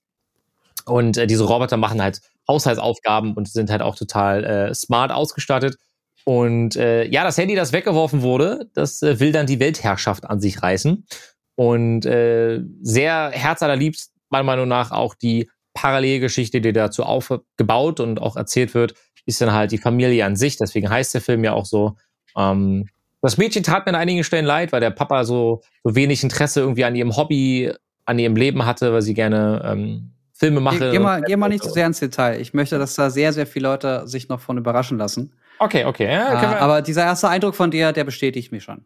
Und 0.86 1.18
äh, 1.18 1.28
diese 1.28 1.46
Roboter 1.46 1.78
machen 1.78 2.02
halt 2.02 2.22
Haushaltsaufgaben 2.48 3.34
und 3.34 3.50
sind 3.50 3.72
halt 3.72 3.82
auch 3.82 3.96
total 3.96 4.44
äh, 4.44 4.74
smart 4.74 5.12
ausgestattet. 5.12 5.78
Und 6.26 6.76
äh, 6.76 7.06
ja, 7.06 7.24
das 7.24 7.38
Handy, 7.38 7.56
das 7.56 7.74
weggeworfen 7.74 8.22
wurde, 8.22 8.70
das 8.74 9.02
äh, 9.02 9.20
will 9.20 9.32
dann 9.32 9.46
die 9.46 9.60
Weltherrschaft 9.60 10.26
an 10.30 10.40
sich 10.40 10.62
reißen. 10.62 11.06
Und 11.56 12.06
äh, 12.06 12.62
sehr 12.82 13.30
herzallerliebst, 13.32 14.12
meiner 14.30 14.44
Meinung 14.44 14.68
nach, 14.68 14.92
auch 14.92 15.14
die 15.16 15.50
Parallelgeschichte, 15.74 16.62
die 16.62 16.74
dazu 16.74 17.04
aufgebaut 17.04 18.00
und 18.00 18.22
auch 18.22 18.36
erzählt 18.36 18.74
wird, 18.74 18.94
ist 19.26 19.42
dann 19.42 19.54
halt 19.54 19.72
die 19.72 19.78
Familie 19.78 20.26
an 20.26 20.36
sich. 20.36 20.58
Deswegen 20.58 20.90
heißt 20.90 21.14
der 21.14 21.22
Film 21.22 21.44
ja 21.44 21.54
auch 21.54 21.66
so. 21.66 21.96
Ähm, 22.38 22.90
das 23.22 23.38
Mädchen 23.38 23.64
tat 23.64 23.86
mir 23.86 23.92
an 23.94 23.96
einigen 23.96 24.24
Stellen 24.24 24.46
leid, 24.46 24.72
weil 24.72 24.82
der 24.82 24.92
Papa 24.92 25.24
so, 25.24 25.62
so 25.84 25.96
wenig 25.96 26.24
Interesse 26.24 26.60
irgendwie 26.60 26.84
an 26.84 26.96
ihrem 26.96 27.16
Hobby, 27.16 27.72
an 28.06 28.20
ihrem 28.20 28.36
Leben 28.36 28.66
hatte, 28.66 28.92
weil 28.92 29.02
sie 29.02 29.14
gerne 29.14 29.62
ähm, 29.64 30.12
Filme 30.34 30.60
mache. 30.60 30.80
Geh, 30.80 30.92
geh, 30.92 31.00
mal, 31.00 31.22
geh 31.22 31.36
mal 31.38 31.48
nicht 31.48 31.64
zu 31.64 31.70
sehr 31.70 31.88
ins 31.88 32.00
Detail. 32.00 32.42
Ich 32.42 32.54
möchte, 32.54 32.78
dass 32.78 32.96
da 32.96 33.10
sehr, 33.10 33.32
sehr 33.32 33.48
viele 33.48 33.70
Leute 33.70 34.08
sich 34.08 34.28
noch 34.28 34.42
von 34.42 34.58
überraschen 34.58 34.98
lassen. 34.98 35.34
Okay, 35.60 35.86
okay. 35.86 36.12
Ja, 36.12 36.34
Äh, 36.34 36.56
aber 36.58 36.82
dieser 36.82 37.04
erste 37.04 37.30
Eindruck 37.30 37.56
von 37.56 37.72
dir, 37.72 37.94
der 37.94 38.04
bestätigt 38.04 38.52
mich 38.52 38.64
schon. 38.64 38.86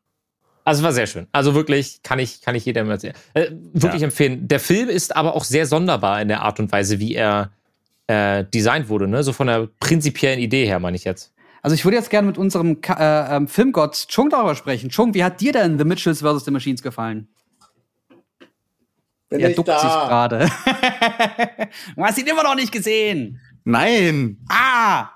Also 0.68 0.84
war 0.84 0.92
sehr 0.92 1.08
schön. 1.08 1.28
Also 1.32 1.56
wirklich 1.56 2.02
kann 2.04 2.20
ich, 2.20 2.42
kann 2.42 2.54
ich 2.54 2.66
jedem 2.66 2.90
erzählen. 2.90 3.14
Äh, 3.34 3.52
wirklich 3.74 4.02
Ja. 4.02 4.08
empfehlen. 4.08 4.50
Der 4.50 4.60
Film 4.60 4.90
ist 4.90 5.16
aber 5.16 5.34
auch 5.34 5.46
sehr 5.46 5.66
sonderbar 5.66 6.22
in 6.22 6.28
der 6.28 6.42
Art 6.42 6.60
und 6.60 6.70
Weise, 6.74 7.00
wie 7.00 7.16
er 7.16 7.52
äh, 8.08 8.44
designt 8.44 8.90
wurde. 8.90 9.08
Ne? 9.08 9.24
So 9.24 9.32
von 9.32 9.48
der 9.48 9.70
prinzipiellen 9.80 10.40
Idee 10.40 10.66
her, 10.66 10.80
meine 10.80 10.98
ich 10.98 11.06
jetzt. 11.06 11.32
Also 11.62 11.74
ich 11.74 11.86
würde 11.86 11.96
jetzt 11.96 12.10
gerne 12.10 12.28
mit 12.28 12.38
unserem 12.38 12.82
Ka 12.82 12.96
äh, 13.34 13.38
ähm, 13.38 13.48
Filmgott 13.48 14.08
Chung 14.10 14.30
darüber 14.30 14.56
sprechen. 14.56 14.90
Chung, 14.90 15.14
wie 15.14 15.24
hat 15.24 15.40
dir 15.40 15.54
denn 15.54 15.78
The 15.78 15.86
Mitchells 15.86 16.22
vs. 16.22 16.44
The 16.44 16.52
Machines 16.52 16.82
gefallen? 16.84 17.30
Bin 19.30 19.40
er 19.40 19.50
ich 19.52 19.56
duckt 19.56 19.70
da? 19.70 19.80
sich 19.80 19.90
gerade. 19.90 20.40
du 21.96 22.04
hast 22.04 22.18
ihn 22.18 22.28
immer 22.28 22.44
noch 22.44 22.56
nicht 22.56 22.74
gesehen. 22.74 23.40
Nein, 23.64 24.38
Ah! 24.50 25.10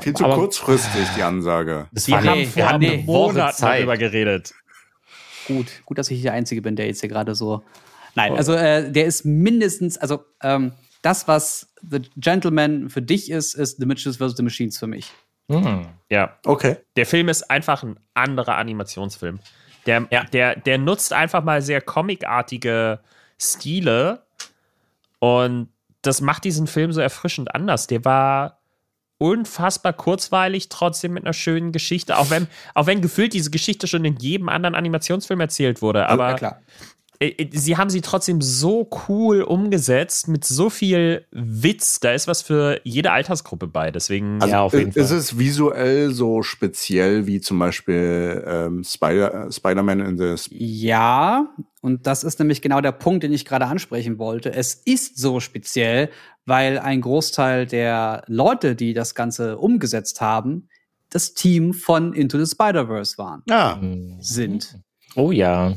Viel 0.00 0.14
zu 0.14 0.24
Aber- 0.24 0.34
kurzfristig 0.36 1.08
die 1.16 1.22
Ansage. 1.22 1.88
Das 1.92 2.06
Wir 2.06 2.16
war 2.16 2.24
haben 2.24 2.46
vor 2.46 2.60
ja, 2.62 2.68
einem 2.68 2.80
nee. 2.80 3.02
Monat 3.04 3.60
darüber 3.60 3.96
geredet. 3.96 4.54
Gut, 5.46 5.66
gut, 5.84 5.98
dass 5.98 6.10
ich 6.10 6.22
der 6.22 6.32
Einzige 6.32 6.62
bin, 6.62 6.76
der 6.76 6.86
jetzt 6.86 7.00
hier 7.00 7.08
gerade 7.08 7.34
so. 7.34 7.62
Nein, 8.14 8.34
also 8.36 8.54
äh, 8.54 8.90
der 8.90 9.06
ist 9.06 9.24
mindestens, 9.24 9.98
also 9.98 10.24
ähm, 10.42 10.72
das, 11.02 11.26
was 11.28 11.72
The 11.90 12.00
Gentleman 12.16 12.88
für 12.88 13.02
dich 13.02 13.30
ist, 13.30 13.54
ist 13.54 13.78
The 13.78 13.86
Mitchells 13.86 14.16
vs. 14.16 14.36
The 14.36 14.42
Machines 14.42 14.78
für 14.78 14.86
mich. 14.86 15.10
Hm. 15.50 15.86
Ja, 16.08 16.38
Okay. 16.46 16.76
der 16.96 17.04
Film 17.04 17.28
ist 17.28 17.50
einfach 17.50 17.82
ein 17.82 17.98
anderer 18.14 18.56
Animationsfilm. 18.56 19.40
Der, 19.84 20.00
der, 20.32 20.56
der 20.56 20.78
nutzt 20.78 21.12
einfach 21.12 21.44
mal 21.44 21.60
sehr 21.60 21.82
comicartige 21.82 23.00
Stile 23.38 24.22
und 25.18 25.68
das 26.00 26.22
macht 26.22 26.44
diesen 26.44 26.66
Film 26.66 26.92
so 26.92 27.00
erfrischend 27.02 27.54
anders. 27.54 27.86
Der 27.86 28.02
war 28.06 28.60
unfassbar 29.18 29.92
kurzweilig, 29.92 30.68
trotzdem 30.68 31.12
mit 31.12 31.24
einer 31.24 31.32
schönen 31.32 31.72
Geschichte, 31.72 32.18
auch 32.18 32.30
wenn, 32.30 32.46
auch 32.74 32.86
wenn 32.86 33.00
gefühlt 33.00 33.32
diese 33.32 33.50
Geschichte 33.50 33.86
schon 33.86 34.04
in 34.04 34.16
jedem 34.16 34.48
anderen 34.48 34.74
Animationsfilm 34.74 35.40
erzählt 35.40 35.82
wurde. 35.82 36.08
Aber 36.08 36.30
ja, 36.30 36.36
klar. 36.36 36.60
äh, 37.20 37.28
äh, 37.28 37.48
sie 37.52 37.76
haben 37.76 37.90
sie 37.90 38.00
trotzdem 38.00 38.42
so 38.42 38.90
cool 39.08 39.42
umgesetzt, 39.42 40.26
mit 40.28 40.44
so 40.44 40.68
viel 40.68 41.24
Witz. 41.30 42.00
Da 42.00 42.12
ist 42.12 42.26
was 42.26 42.42
für 42.42 42.80
jede 42.82 43.12
Altersgruppe 43.12 43.68
bei. 43.68 43.92
Deswegen. 43.92 44.42
Also 44.42 44.52
Ja, 44.52 44.62
auf 44.62 44.72
jeden 44.72 44.90
ist, 44.90 44.96
ist 44.96 45.08
Fall. 45.08 45.18
es 45.18 45.38
visuell 45.38 46.10
so 46.10 46.42
speziell 46.42 47.26
wie 47.26 47.40
zum 47.40 47.58
Beispiel 47.60 48.44
ähm, 48.46 48.82
Spider, 48.82 49.46
äh, 49.46 49.52
Spider-Man 49.52 50.00
in 50.00 50.18
the 50.18 50.32
Sp 50.34 50.50
Ja, 50.58 51.54
und 51.82 52.06
das 52.06 52.24
ist 52.24 52.38
nämlich 52.40 52.62
genau 52.62 52.80
der 52.80 52.92
Punkt, 52.92 53.22
den 53.22 53.32
ich 53.32 53.44
gerade 53.44 53.66
ansprechen 53.66 54.18
wollte. 54.18 54.52
Es 54.52 54.74
ist 54.74 55.18
so 55.18 55.38
speziell, 55.38 56.10
weil 56.46 56.78
ein 56.78 57.00
Großteil 57.00 57.66
der 57.66 58.24
Leute, 58.26 58.76
die 58.76 58.94
das 58.94 59.14
Ganze 59.14 59.58
umgesetzt 59.58 60.20
haben, 60.20 60.68
das 61.10 61.34
Team 61.34 61.72
von 61.72 62.12
Into 62.12 62.42
the 62.42 62.50
Spider-Verse 62.50 63.18
waren, 63.18 63.42
Ja, 63.48 63.80
sind. 64.18 64.78
Oh 65.14 65.30
ja. 65.30 65.74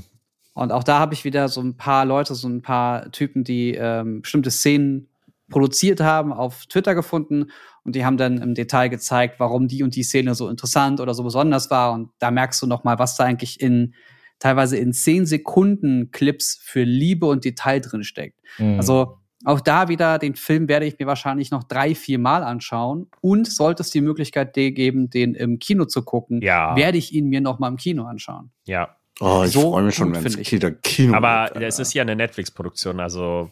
Und 0.53 0.71
auch 0.71 0.83
da 0.83 0.97
habe 0.97 1.13
ich 1.13 1.23
wieder 1.23 1.47
so 1.49 1.61
ein 1.61 1.77
paar 1.77 2.05
Leute, 2.05 2.33
so 2.33 2.47
ein 2.47 2.63
paar 2.63 3.11
Typen, 3.11 3.43
die 3.43 3.75
ähm, 3.75 4.23
bestimmte 4.23 4.49
Szenen 4.49 5.07
produziert 5.49 5.99
haben, 5.99 6.33
auf 6.33 6.65
Twitter 6.65 6.95
gefunden. 6.95 7.51
Und 7.83 7.95
die 7.95 8.03
haben 8.03 8.17
dann 8.17 8.41
im 8.41 8.55
Detail 8.55 8.89
gezeigt, 8.89 9.39
warum 9.39 9.67
die 9.67 9.83
und 9.83 9.95
die 9.95 10.03
Szene 10.03 10.33
so 10.33 10.49
interessant 10.49 10.99
oder 10.99 11.13
so 11.13 11.23
besonders 11.23 11.69
war. 11.69 11.93
Und 11.93 12.09
da 12.19 12.31
merkst 12.31 12.61
du 12.61 12.65
noch 12.65 12.83
mal, 12.83 12.97
was 12.97 13.15
da 13.15 13.25
eigentlich 13.25 13.61
in 13.61 13.93
teilweise 14.39 14.77
in 14.77 14.93
10 14.93 15.25
Sekunden 15.25 16.11
Clips 16.11 16.59
für 16.61 16.83
Liebe 16.83 17.27
und 17.27 17.45
Detail 17.45 17.79
drin 17.79 18.03
steckt. 18.03 18.39
Hm. 18.57 18.77
Also 18.77 19.19
auch 19.45 19.59
da 19.61 19.87
wieder, 19.87 20.17
den 20.17 20.35
Film 20.35 20.67
werde 20.67 20.85
ich 20.85 20.97
mir 20.99 21.05
wahrscheinlich 21.05 21.51
noch 21.51 21.63
drei, 21.63 21.93
vier 21.95 22.17
Mal 22.19 22.43
anschauen. 22.43 23.07
Und 23.21 23.45
sollte 23.51 23.83
es 23.83 23.91
die 23.91 24.01
Möglichkeit 24.01 24.55
de- 24.55 24.71
geben, 24.71 25.09
den 25.09 25.35
im 25.35 25.59
Kino 25.59 25.85
zu 25.85 26.01
gucken, 26.03 26.41
Ja. 26.41 26.75
werde 26.75 26.97
ich 26.97 27.13
ihn 27.13 27.27
mir 27.29 27.41
noch 27.41 27.59
mal 27.59 27.67
im 27.67 27.77
Kino 27.77 28.05
anschauen. 28.05 28.51
ja. 28.65 28.95
oh, 29.19 29.43
ich 29.45 29.51
So 29.51 29.71
freue 29.71 29.83
mich 29.83 29.95
schon, 29.95 30.13
wenn 30.13 30.25
es. 30.25 30.37
Kino, 30.37 30.71
Kino 30.81 31.15
Aber 31.15 31.49
wird, 31.53 31.63
es 31.65 31.79
ist 31.79 31.93
ja 31.93 32.01
eine 32.03 32.15
Netflix-Produktion, 32.15 32.99
also. 32.99 33.49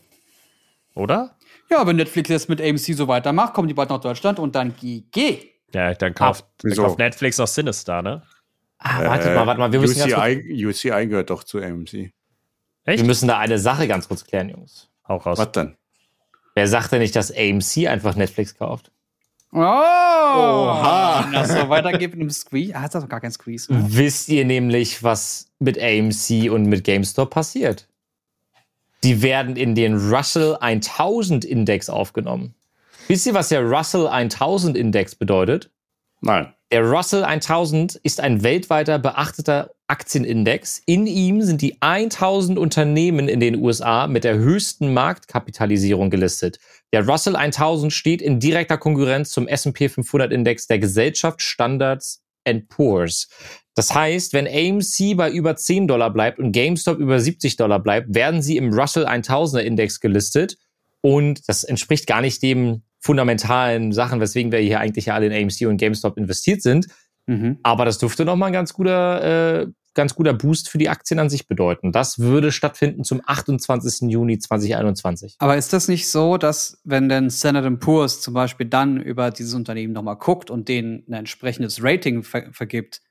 Oder? 0.96 1.36
Ja, 1.70 1.86
wenn 1.88 1.96
Netflix 1.98 2.30
jetzt 2.30 2.50
mit 2.50 2.62
AMC 2.62 2.96
so 2.96 3.08
weitermacht, 3.08 3.54
kommen 3.54 3.68
die 3.68 3.74
bald 3.74 3.90
nach 3.90 4.00
Deutschland 4.02 4.40
und 4.40 4.56
dann 4.56 4.76
GG. 4.76 5.50
Ja, 5.74 5.94
dann 5.94 6.14
kauft, 6.14 6.46
dann 6.60 6.72
wieso? 6.72 6.84
kauft 6.84 7.00
Netflix 7.00 7.40
auch 7.40 7.48
Sinister, 7.48 8.02
ne? 8.02 8.22
ah, 8.78 9.04
warte 9.04 9.34
mal, 9.34 9.48
warte 9.48 9.60
mal. 9.60 9.72
Wir 9.72 9.80
müssen, 9.82 10.02
UCI 10.10 11.08
gehört 11.08 11.30
doch 11.30 11.44
zu 11.44 11.60
AMC. 11.60 12.12
Echt? 12.86 13.00
wir 13.00 13.04
müssen 13.06 13.28
da 13.28 13.40
eine 13.40 13.58
Sache 13.58 13.88
ganz 13.88 14.08
kurz 14.08 14.24
klären, 14.24 14.50
Jungs. 14.50 14.90
Hau 15.08 15.18
raus. 15.18 15.38
Was 15.38 15.52
denn? 15.52 15.76
Wer 16.56 16.68
sagt 16.68 16.92
denn 16.92 17.00
nicht, 17.00 17.16
dass 17.16 17.32
AMC 17.32 17.88
einfach 17.88 18.16
Netflix 18.16 18.56
kauft? 18.56 18.92
Oh! 19.52 19.60
Oha. 19.60 21.24
Wenn 21.26 21.34
das 21.34 21.54
so 21.54 21.70
weitergeht 21.70 22.12
mit 22.12 22.20
einem 22.20 22.30
Squeeze. 22.30 22.76
Ah, 22.76 22.82
hat 22.82 22.96
das 22.96 23.04
doch 23.04 23.10
gar 23.10 23.22
kein 23.22 23.32
Squeeze. 23.32 23.72
Ne? 23.72 23.86
Wisst 23.88 24.30
ihr 24.30 24.46
nämlich, 24.46 25.04
was 25.04 25.52
mit 25.60 25.78
AMC 25.82 26.52
und 26.52 26.66
mit 26.66 26.84
GameStop 26.84 27.30
passiert? 27.30 27.88
Die 29.04 29.22
werden 29.22 29.56
in 29.56 29.76
den 29.76 29.96
Russell 29.96 30.58
1000 30.60 31.46
Index 31.46 31.90
aufgenommen. 31.90 32.56
Wisst 33.08 33.28
ihr, 33.28 33.34
was 33.34 33.50
der 33.50 33.62
Russell 33.62 34.08
1000 34.08 34.76
Index 34.76 35.16
bedeutet? 35.16 35.70
Nein. 36.22 36.52
Der 36.72 36.84
Russell 36.84 37.24
1000 37.24 37.96
ist 37.96 38.20
ein 38.20 38.44
weltweiter 38.44 38.98
beachteter 38.98 39.75
Aktienindex. 39.88 40.82
In 40.86 41.06
ihm 41.06 41.42
sind 41.42 41.62
die 41.62 41.82
1000 41.82 42.58
Unternehmen 42.58 43.28
in 43.28 43.40
den 43.40 43.56
USA 43.58 44.08
mit 44.08 44.24
der 44.24 44.36
höchsten 44.36 44.94
Marktkapitalisierung 44.94 46.10
gelistet. 46.10 46.60
Der 46.92 47.08
Russell 47.08 47.36
1000 47.36 47.94
steht 47.94 48.22
in 48.22 48.40
direkter 48.40 48.78
Konkurrenz 48.78 49.30
zum 49.30 49.48
S&P 49.48 49.90
500 49.90 50.32
Index 50.32 50.68
der 50.68 50.80
Gesellschaft 50.80 51.42
Standards 51.42 52.24
and 52.46 52.68
Poor's. 52.70 53.28
Das 53.76 53.94
heißt, 53.94 54.34
wenn 54.34 54.48
AMC 54.48 55.18
bei 55.18 55.30
über 55.30 55.56
10 55.56 55.88
Dollar 55.88 56.12
bleibt 56.12 56.40
und 56.40 56.52
GameStop 56.54 56.98
über 56.98 57.20
70 57.20 57.58
Dollar 57.58 57.80
bleibt, 57.80 58.16
werden 58.16 58.42
sie 58.42 58.58
im 58.58 58.74
Russell 58.74 59.06
1000er 59.06 59.60
Index 59.60 60.00
gelistet. 60.00 60.58
Und 61.02 61.48
das 61.48 61.64
entspricht 61.64 62.08
gar 62.08 62.22
nicht 62.22 62.42
dem 62.42 62.84
fundamentalen 63.00 63.92
Sachen, 63.92 64.20
weswegen 64.20 64.52
wir 64.52 64.60
hier 64.60 64.80
eigentlich 64.80 65.12
alle 65.12 65.28
in 65.28 65.34
AMC 65.34 65.68
und 65.68 65.78
GameStop 65.78 66.18
investiert 66.18 66.64
sind. 66.64 66.88
Mhm. 67.28 67.60
Aber 67.64 67.86
das 67.86 67.98
dürfte 67.98 68.26
nochmal 68.26 68.48
ein 68.48 68.54
ganz 68.54 68.74
guter, 68.74 69.62
äh, 69.62 69.68
ganz 69.94 70.14
guter 70.14 70.34
Boost 70.34 70.70
für 70.70 70.78
die 70.78 70.90
Aktien 70.90 71.20
an 71.20 71.30
sich 71.30 71.48
bedeuten. 71.48 71.92
Das 71.92 72.20
würde 72.20 72.52
stattfinden 72.52 73.04
zum 73.04 73.22
28. 73.26 74.10
Juni 74.12 74.38
2021. 74.38 75.36
Aber 75.40 75.58
ist 75.58 75.74
das 75.74 75.88
nicht 75.88 76.10
so, 76.10 76.38
dass 76.38 76.82
wenn 76.84 77.10
denn 77.10 77.32
Standard 77.32 77.80
Poor's 77.80 78.22
zum 78.22 78.34
Beispiel 78.34 78.68
dann 78.68 79.02
über 79.02 79.32
dieses 79.32 79.54
Unternehmen 79.54 79.94
nochmal 79.94 80.18
guckt 80.18 80.52
und 80.52 80.68
denen 80.68 81.04
ein 81.08 81.14
entsprechendes 81.14 81.82
Rating 81.82 82.24
ver 82.24 82.52
vergibt, 82.52 83.02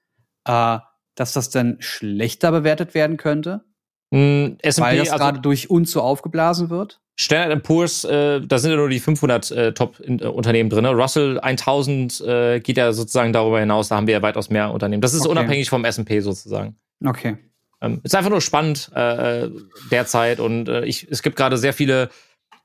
äh, 0.46 0.79
dass 1.14 1.33
das 1.33 1.50
dann 1.50 1.77
schlechter 1.81 2.53
bewertet 2.53 2.94
werden 2.94 3.16
könnte? 3.16 3.64
Mm, 4.11 4.59
Weil 4.77 4.98
das 4.98 5.11
also 5.11 5.24
gerade 5.24 5.40
durch 5.40 5.70
uns 5.70 5.90
so 5.90 6.03
aufgeblasen 6.03 6.70
wird? 6.70 7.00
Standard 7.16 7.62
Poor's, 7.62 8.05
äh, 8.05 8.40
da 8.40 8.59
sind 8.59 8.72
ja 8.72 8.77
nur 8.77 8.88
die 8.88 8.98
500 8.98 9.50
äh, 9.50 9.72
Top-Unternehmen 9.72 10.68
drin. 10.68 10.85
Russell 10.87 11.38
1000 11.38 12.20
äh, 12.22 12.61
geht 12.61 12.77
ja 12.77 12.92
sozusagen 12.92 13.33
darüber 13.33 13.61
hinaus, 13.61 13.88
da 13.88 13.96
haben 13.96 14.07
wir 14.09 14.14
ja 14.14 14.22
weitaus 14.22 14.50
mehr 14.50 14.72
Unternehmen. 14.72 15.00
Das 15.00 15.14
ist 15.14 15.22
Okay. 15.22 15.31
unabhängig 15.31 15.70
vom 15.70 15.85
S&P 15.85 16.20
sozusagen. 16.20 16.77
Okay. 17.05 17.37
Ähm, 17.81 18.00
ist 18.03 18.14
einfach 18.16 18.31
nur 18.31 18.40
spannend 18.40 18.90
äh, 18.94 19.48
derzeit 19.90 20.40
und 20.40 20.68
äh, 20.68 20.85
ich, 20.87 21.07
es 21.09 21.22
gibt 21.22 21.37
gerade 21.37 21.57
sehr 21.57 21.72
viele 21.72 22.11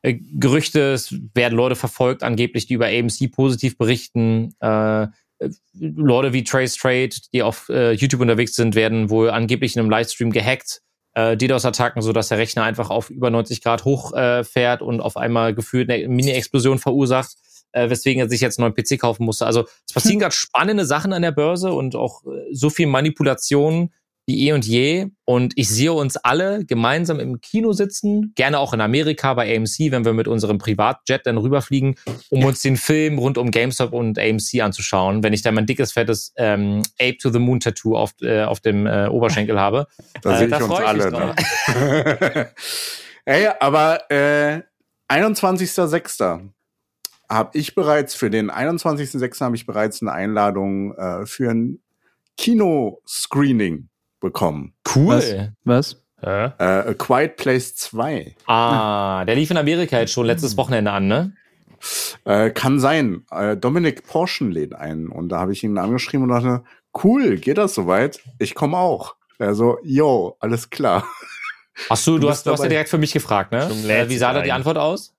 äh, 0.01 0.15
Gerüchte, 0.15 0.93
es 0.93 1.13
werden 1.35 1.55
Leute 1.55 1.75
verfolgt, 1.75 2.23
angeblich, 2.23 2.65
die 2.65 2.73
über 2.73 2.87
AMC 2.87 3.31
positiv 3.31 3.77
berichten. 3.77 4.55
Äh, 4.61 5.03
äh, 5.03 5.49
Leute 5.79 6.33
wie 6.33 6.43
Trace 6.43 6.75
Trade, 6.75 7.09
die 7.33 7.43
auf 7.43 7.69
äh, 7.69 7.91
YouTube 7.91 8.21
unterwegs 8.21 8.55
sind, 8.55 8.75
werden 8.75 9.09
wohl 9.09 9.29
angeblich 9.29 9.75
in 9.75 9.81
einem 9.81 9.89
Livestream 9.89 10.31
gehackt. 10.31 10.81
Äh, 11.15 11.35
DDoS-Attacken, 11.37 12.01
sodass 12.01 12.27
der 12.27 12.37
Rechner 12.37 12.63
einfach 12.63 12.91
auf 12.91 13.09
über 13.09 13.29
90 13.31 13.61
Grad 13.63 13.83
hochfährt 13.83 14.41
äh, 14.41 14.43
fährt 14.43 14.81
und 14.81 15.01
auf 15.01 15.17
einmal 15.17 15.55
gefühlt 15.55 15.89
eine 15.89 16.07
Mini-Explosion 16.07 16.77
verursacht, 16.77 17.35
äh, 17.71 17.89
weswegen 17.89 18.21
er 18.21 18.29
sich 18.29 18.41
jetzt 18.41 18.59
einen 18.59 18.71
neuen 18.71 18.85
PC 18.85 18.99
kaufen 18.99 19.25
musste. 19.25 19.45
Also 19.45 19.65
es 19.87 19.93
passieren 19.93 20.19
gerade 20.19 20.35
spannende 20.35 20.85
Sachen 20.85 21.11
an 21.11 21.23
der 21.23 21.31
Börse 21.31 21.73
und 21.73 21.95
auch 21.95 22.23
äh, 22.25 22.53
so 22.53 22.69
viel 22.69 22.87
Manipulation 22.87 23.91
wie 24.29 24.47
eh 24.47 24.53
und 24.53 24.65
je. 24.65 25.07
Und 25.25 25.53
ich 25.55 25.69
sehe 25.69 25.91
uns 25.91 26.17
alle 26.17 26.63
gemeinsam 26.65 27.19
im 27.19 27.41
Kino 27.41 27.73
sitzen, 27.73 28.31
gerne 28.35 28.59
auch 28.59 28.73
in 28.73 28.81
Amerika 28.81 29.33
bei 29.33 29.55
AMC, 29.55 29.91
wenn 29.91 30.05
wir 30.05 30.13
mit 30.13 30.27
unserem 30.27 30.59
Privatjet 30.59 31.25
dann 31.25 31.37
rüberfliegen, 31.37 31.95
um 32.29 32.45
uns 32.45 32.61
den 32.61 32.77
Film 32.77 33.17
rund 33.17 33.37
um 33.37 33.51
GameStop 33.51 33.91
und 33.91 34.19
AMC 34.19 34.61
anzuschauen, 34.61 35.23
wenn 35.23 35.33
ich 35.33 35.41
da 35.41 35.51
mein 35.51 35.65
dickes, 35.65 35.91
fettes 35.93 36.33
ähm, 36.37 36.83
Ape 36.99 37.17
to 37.17 37.31
the 37.31 37.39
Moon 37.39 37.59
Tattoo 37.59 37.95
auf, 37.97 38.11
äh, 38.21 38.43
auf 38.43 38.59
dem 38.59 38.85
äh, 38.85 39.07
Oberschenkel 39.07 39.59
habe. 39.59 39.87
Da 40.21 40.35
Äh, 40.35 40.37
sehe 40.37 40.47
ich 40.47 40.51
da 40.53 40.63
uns 40.63 40.79
ich 40.79 40.85
alle. 40.85 41.11
Ne? 41.11 41.35
Ey, 43.25 43.47
aber 43.59 44.09
äh, 44.11 44.61
21.06. 45.09 46.49
habe 47.29 47.57
ich 47.57 47.73
bereits, 47.73 48.13
für 48.13 48.29
den 48.29 48.51
21.06. 48.51 49.41
habe 49.41 49.55
ich 49.55 49.65
bereits 49.65 50.01
eine 50.01 50.11
Einladung 50.11 50.95
äh, 50.95 51.25
für 51.25 51.49
ein 51.49 51.79
Kino-Screening 52.37 53.89
bekommen. 54.19 54.73
Cool. 54.95 55.53
Was? 55.63 55.97
Hä? 56.21 56.51
Äh, 56.57 56.63
A 56.89 56.93
Quiet 56.93 57.37
Place 57.37 57.75
2. 57.75 58.35
Ah, 58.45 59.23
der 59.25 59.35
lief 59.35 59.51
in 59.51 59.57
Amerika 59.57 59.99
jetzt 59.99 60.11
schon 60.13 60.25
letztes 60.25 60.57
Wochenende 60.57 60.91
an, 60.91 61.07
ne? 61.07 61.33
Äh, 62.25 62.49
kann 62.51 62.79
sein. 62.79 63.25
Äh, 63.31 63.55
Dominik 63.55 64.05
Porschen 64.05 64.51
lädt 64.51 64.75
ein. 64.75 65.07
Und 65.07 65.29
da 65.29 65.39
habe 65.39 65.53
ich 65.53 65.63
ihn 65.63 65.77
angeschrieben 65.77 66.29
und 66.29 66.29
dachte, 66.29 66.63
cool, 67.03 67.37
geht 67.37 67.57
das 67.57 67.73
soweit? 67.73 68.19
Ich 68.37 68.53
komme 68.53 68.77
auch. 68.77 69.15
Er 69.37 69.55
so, 69.55 69.77
yo, 69.83 70.35
alles 70.41 70.69
klar. 70.69 71.05
Ach 71.87 71.95
so, 71.95 72.15
du, 72.15 72.23
Du 72.23 72.29
hast, 72.29 72.45
du 72.45 72.51
hast 72.51 72.61
ja 72.63 72.67
direkt 72.67 72.89
für 72.89 72.97
mich 72.97 73.13
gefragt, 73.13 73.53
ne? 73.53 73.69
Äh, 73.87 74.09
wie 74.09 74.17
sah 74.17 74.33
da 74.33 74.41
die. 74.41 74.51
Antwort 74.51 74.77
aus? 74.77 75.15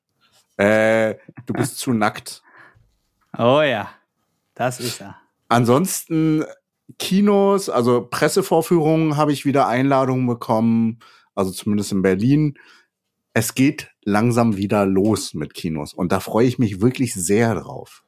Äh, 0.59 1.14
du 1.46 1.55
bist 1.55 1.78
zu 1.78 1.94
nackt. 1.94 2.42
Oh 3.38 3.62
ja. 3.62 3.88
Das 4.55 4.78
ist 4.78 5.01
er. 5.01 5.16
Ansonsten 5.48 6.44
Kinos, 6.99 7.68
also 7.68 8.03
Pressevorführungen 8.09 9.16
habe 9.16 9.32
ich 9.32 9.45
wieder 9.45 9.66
Einladungen 9.68 10.26
bekommen. 10.26 10.99
also 11.34 11.51
zumindest 11.53 11.93
in 11.93 12.03
Berlin, 12.03 12.59
es 13.32 13.55
geht 13.55 13.91
langsam 14.05 14.57
wieder 14.57 14.84
los 14.86 15.34
mit 15.34 15.55
Kinos. 15.55 15.95
Und 15.95 16.12
da 16.12 16.20
freue 16.20 16.47
ich 16.47 16.59
mich 16.59 16.80
wirklich 16.80 17.14
sehr 17.14 17.55
drauf. 17.55 18.03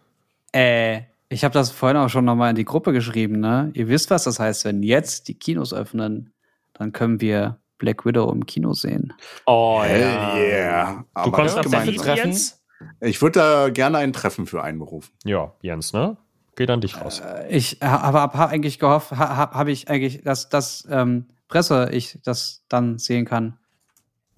Äh, 0.52 1.02
ich 1.28 1.44
habe 1.44 1.54
das 1.54 1.70
vorhin 1.70 1.96
auch 1.96 2.08
schon 2.10 2.24
nochmal 2.24 2.50
in 2.50 2.56
die 2.56 2.64
Gruppe 2.64 2.92
geschrieben, 2.92 3.40
ne? 3.40 3.70
Ihr 3.74 3.88
wisst, 3.88 4.10
was 4.10 4.24
das 4.24 4.38
heißt, 4.38 4.64
wenn 4.64 4.82
jetzt 4.82 5.28
die 5.28 5.34
Kinos 5.38 5.72
öffnen, 5.72 6.32
dann 6.74 6.92
können 6.92 7.20
wir 7.20 7.58
Black 7.78 8.04
Widow 8.04 8.30
im 8.32 8.44
Kino 8.46 8.74
sehen. 8.74 9.12
Oh 9.46 9.80
Hell 9.82 10.02
yeah. 10.36 10.92
Du 10.92 11.04
Aber 11.14 11.32
kommst 11.32 11.56
nach 11.56 11.62
gemeint 11.62 11.84
Berlin, 11.86 12.30
ist- 12.30 12.50
treffen? 12.50 12.58
Ich 13.00 13.22
würde 13.22 13.38
da 13.38 13.68
gerne 13.70 13.98
ein 13.98 14.12
Treffen 14.12 14.44
für 14.46 14.62
einberufen. 14.62 15.12
Ja, 15.24 15.54
Jens, 15.62 15.92
ne? 15.92 16.16
Geht 16.56 16.70
an 16.70 16.80
dich 16.80 17.00
raus. 17.00 17.22
Ich 17.48 17.78
habe 17.82 18.20
hab, 18.20 18.34
hab 18.34 18.50
eigentlich 18.50 18.78
gehofft, 18.78 19.12
habe 19.12 19.36
hab, 19.36 19.54
hab 19.54 19.68
ich 19.68 19.88
eigentlich, 19.88 20.22
dass 20.22 20.48
das 20.48 20.86
ähm, 20.90 21.26
Presse 21.48 21.88
ich 21.92 22.18
das 22.22 22.62
dann 22.68 22.98
sehen 22.98 23.24
kann. 23.24 23.58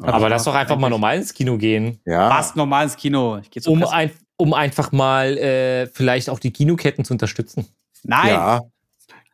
Hab 0.00 0.14
Aber 0.14 0.26
ich 0.26 0.30
lass 0.30 0.44
doch 0.44 0.54
einfach 0.54 0.76
mal 0.76 0.86
eigentlich. 0.86 0.90
normal 0.90 1.16
ins 1.16 1.34
Kino 1.34 1.56
gehen. 1.58 2.00
Ja. 2.04 2.30
Was 2.30 2.54
normal 2.56 2.84
ins 2.84 2.96
Kino? 2.96 3.38
Ich 3.38 3.50
geh 3.50 3.60
zur 3.60 3.72
Um, 3.72 3.80
Presse. 3.80 3.92
ein, 3.92 4.10
um 4.36 4.52
einfach 4.54 4.92
mal 4.92 5.36
äh, 5.38 5.86
vielleicht 5.88 6.30
auch 6.30 6.38
die 6.38 6.52
Kinoketten 6.52 7.04
zu 7.04 7.14
unterstützen. 7.14 7.66
Nein, 8.02 8.28
Ja. 8.28 8.60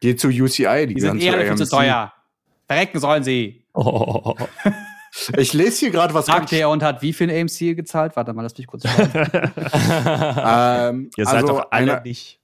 Geh 0.01 0.17
zu 0.17 0.29
UCI, 0.29 0.87
die, 0.87 0.95
die 0.95 1.01
sind 1.03 1.21
eh 1.21 1.31
zu 1.31 1.39
viel 1.39 1.57
zu 1.57 1.69
teuer. 1.69 2.13
Verrecken 2.67 2.99
sollen 3.01 3.23
sie. 3.25 3.65
Oh. 3.75 4.35
Ich 5.37 5.53
lese 5.55 5.81
hier 5.81 5.91
gerade 5.91 6.15
was 6.15 6.27
Sagte 6.27 6.55
er 6.55 6.71
und 6.71 6.85
hat 6.85 7.03
wie 7.03 7.13
viel 7.13 7.29
AMC 7.31 7.75
gezahlt? 7.77 8.15
Warte 8.15 8.33
mal, 8.33 8.43
lass 8.43 8.57
mich 8.57 8.69
kurz 8.69 8.85
schauen. 8.89 9.11
ähm, 9.13 11.11
Ihr 11.17 11.25
seid 11.25 11.35
also 11.35 11.47
doch 11.49 11.67
alle 11.73 11.95
eine, 11.95 12.03
nicht. 12.05 12.40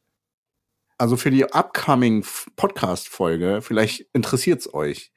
Also 0.99 1.17
für 1.17 1.31
die 1.31 1.45
upcoming 1.45 2.25
Podcast-Folge, 2.57 3.61
vielleicht 3.63 4.07
interessiert's 4.13 4.73
euch. 4.73 5.13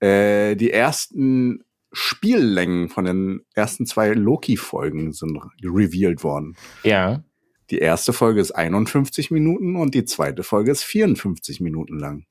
Äh, 0.00 0.56
die 0.56 0.70
ersten 0.70 1.64
Spiellängen 1.92 2.88
von 2.88 3.04
den 3.04 3.40
ersten 3.54 3.86
zwei 3.86 4.10
Loki-Folgen 4.10 5.12
sind 5.12 5.38
revealed 5.62 6.22
worden. 6.22 6.56
ja. 6.82 7.22
Die 7.70 7.78
erste 7.78 8.12
Folge 8.12 8.40
ist 8.40 8.52
51 8.52 9.32
Minuten 9.32 9.74
und 9.74 9.92
die 9.92 10.04
zweite 10.04 10.44
Folge 10.44 10.70
ist 10.70 10.84
54 10.84 11.60
Minuten 11.60 11.98
lang. 11.98 12.24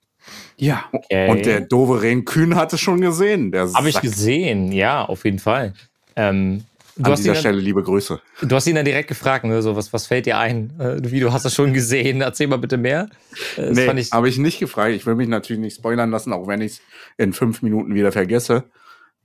ja. 0.58 0.86
Okay. 0.94 1.30
Und 1.30 1.46
der 1.46 1.60
doofe 1.60 2.02
Ren 2.02 2.24
Kühn 2.24 2.56
hat 2.56 2.72
es 2.72 2.80
schon 2.80 3.02
gesehen. 3.02 3.52
Habe 3.54 3.90
ich 3.90 4.00
gesehen, 4.00 4.72
ja, 4.72 5.04
auf 5.04 5.26
jeden 5.26 5.40
Fall. 5.40 5.74
Ähm, 6.16 6.64
du, 6.98 7.04
An 7.12 7.16
dieser 7.16 7.34
dann, 7.34 7.40
Stelle 7.42 7.60
liebe 7.60 7.84
Grüße. 7.84 8.20
du 8.42 8.56
hast 8.56 8.68
ihn 8.68 8.76
dann 8.76 8.86
direkt 8.86 9.08
gefragt, 9.10 9.46
ne, 9.46 9.62
so, 9.62 9.76
was, 9.76 9.92
was 9.94 10.08
fällt 10.08 10.26
dir 10.26 10.38
ein? 10.38 10.80
Äh, 10.80 11.12
wie, 11.12 11.20
du 11.20 11.32
hast 11.34 11.46
das 11.46 11.54
schon 11.54 11.74
gesehen, 11.74 12.22
erzähl 12.22 12.48
mal 12.48 12.58
bitte 12.58 12.78
mehr. 12.78 13.10
Äh, 13.58 13.68
das 13.68 13.76
Nee, 13.78 13.86
fand 13.86 14.00
ich, 14.00 14.12
habe 14.12 14.30
ich 14.30 14.38
nicht 14.38 14.60
gefragt. 14.60 14.94
Ich 14.94 15.06
will 15.06 15.16
mich 15.16 15.28
natürlich 15.28 15.60
nicht 15.62 15.76
spoilern 15.78 16.12
lassen, 16.12 16.34
auch 16.34 16.48
wenn 16.48 16.62
ich 16.62 16.74
es 16.74 16.82
in 17.18 17.34
fünf 17.34 17.62
Minuten 17.62 17.94
wieder 17.96 18.12
vergesse. 18.12 18.64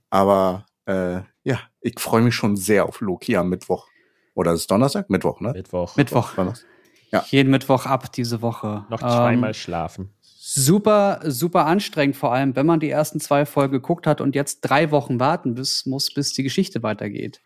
Aber 0.09 0.65
äh, 0.85 1.19
ja, 1.43 1.59
ich 1.81 1.99
freue 1.99 2.21
mich 2.21 2.35
schon 2.35 2.55
sehr 2.57 2.85
auf 2.85 3.01
Loki 3.01 3.35
am 3.37 3.49
Mittwoch. 3.49 3.87
Oder 4.33 4.53
ist 4.53 4.61
es 4.61 4.67
Donnerstag? 4.67 5.09
Mittwoch, 5.09 5.39
ne? 5.41 5.51
Mittwoch. 5.53 5.95
Mittwoch. 5.97 6.33
Donnerstag. 6.35 6.67
Ja. 7.11 7.25
Jeden 7.29 7.51
Mittwoch 7.51 7.85
ab 7.85 8.11
diese 8.13 8.41
Woche. 8.41 8.85
Noch 8.89 9.01
Ähm, 9.01 9.07
zweimal 9.09 9.53
schlafen. 9.53 10.13
Super, 10.53 11.21
super 11.23 11.65
anstrengend, 11.65 12.17
vor 12.17 12.33
allem, 12.33 12.55
wenn 12.55 12.65
man 12.65 12.81
die 12.81 12.89
ersten 12.89 13.21
zwei 13.21 13.45
Folgen 13.45 13.71
geguckt 13.71 14.05
hat 14.05 14.19
und 14.19 14.35
jetzt 14.35 14.61
drei 14.61 14.91
Wochen 14.91 15.19
warten 15.19 15.55
bis, 15.55 15.85
muss, 15.85 16.13
bis 16.13 16.33
die 16.33 16.43
Geschichte 16.43 16.83
weitergeht. 16.83 17.41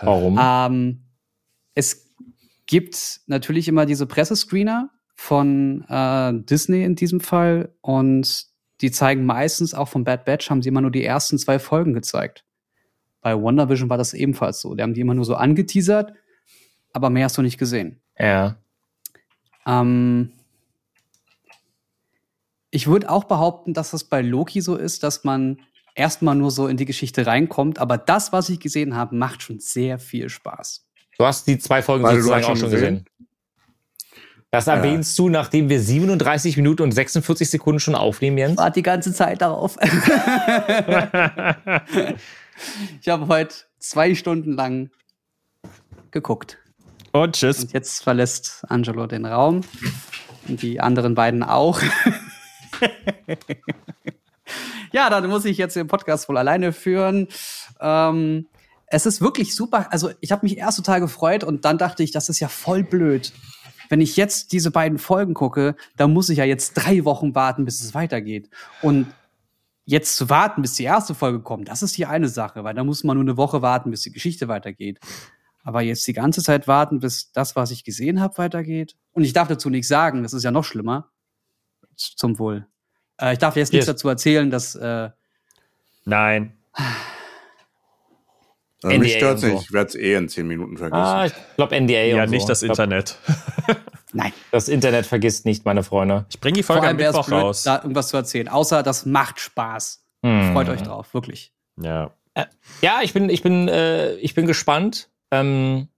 warum? 0.00 0.38
Ähm, 0.40 1.02
es 1.74 2.14
gibt 2.66 3.20
natürlich 3.26 3.66
immer 3.66 3.84
diese 3.84 4.06
Pressescreener 4.06 4.90
von 5.14 5.84
äh, 5.88 6.32
Disney 6.44 6.84
in 6.84 6.94
diesem 6.94 7.20
Fall 7.20 7.74
und 7.80 8.46
die 8.80 8.92
zeigen 8.92 9.26
meistens 9.26 9.74
auch 9.74 9.88
von 9.88 10.04
Bad 10.04 10.24
Batch 10.24 10.50
haben 10.50 10.62
sie 10.62 10.68
immer 10.68 10.80
nur 10.80 10.90
die 10.90 11.04
ersten 11.04 11.38
zwei 11.38 11.58
Folgen 11.58 11.94
gezeigt. 11.94 12.44
Bei 13.20 13.40
WandaVision 13.40 13.90
war 13.90 13.98
das 13.98 14.14
ebenfalls 14.14 14.60
so. 14.60 14.74
Die 14.74 14.82
haben 14.82 14.94
die 14.94 15.00
immer 15.00 15.14
nur 15.14 15.24
so 15.24 15.34
angeteasert, 15.34 16.12
aber 16.92 17.10
mehr 17.10 17.24
hast 17.24 17.38
du 17.38 17.42
nicht 17.42 17.58
gesehen. 17.58 18.00
ja. 18.18 18.56
Ähm, 19.64 20.32
ich 22.72 22.88
würde 22.88 23.08
auch 23.10 23.24
behaupten, 23.24 23.74
dass 23.74 23.92
das 23.92 24.02
bei 24.04 24.22
Loki 24.22 24.62
so 24.62 24.76
ist, 24.76 25.02
dass 25.02 25.22
man 25.24 25.60
erstmal 25.94 26.34
nur 26.34 26.50
so 26.50 26.66
in 26.66 26.78
die 26.78 26.86
Geschichte 26.86 27.26
reinkommt, 27.26 27.78
aber 27.78 27.98
das, 27.98 28.32
was 28.32 28.48
ich 28.48 28.58
gesehen 28.58 28.96
habe, 28.96 29.14
macht 29.14 29.42
schon 29.42 29.60
sehr 29.60 29.98
viel 29.98 30.30
Spaß. 30.30 30.86
Du 31.18 31.26
hast 31.26 31.46
die 31.46 31.58
zwei 31.58 31.82
Folgen 31.82 32.02
du 32.02 32.10
sozusagen 32.10 32.44
auch 32.44 32.48
schon 32.48 32.56
schon 32.56 32.70
gesehen. 32.70 33.04
Das 34.50 34.66
erwähnst 34.66 35.18
du, 35.18 35.28
nachdem 35.28 35.68
wir 35.68 35.80
37 35.80 36.56
Minuten 36.56 36.82
und 36.82 36.92
46 36.92 37.48
Sekunden 37.48 37.80
schon 37.80 37.94
aufnehmen, 37.94 38.36
Jens? 38.36 38.58
Warte 38.58 38.80
die 38.80 38.82
ganze 38.82 39.12
Zeit 39.12 39.40
darauf. 39.40 39.76
ich 43.00 43.08
habe 43.08 43.28
heute 43.28 43.54
zwei 43.78 44.14
Stunden 44.14 44.52
lang 44.52 44.90
geguckt. 46.10 46.58
Und 47.12 47.36
tschüss. 47.36 47.64
Und 47.64 47.72
jetzt 47.72 48.02
verlässt 48.02 48.64
Angelo 48.68 49.06
den 49.06 49.24
Raum. 49.24 49.62
Und 50.48 50.60
die 50.60 50.80
anderen 50.80 51.14
beiden 51.14 51.42
auch. 51.42 51.80
ja, 54.92 55.10
dann 55.10 55.28
muss 55.28 55.44
ich 55.44 55.58
jetzt 55.58 55.76
den 55.76 55.86
Podcast 55.86 56.28
wohl 56.28 56.38
alleine 56.38 56.72
führen. 56.72 57.28
Ähm, 57.80 58.46
es 58.86 59.06
ist 59.06 59.20
wirklich 59.20 59.54
super. 59.54 59.88
Also, 59.90 60.10
ich 60.20 60.32
habe 60.32 60.44
mich 60.44 60.58
erst 60.58 60.78
total 60.78 61.00
gefreut 61.00 61.44
und 61.44 61.64
dann 61.64 61.78
dachte 61.78 62.02
ich, 62.02 62.10
das 62.10 62.28
ist 62.28 62.40
ja 62.40 62.48
voll 62.48 62.84
blöd. 62.84 63.32
Wenn 63.88 64.00
ich 64.00 64.16
jetzt 64.16 64.52
diese 64.52 64.70
beiden 64.70 64.98
Folgen 64.98 65.34
gucke, 65.34 65.76
dann 65.96 66.12
muss 66.12 66.28
ich 66.28 66.38
ja 66.38 66.44
jetzt 66.44 66.74
drei 66.74 67.04
Wochen 67.04 67.34
warten, 67.34 67.64
bis 67.64 67.82
es 67.82 67.94
weitergeht. 67.94 68.48
Und 68.80 69.06
jetzt 69.84 70.16
zu 70.16 70.30
warten, 70.30 70.62
bis 70.62 70.74
die 70.74 70.84
erste 70.84 71.14
Folge 71.14 71.40
kommt, 71.40 71.68
das 71.68 71.82
ist 71.82 71.96
die 71.96 72.06
eine 72.06 72.28
Sache, 72.28 72.64
weil 72.64 72.74
da 72.74 72.84
muss 72.84 73.04
man 73.04 73.16
nur 73.16 73.24
eine 73.24 73.36
Woche 73.36 73.62
warten, 73.62 73.90
bis 73.90 74.02
die 74.02 74.12
Geschichte 74.12 74.48
weitergeht. 74.48 75.00
Aber 75.64 75.82
jetzt 75.82 76.06
die 76.06 76.12
ganze 76.12 76.42
Zeit 76.42 76.66
warten, 76.66 77.00
bis 77.00 77.32
das, 77.32 77.56
was 77.56 77.70
ich 77.70 77.84
gesehen 77.84 78.20
habe, 78.20 78.38
weitergeht. 78.38 78.96
Und 79.12 79.24
ich 79.24 79.32
darf 79.32 79.48
dazu 79.48 79.70
nichts 79.70 79.88
sagen, 79.88 80.22
das 80.22 80.32
ist 80.32 80.42
ja 80.42 80.50
noch 80.50 80.64
schlimmer. 80.64 81.10
Zum 81.96 82.38
Wohl. 82.38 82.66
Äh, 83.22 83.32
ich 83.34 83.38
darf 83.38 83.56
jetzt 83.56 83.72
nichts 83.72 83.86
Yes. 83.86 83.94
dazu 83.94 84.08
erzählen, 84.08 84.50
dass 84.50 84.74
äh, 84.74 85.10
Nein. 86.04 86.56
Also 88.82 88.98
mich 88.98 89.22
und 89.24 89.38
so. 89.38 89.46
nicht. 89.46 89.62
Ich 89.62 89.72
werde 89.72 89.88
es 89.90 89.94
eh 89.94 90.14
in 90.14 90.28
zehn 90.28 90.46
Minuten 90.48 90.76
vergessen. 90.76 91.00
Ah, 91.02 91.26
ich 91.26 91.32
glaube 91.56 91.80
NDA 91.80 92.02
Ja, 92.02 92.24
und 92.24 92.30
nicht 92.30 92.42
so. 92.42 92.48
das 92.48 92.62
Ich 92.62 92.66
glaub, 92.72 92.78
Internet. 92.80 93.16
nein. 94.12 94.32
Das 94.50 94.68
Internet 94.68 95.06
vergisst 95.06 95.44
nicht, 95.46 95.64
meine 95.64 95.84
Freunde. 95.84 96.26
Ich 96.30 96.40
bringe 96.40 96.54
die 96.56 96.62
Vor 96.64 96.74
Folge 96.76 96.88
am 96.88 96.96
allem 96.96 96.98
wäre 96.98 97.10
es 97.10 97.16
Mittwoch 97.16 97.28
blöd, 97.28 97.42
raus. 97.42 97.62
da 97.62 97.76
irgendwas 97.76 98.08
zu 98.08 98.16
erzählen. 98.16 98.48
Außer 98.48 98.82
das 98.82 99.06
macht 99.06 99.38
Spaß. 99.38 100.04
Hm. 100.24 100.52
Freut 100.52 100.68
euch 100.68 100.82
drauf, 100.82 101.14
wirklich. 101.14 101.52
Ja. 101.80 102.10
Ja, 102.80 103.00
ich 103.02 103.12
bin, 103.12 103.28
ich 103.28 103.42
bin, 103.42 103.68
äh, 103.68 104.14
ich 104.14 104.34
bin 104.34 104.46
gespannt. 104.46 105.08
Ähm, 105.30 105.88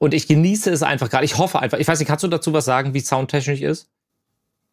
und 0.00 0.14
ich 0.14 0.26
genieße 0.26 0.70
es 0.72 0.82
einfach 0.82 1.08
gerade. 1.08 1.24
Ich 1.24 1.38
hoffe 1.38 1.60
einfach. 1.60 1.78
Ich 1.78 1.86
weiß 1.86 2.00
nicht, 2.00 2.08
kannst 2.08 2.24
du 2.24 2.28
dazu 2.28 2.52
was 2.52 2.64
sagen, 2.64 2.94
wie 2.94 3.00
soundtechnisch 3.00 3.60
ist? 3.60 3.88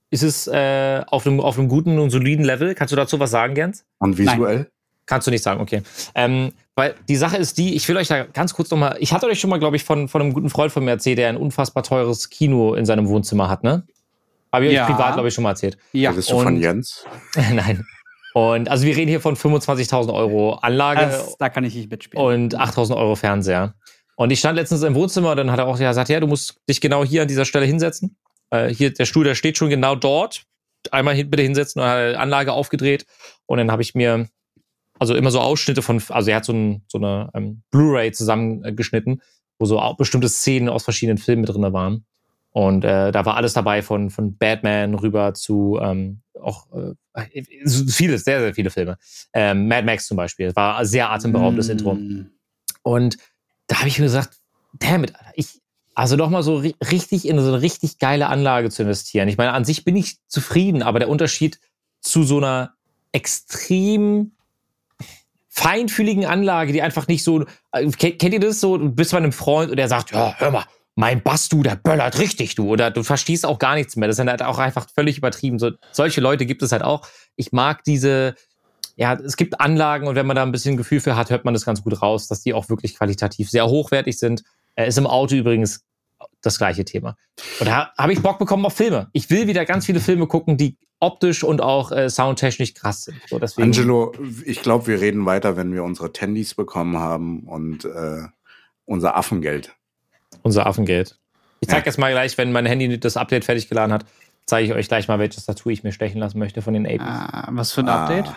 Ist 0.10 0.24
es 0.24 0.48
äh, 0.48 1.04
auf, 1.08 1.26
einem, 1.28 1.40
auf 1.42 1.58
einem 1.60 1.68
guten 1.68 2.00
und 2.00 2.10
soliden 2.10 2.46
Level? 2.46 2.74
Kannst 2.76 2.92
du 2.92 2.96
dazu 2.96 3.20
was 3.20 3.32
sagen, 3.32 3.56
Jens? 3.56 3.86
Und 4.00 4.18
visuell? 4.18 4.70
Kannst 5.06 5.28
du 5.28 5.32
nicht 5.32 5.44
sagen, 5.44 5.62
okay. 5.62 5.84
Ähm, 6.16 6.52
weil 6.76 6.96
die 7.08 7.16
Sache 7.16 7.38
ist 7.38 7.58
die, 7.58 7.76
ich 7.76 7.88
will 7.88 7.98
euch 7.98 8.08
da 8.10 8.24
ganz 8.26 8.54
kurz 8.54 8.70
nochmal, 8.70 8.98
ich 9.00 9.14
hatte 9.14 9.26
euch 9.28 9.40
schon 9.40 9.50
mal, 9.50 9.58
glaube 9.60 9.76
ich, 9.78 9.84
von, 9.84 10.08
von 10.08 10.22
einem 10.22 10.34
guten 10.34 10.50
Freund 10.50 10.72
von 10.72 10.84
mir 10.84 10.92
erzählt, 10.92 11.18
der 11.18 11.30
ein 11.30 11.38
unfassbar 11.38 11.84
teures 11.84 12.30
Kino 12.30 12.74
in 12.74 12.86
seinem 12.86 13.08
Wohnzimmer 13.08 13.50
hat, 13.50 13.64
ne? 13.64 13.84
Habe 14.52 14.68
ich 14.68 14.74
Ja. 14.74 14.84
euch 14.86 14.92
privat, 14.94 15.14
glaube 15.14 15.28
ich, 15.30 15.34
schon 15.34 15.44
mal 15.44 15.52
erzählt. 15.52 15.78
Ja, 15.94 16.12
Bist 16.12 16.30
du 16.30 16.38
von 16.40 16.48
und- 16.56 16.62
Jens? 16.62 17.06
Nein. 17.54 17.86
Und 18.34 18.70
also 18.70 18.86
wir 18.86 18.96
reden 18.96 19.10
hier 19.10 19.20
von 19.22 19.36
25.000 19.36 20.14
Euro 20.14 20.54
Anlage 20.56 21.02
das, 21.02 21.38
da 21.38 21.50
kann 21.50 21.64
ich 21.64 21.74
nicht 21.76 21.90
mitspielen. 21.90 22.24
und 22.26 22.56
8000 22.56 22.98
Euro 22.98 23.16
Fernseher. 23.16 23.74
Und 24.16 24.32
ich 24.32 24.40
stand 24.40 24.58
letztens 24.58 24.84
im 24.84 24.94
Wohnzimmer 24.96 25.36
dann 25.36 25.52
hat 25.52 25.60
er 25.60 25.68
auch 25.68 25.78
gesagt, 25.78 26.10
ja, 26.10 26.20
du 26.20 26.28
musst 26.28 26.56
dich 26.70 26.80
genau 26.82 27.04
hier 27.04 27.24
an 27.24 27.28
dieser 27.28 27.46
Stelle 27.46 27.66
hinsetzen. 27.66 28.16
Äh, 28.50 28.70
hier, 28.70 28.94
der 28.94 29.06
Stuhl, 29.06 29.24
der 29.24 29.36
steht 29.36 29.58
schon 29.58 29.70
genau 29.70 29.96
dort. 29.96 30.44
Einmal 30.92 31.16
hin, 31.16 31.30
bitte 31.30 31.44
hinsetzen 31.44 31.82
die 31.82 32.16
Anlage 32.16 32.54
aufgedreht. 32.54 33.06
Und 33.46 33.58
dann 33.58 33.72
habe 33.72 33.82
ich 33.82 33.96
mir 33.96 34.28
also 35.00 35.16
immer 35.16 35.32
so 35.32 35.40
Ausschnitte 35.40 35.82
von, 35.82 36.02
also 36.10 36.30
er 36.30 36.38
hat 36.38 36.46
so, 36.46 36.54
ein, 36.54 36.84
so 36.88 36.98
eine 36.98 37.30
ähm, 37.34 37.62
Blu-ray 37.72 38.12
zusammengeschnitten, 38.12 39.22
wo 39.60 39.66
so 39.66 39.80
auch 39.80 39.98
bestimmte 39.98 40.30
Szenen 40.30 40.70
aus 40.70 40.84
verschiedenen 40.84 41.18
Filmen 41.18 41.42
mit 41.42 41.50
drin 41.50 41.74
waren. 41.74 42.06
Und 42.52 42.84
äh, 42.84 43.12
da 43.12 43.26
war 43.26 43.36
alles 43.36 43.54
dabei 43.54 43.84
von, 43.84 44.10
von 44.10 44.38
Batman 44.38 44.96
rüber 44.96 45.34
zu 45.34 45.78
ähm, 45.82 46.22
auch 46.42 46.68
äh, 46.74 47.44
viele, 47.66 48.18
sehr, 48.18 48.40
sehr 48.40 48.54
viele 48.54 48.70
Filme. 48.70 48.98
Ähm, 49.34 49.68
Mad 49.68 49.86
Max 49.86 50.08
zum 50.08 50.18
Beispiel. 50.18 50.56
War 50.56 50.78
ein 50.78 50.86
sehr 50.86 51.12
atemberaubendes 51.12 51.68
Mm. 51.68 51.72
Intro. 51.72 51.98
Und 52.84 53.18
da 53.68 53.80
habe 53.80 53.90
ich 53.90 54.00
mir 54.00 54.06
gesagt, 54.06 54.38
damn 54.74 55.04
it, 55.04 55.14
Alter, 55.16 55.32
ich, 55.36 55.62
also 55.98 56.16
doch 56.16 56.30
mal 56.30 56.44
so 56.44 56.58
ri 56.58 56.76
richtig 56.92 57.28
in 57.28 57.40
so 57.40 57.48
eine 57.48 57.64
richtig 57.64 57.98
geile 57.98 58.28
Anlage 58.28 58.70
zu 58.70 58.84
investieren. 58.84 59.28
Ich 59.30 59.38
meine, 59.38 59.54
an 59.54 59.66
sich 59.66 59.84
bin 59.84 59.96
ich 59.96 60.18
zufrieden, 60.28 60.84
aber 60.84 61.00
der 61.00 61.10
Unterschied 61.10 61.60
zu 62.02 62.24
so 62.24 62.38
einer 62.38 62.76
extrem 63.14 64.34
feinfühligen 65.50 66.28
Anlage, 66.28 66.72
die 66.72 66.84
einfach 66.84 67.08
nicht 67.08 67.24
so, 67.24 67.46
äh, 67.72 67.90
kennt, 67.90 68.32
ihr 68.32 68.40
das 68.40 68.60
so? 68.60 68.78
Du 68.78 68.92
bist 68.92 69.10
bei 69.10 69.18
einem 69.18 69.32
Freund 69.32 69.72
und 69.72 69.78
der 69.78 69.88
sagt, 69.88 70.12
ja, 70.12 70.36
hör 70.38 70.52
mal, 70.52 70.66
mein 70.94 71.24
Bass, 71.24 71.50
du, 71.50 71.64
der 71.64 71.76
böllert 71.76 72.20
richtig, 72.20 72.54
du. 72.54 72.70
Oder 72.70 72.92
du 72.92 73.02
verstehst 73.02 73.44
auch 73.44 73.58
gar 73.58 73.74
nichts 73.74 73.96
mehr. 73.96 74.08
Das 74.08 74.20
ist 74.20 74.28
halt 74.28 74.44
auch 74.44 74.60
einfach 74.60 74.86
völlig 74.94 75.18
übertrieben. 75.18 75.58
So, 75.58 75.72
solche 75.92 76.22
Leute 76.22 76.46
gibt 76.46 76.62
es 76.62 76.74
halt 76.74 76.84
auch. 76.84 77.08
Ich 77.36 77.54
mag 77.54 77.84
diese, 77.84 78.36
ja, 78.98 79.14
es 79.16 79.36
gibt 79.36 79.60
Anlagen 79.60 80.08
und 80.08 80.14
wenn 80.14 80.28
man 80.28 80.36
da 80.36 80.44
ein 80.44 80.52
bisschen 80.52 80.78
Gefühl 80.78 81.00
für 81.00 81.16
hat, 81.16 81.32
hört 81.32 81.44
man 81.44 81.56
das 81.56 81.66
ganz 81.66 81.82
gut 81.82 82.04
raus, 82.04 82.28
dass 82.28 82.42
die 82.42 82.54
auch 82.54 82.70
wirklich 82.70 82.96
qualitativ 82.96 83.50
sehr 83.50 83.66
hochwertig 83.66 84.20
sind. 84.20 84.44
Äh, 84.78 84.88
ist 84.88 84.98
im 84.98 85.08
Auto 85.08 85.36
übrigens 85.36 85.84
das 86.42 86.58
gleiche 86.58 86.86
Thema. 86.86 87.18
Und 87.60 87.68
da 87.68 87.92
habe 87.98 88.14
ich 88.14 88.22
Bock 88.22 88.40
bekommen 88.40 88.66
auf 88.66 88.74
Filme. 88.74 89.10
Ich 89.12 89.30
will 89.30 89.48
wieder 89.48 89.66
ganz 89.66 89.86
viele 89.86 90.00
Filme 90.00 90.28
gucken, 90.28 90.56
die 90.58 90.78
optisch 91.00 91.44
und 91.44 91.62
auch 91.62 91.92
äh, 91.92 92.10
soundtechnisch 92.10 92.74
krass 92.74 93.04
sind. 93.04 93.18
So, 93.28 93.38
deswegen, 93.40 93.66
Angelo, 93.68 94.14
ich 94.46 94.62
glaube, 94.62 94.88
wir 94.88 95.02
reden 95.02 95.26
weiter, 95.26 95.58
wenn 95.58 95.74
wir 95.74 95.84
unsere 95.84 96.14
Tandys 96.14 96.56
bekommen 96.56 96.98
haben 96.98 97.42
und 97.44 97.86
äh, 97.86 98.24
unser 98.86 99.16
Affengeld. 99.18 99.76
unser 100.44 100.66
Affengeld. 100.66 101.20
Ich 101.60 101.68
zeige 101.68 101.82
Ja. 101.82 101.86
jetzt 101.88 101.98
mal 101.98 102.12
gleich, 102.12 102.38
wenn 102.38 102.52
mein 102.52 102.66
Handy 102.66 103.00
das 103.00 103.18
Update 103.18 103.46
fertig 103.46 103.68
geladen 103.70 103.92
hat, 103.94 104.06
zeige 104.46 104.68
ich 104.68 104.74
euch 104.74 104.88
gleich 104.88 105.08
mal, 105.08 105.20
welches 105.20 105.46
Tattoo 105.46 105.70
ich 105.70 105.84
mir 105.84 105.92
stechen 105.92 106.20
lassen 106.20 106.40
möchte 106.40 106.62
von 106.62 106.74
den 106.74 106.86
Apes. 106.88 107.02
Ah, 107.08 107.48
was 107.52 107.74
für 107.74 107.82
ein 107.82 107.90
Update? 107.90 108.28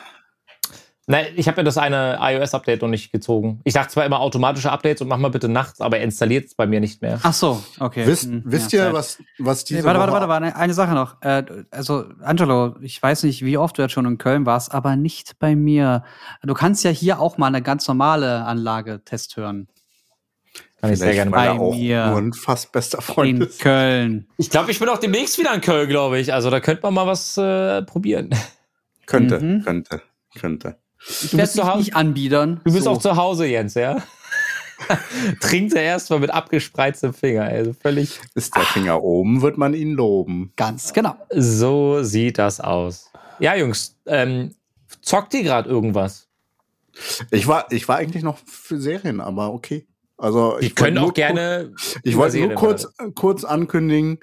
Nein, 1.07 1.27
ich 1.35 1.49
habe 1.49 1.57
ja 1.59 1.63
das 1.65 1.77
eine 1.77 2.19
iOS-Update 2.21 2.83
noch 2.83 2.89
nicht 2.89 3.11
gezogen. 3.11 3.61
Ich 3.65 3.75
dachte 3.75 3.93
zwar 3.93 4.07
immer 4.07 4.21
automatische 4.21 4.71
Updates 4.71 5.01
und 5.03 5.09
mach 5.09 5.17
mal 5.17 5.31
bitte 5.31 5.49
nachts, 5.49 5.81
aber 5.81 5.99
er 5.99 6.05
installiert 6.05 6.47
es 6.47 6.55
bei 6.55 6.67
mir 6.67 6.79
nicht 6.79 7.03
mehr. 7.03 7.19
Ach 7.25 7.33
so, 7.33 7.61
okay. 7.81 8.07
Wisst, 8.07 8.27
Hm, 8.27 8.43
wisst 8.45 8.73
ja, 8.73 8.87
ihr, 8.89 8.93
was, 8.93 9.19
was 9.39 9.65
diese 9.65 9.81
Nee, 9.81 9.87
warte, 9.87 9.99
warte, 9.99 10.13
warte, 10.13 10.29
warte, 10.29 10.55
eine 10.57 10.73
Sache 10.75 10.95
noch. 10.95 11.21
Äh, 11.23 11.43
also, 11.73 12.05
Angelo, 12.23 12.77
ich 12.81 13.03
weiß 13.03 13.25
nicht, 13.25 13.45
wie 13.45 13.57
oft 13.59 13.77
du 13.77 13.83
jetzt 13.83 13.93
schon 13.93 14.07
in 14.07 14.19
Köln 14.19 14.47
warst, 14.47 14.73
aber 14.73 14.95
nicht 14.95 15.39
bei 15.41 15.57
mir. 15.57 16.05
Du 16.43 16.55
kannst 16.55 16.85
ja 16.85 16.91
hier 16.91 17.19
auch 17.19 17.39
mal 17.39 17.49
eine 17.49 17.63
ganz 17.63 17.89
normale 17.89 18.45
Anlage 18.45 19.03
Test 19.05 19.37
hören. 19.37 19.67
Kann 20.81 20.93
ich 20.93 20.99
sehr 20.99 21.13
gerne 21.13 21.31
bei 21.33 21.51
auch 21.51 21.75
mir. 21.75 22.07
nur 22.07 22.19
ein 22.19 22.33
fast 22.33 22.73
bester 22.73 23.03
Freund 23.03 23.41
In 23.41 23.47
ist. 23.47 23.61
Köln. 23.61 24.29
Ich 24.39 24.49
glaube, 24.49 24.71
ich 24.71 24.79
bin 24.79 24.89
auch 24.89 24.99
demnächst 24.99 25.39
wieder 25.39 25.53
in 25.55 25.61
Köln, 25.61 25.89
glaube 25.89 26.19
ich. 26.21 26.33
Also 26.33 26.51
da 26.51 26.61
könnte 26.61 26.83
man 26.85 26.95
mal 26.95 27.07
was 27.07 27.37
äh, 27.37 27.83
probieren. 27.83 28.31
Könnte, 29.07 29.41
Mhm. 29.41 29.63
könnte, 29.65 30.03
könnte. 30.39 30.77
Ich 31.07 31.31
Du 31.31 31.39
werde 31.39 31.53
mich 31.57 31.65
Hause- 31.65 31.79
nicht 31.79 31.97
anbiedern. 31.97 32.61
Du 32.65 32.73
bist 32.73 32.85
so. 32.85 32.91
auch 32.91 32.99
zu 32.99 33.17
Hause, 33.17 33.47
Jens, 33.47 33.75
ja? 33.75 34.03
Trinkt 35.41 35.75
er 35.75 35.83
erstmal 35.83 36.21
mit 36.21 36.31
abgespreiztem 36.31 37.13
Finger. 37.15 37.45
Also 37.45 37.73
völlig. 37.75 38.19
Ist 38.35 38.57
der 38.57 38.63
Finger 38.65 39.03
oben, 39.03 39.43
wird 39.43 39.59
man 39.59 39.75
ihn 39.75 39.93
loben. 39.93 40.53
Ganz 40.57 40.93
genau. 40.93 41.17
So 41.31 42.03
sieht 42.03 42.39
das 42.39 42.61
aus. 42.61 43.11
Ja, 43.39 43.55
Jungs, 43.55 43.97
ähm, 44.07 44.55
zockt 45.03 45.35
ihr 45.35 45.43
gerade 45.43 45.69
irgendwas? 45.69 46.29
Ich 47.31 47.47
war, 47.47 47.71
ich 47.71 47.89
war 47.89 47.97
eigentlich 47.97 48.23
noch 48.23 48.39
für 48.47 48.81
Serien, 48.81 49.21
aber 49.21 49.53
okay. 49.53 49.87
Also 50.19 50.59
Die 50.61 50.67
ich 50.67 50.75
können 50.75 50.97
wollte 50.97 51.01
auch 51.01 51.05
nur 51.07 51.15
gerne. 51.15 51.73
Ich 52.03 52.17
wollte 52.17 52.39
nur 52.41 52.55
kurz, 52.55 52.87
kurz 53.15 53.45
ankündigen. 53.45 54.19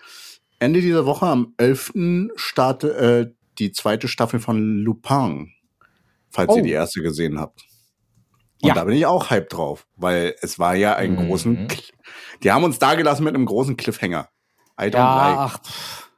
Ende 0.59 0.82
dieser 0.82 1.05
Woche 1.05 1.25
am 1.28 1.53
11. 1.57 1.93
startet 2.36 2.95
äh, 2.97 3.32
die 3.57 3.71
zweite 3.71 4.07
Staffel 4.07 4.39
von 4.39 4.80
Lupin, 4.84 5.51
falls 6.32 6.49
Oh. 6.49 6.57
ihr 6.57 6.63
die 6.63 6.71
erste 6.71 7.01
gesehen 7.01 7.39
habt. 7.39 7.61
Und 8.61 8.69
Ja. 8.69 8.73
da 8.73 8.84
bin 8.86 8.95
ich 8.95 9.05
auch 9.05 9.30
hype 9.30 9.49
drauf, 9.49 9.88
weil 9.95 10.36
es 10.41 10.57
war 10.59 10.75
ja 10.75 10.95
einen 10.95 11.13
Mhm. 11.15 11.28
großen. 11.28 11.67
Kl- 11.67 11.91
Die 12.43 12.51
haben 12.51 12.63
uns 12.63 12.80
da 12.80 12.95
gelassen 12.95 13.23
mit 13.23 13.36
einem 13.36 13.45
großen 13.45 13.78
Cliffhanger. 13.78 14.30
I 14.80 14.86
don't 14.86 14.93
Ja, 14.95 15.28
like. 15.30 15.38
ach. 15.39 15.63
pff. 15.63 16.09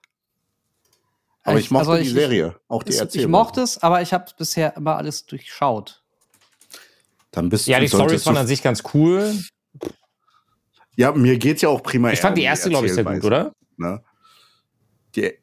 Aber 1.44 1.58
ich 1.60 1.72
mochte 1.72 1.90
also 1.92 2.04
die 2.04 2.10
Serie, 2.10 2.60
auch 2.68 2.84
die 2.84 2.90
Ich, 2.92 2.96
ich 2.96 3.02
Erzählung. 3.02 3.32
mochte 3.32 3.62
es, 3.62 3.78
aber 3.82 4.02
ich 4.02 4.14
habe 4.14 4.26
bisher 4.38 4.76
immer 4.78 4.98
alles 4.98 5.26
durchschaut. 5.26 6.04
Dann 7.32 7.50
bist 7.50 7.68
Ja, 7.68 7.78
du, 7.80 7.86
die 7.86 7.90
Stories 7.90 8.26
waren 8.26 8.38
an 8.38 8.48
sich 8.48 8.62
ganz 8.62 8.84
cool. 8.94 9.34
Ja, 10.96 11.12
mir 11.14 11.38
geht's 11.38 11.62
ja 11.62 11.70
auch 11.70 11.82
prima. 11.82 12.12
Ich 12.12 12.20
fand 12.20 12.38
die 12.38 12.44
erste, 12.44 12.70
glaube 12.70 12.86
ich, 12.88 12.94
sehr 12.94 13.04
gut, 13.04 13.24
oder? 13.24 13.54
Ne? 13.78 14.04
Die, 15.16 15.34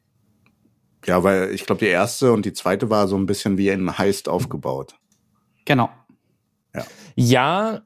ja, 1.05 1.23
weil 1.23 1.51
ich 1.53 1.65
glaube, 1.65 1.79
die 1.79 1.91
erste 1.91 2.31
und 2.33 2.45
die 2.45 2.53
zweite 2.53 2.89
war 2.89 3.07
so 3.07 3.17
ein 3.17 3.25
bisschen 3.25 3.57
wie 3.57 3.69
ein 3.71 3.97
Heist 3.97 4.27
aufgebaut. 4.29 4.95
Genau. 5.65 5.89
Ja, 7.15 7.81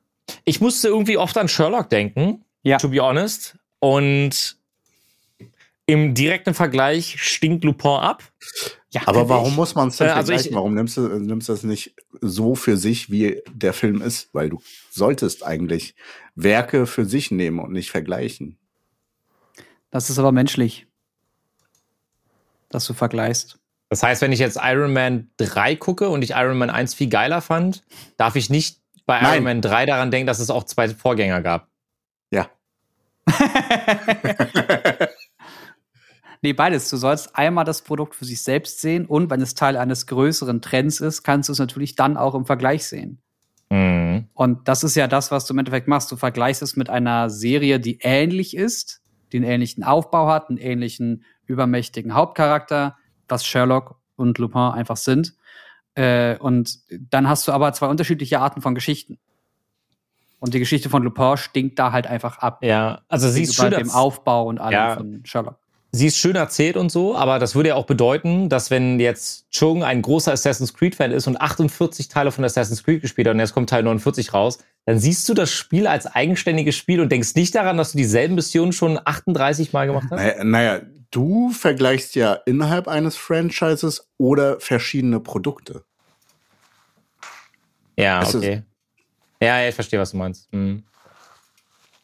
ich 0.45 0.59
musste 0.61 0.87
irgendwie 0.89 1.17
oft 1.17 1.37
an 1.37 1.47
Sherlock 1.47 1.89
denken, 1.89 2.43
Ja. 2.63 2.77
to 2.77 2.89
be 2.89 2.99
honest. 2.99 3.57
Und 3.79 4.57
im 5.85 6.13
direkten 6.13 6.53
Vergleich 6.53 7.21
stinkt 7.21 7.63
Lupin 7.63 7.91
ab. 7.91 8.23
Ja, 8.91 9.01
Aber 9.05 9.27
warum 9.29 9.49
ich. 9.51 9.55
muss 9.55 9.73
man 9.75 9.87
es 9.87 9.97
denn 9.97 10.07
Äh, 10.07 10.11
also 10.11 10.31
ich- 10.33 10.41
vergleichen? 10.41 10.55
warum 10.55 10.73
nimmst 10.75 10.97
du, 10.97 11.01
nimmst 11.19 11.47
du 11.49 11.53
das 11.53 11.63
nicht 11.63 11.95
so 12.19 12.55
für 12.55 12.75
sich, 12.77 13.09
wie 13.09 13.41
der 13.53 13.73
Film 13.73 14.01
ist? 14.01 14.29
Weil 14.33 14.49
du 14.49 14.61
solltest 14.89 15.45
eigentlich 15.45 15.95
Werke 16.35 16.85
für 16.85 17.05
sich 17.05 17.31
nehmen 17.31 17.59
und 17.59 17.71
nicht 17.71 17.89
vergleichen. 17.91 18.57
Das 19.89 20.09
ist 20.09 20.19
aber 20.19 20.31
menschlich. 20.31 20.87
Dass 22.71 22.85
du 22.85 22.93
vergleichst. 22.93 23.59
Das 23.89 24.03
heißt, 24.03 24.21
wenn 24.21 24.31
ich 24.31 24.39
jetzt 24.39 24.57
Iron 24.61 24.93
Man 24.93 25.29
3 25.37 25.75
gucke 25.75 26.09
und 26.09 26.23
ich 26.23 26.31
Iron 26.31 26.57
Man 26.57 26.69
1 26.69 26.93
viel 26.93 27.09
geiler 27.09 27.41
fand, 27.41 27.83
darf 28.17 28.35
ich 28.35 28.49
nicht 28.49 28.79
bei 29.05 29.21
Nein. 29.21 29.33
Iron 29.33 29.43
Man 29.43 29.61
3 29.61 29.85
daran 29.85 30.11
denken, 30.11 30.27
dass 30.27 30.39
es 30.39 30.49
auch 30.49 30.63
zwei 30.63 30.87
Vorgänger 30.89 31.41
gab. 31.41 31.67
Ja. 32.31 32.49
Nee, 36.41 36.53
beides. 36.53 36.89
Du 36.89 36.97
sollst 36.97 37.35
einmal 37.35 37.65
das 37.65 37.83
Produkt 37.83 38.15
für 38.15 38.25
sich 38.25 38.41
selbst 38.41 38.81
sehen 38.81 39.05
und 39.05 39.29
wenn 39.29 39.41
es 39.41 39.53
Teil 39.53 39.77
eines 39.77 40.07
größeren 40.07 40.61
Trends 40.61 40.99
ist, 40.99 41.21
kannst 41.21 41.49
du 41.49 41.53
es 41.53 41.59
natürlich 41.59 41.95
dann 41.95 42.17
auch 42.17 42.33
im 42.33 42.45
Vergleich 42.45 42.85
sehen. 42.85 43.21
Mhm. 43.69 44.27
Und 44.33 44.67
das 44.67 44.83
ist 44.83 44.95
ja 44.95 45.07
das, 45.07 45.29
was 45.29 45.45
du 45.45 45.53
im 45.53 45.59
Endeffekt 45.59 45.87
machst. 45.87 46.11
Du 46.11 46.15
vergleichst 46.15 46.63
es 46.63 46.75
mit 46.75 46.89
einer 46.89 47.29
Serie, 47.29 47.79
die 47.79 47.99
ähnlich 48.01 48.57
ist, 48.57 49.01
die 49.31 49.37
einen 49.37 49.45
ähnlichen 49.45 49.83
Aufbau 49.83 50.27
hat, 50.27 50.49
einen 50.49 50.57
ähnlichen 50.57 51.23
übermächtigen 51.45 52.13
Hauptcharakter, 52.13 52.97
was 53.27 53.45
Sherlock 53.45 53.95
und 54.15 54.37
Lupin 54.37 54.59
einfach 54.61 54.97
sind. 54.97 55.33
Äh, 55.95 56.37
und 56.37 56.79
dann 57.11 57.27
hast 57.27 57.47
du 57.47 57.51
aber 57.51 57.73
zwei 57.73 57.87
unterschiedliche 57.87 58.39
Arten 58.39 58.61
von 58.61 58.75
Geschichten. 58.75 59.19
Und 60.39 60.53
die 60.53 60.59
Geschichte 60.59 60.89
von 60.89 61.03
Lupin 61.03 61.37
stinkt 61.37 61.77
da 61.77 61.91
halt 61.91 62.07
einfach 62.07 62.39
ab. 62.39 62.63
Ja, 62.63 63.01
also 63.09 63.29
sie 63.29 63.43
ist 63.43 63.55
schön, 63.55 63.71
dem 63.71 63.91
Aufbau 63.91 64.45
und 64.47 64.59
allem 64.59 64.73
Ja. 64.73 64.95
von 64.95 65.21
Sherlock. 65.23 65.57
sie 65.91 66.07
ist 66.07 66.17
schön 66.17 66.35
erzählt 66.35 66.77
und 66.77 66.89
so, 66.91 67.15
aber 67.17 67.37
das 67.37 67.53
würde 67.53 67.69
ja 67.69 67.75
auch 67.75 67.85
bedeuten, 67.85 68.47
dass 68.49 68.71
wenn 68.71 68.99
jetzt 68.99 69.51
Chung 69.51 69.83
ein 69.83 70.01
großer 70.01 70.31
Assassin's 70.31 70.73
Creed-Fan 70.73 71.11
ist 71.11 71.27
und 71.27 71.39
48 71.39 72.07
Teile 72.07 72.31
von 72.31 72.43
Assassin's 72.45 72.83
Creed 72.83 73.01
gespielt 73.01 73.27
hat 73.27 73.33
und 73.33 73.39
jetzt 73.39 73.53
kommt 73.53 73.69
Teil 73.69 73.83
49 73.83 74.33
raus, 74.33 74.57
dann 74.85 74.97
siehst 74.97 75.27
du 75.29 75.33
das 75.35 75.51
Spiel 75.51 75.85
als 75.85 76.07
eigenständiges 76.07 76.75
Spiel 76.75 77.01
und 77.01 77.11
denkst 77.11 77.35
nicht 77.35 77.53
daran, 77.53 77.77
dass 77.77 77.91
du 77.91 77.97
dieselben 77.97 78.35
Missionen 78.35 78.71
schon 78.71 78.99
38 79.03 79.73
Mal 79.73 79.85
gemacht 79.87 80.07
hast. 80.09 80.17
Naja, 80.17 80.43
naja, 80.43 80.81
du 81.11 81.51
vergleichst 81.51 82.15
ja 82.15 82.33
innerhalb 82.33 82.87
eines 82.87 83.17
Franchises 83.17 84.09
oder 84.17 84.59
verschiedene 84.59 85.19
Produkte. 85.19 85.83
Ja, 87.97 88.21
Es 88.23 88.33
okay. 88.33 88.63
Ja, 89.41 89.67
ich 89.67 89.75
verstehe, 89.75 89.99
was 89.99 90.11
du 90.11 90.17
meinst. 90.17 90.47
Hm. 90.51 90.83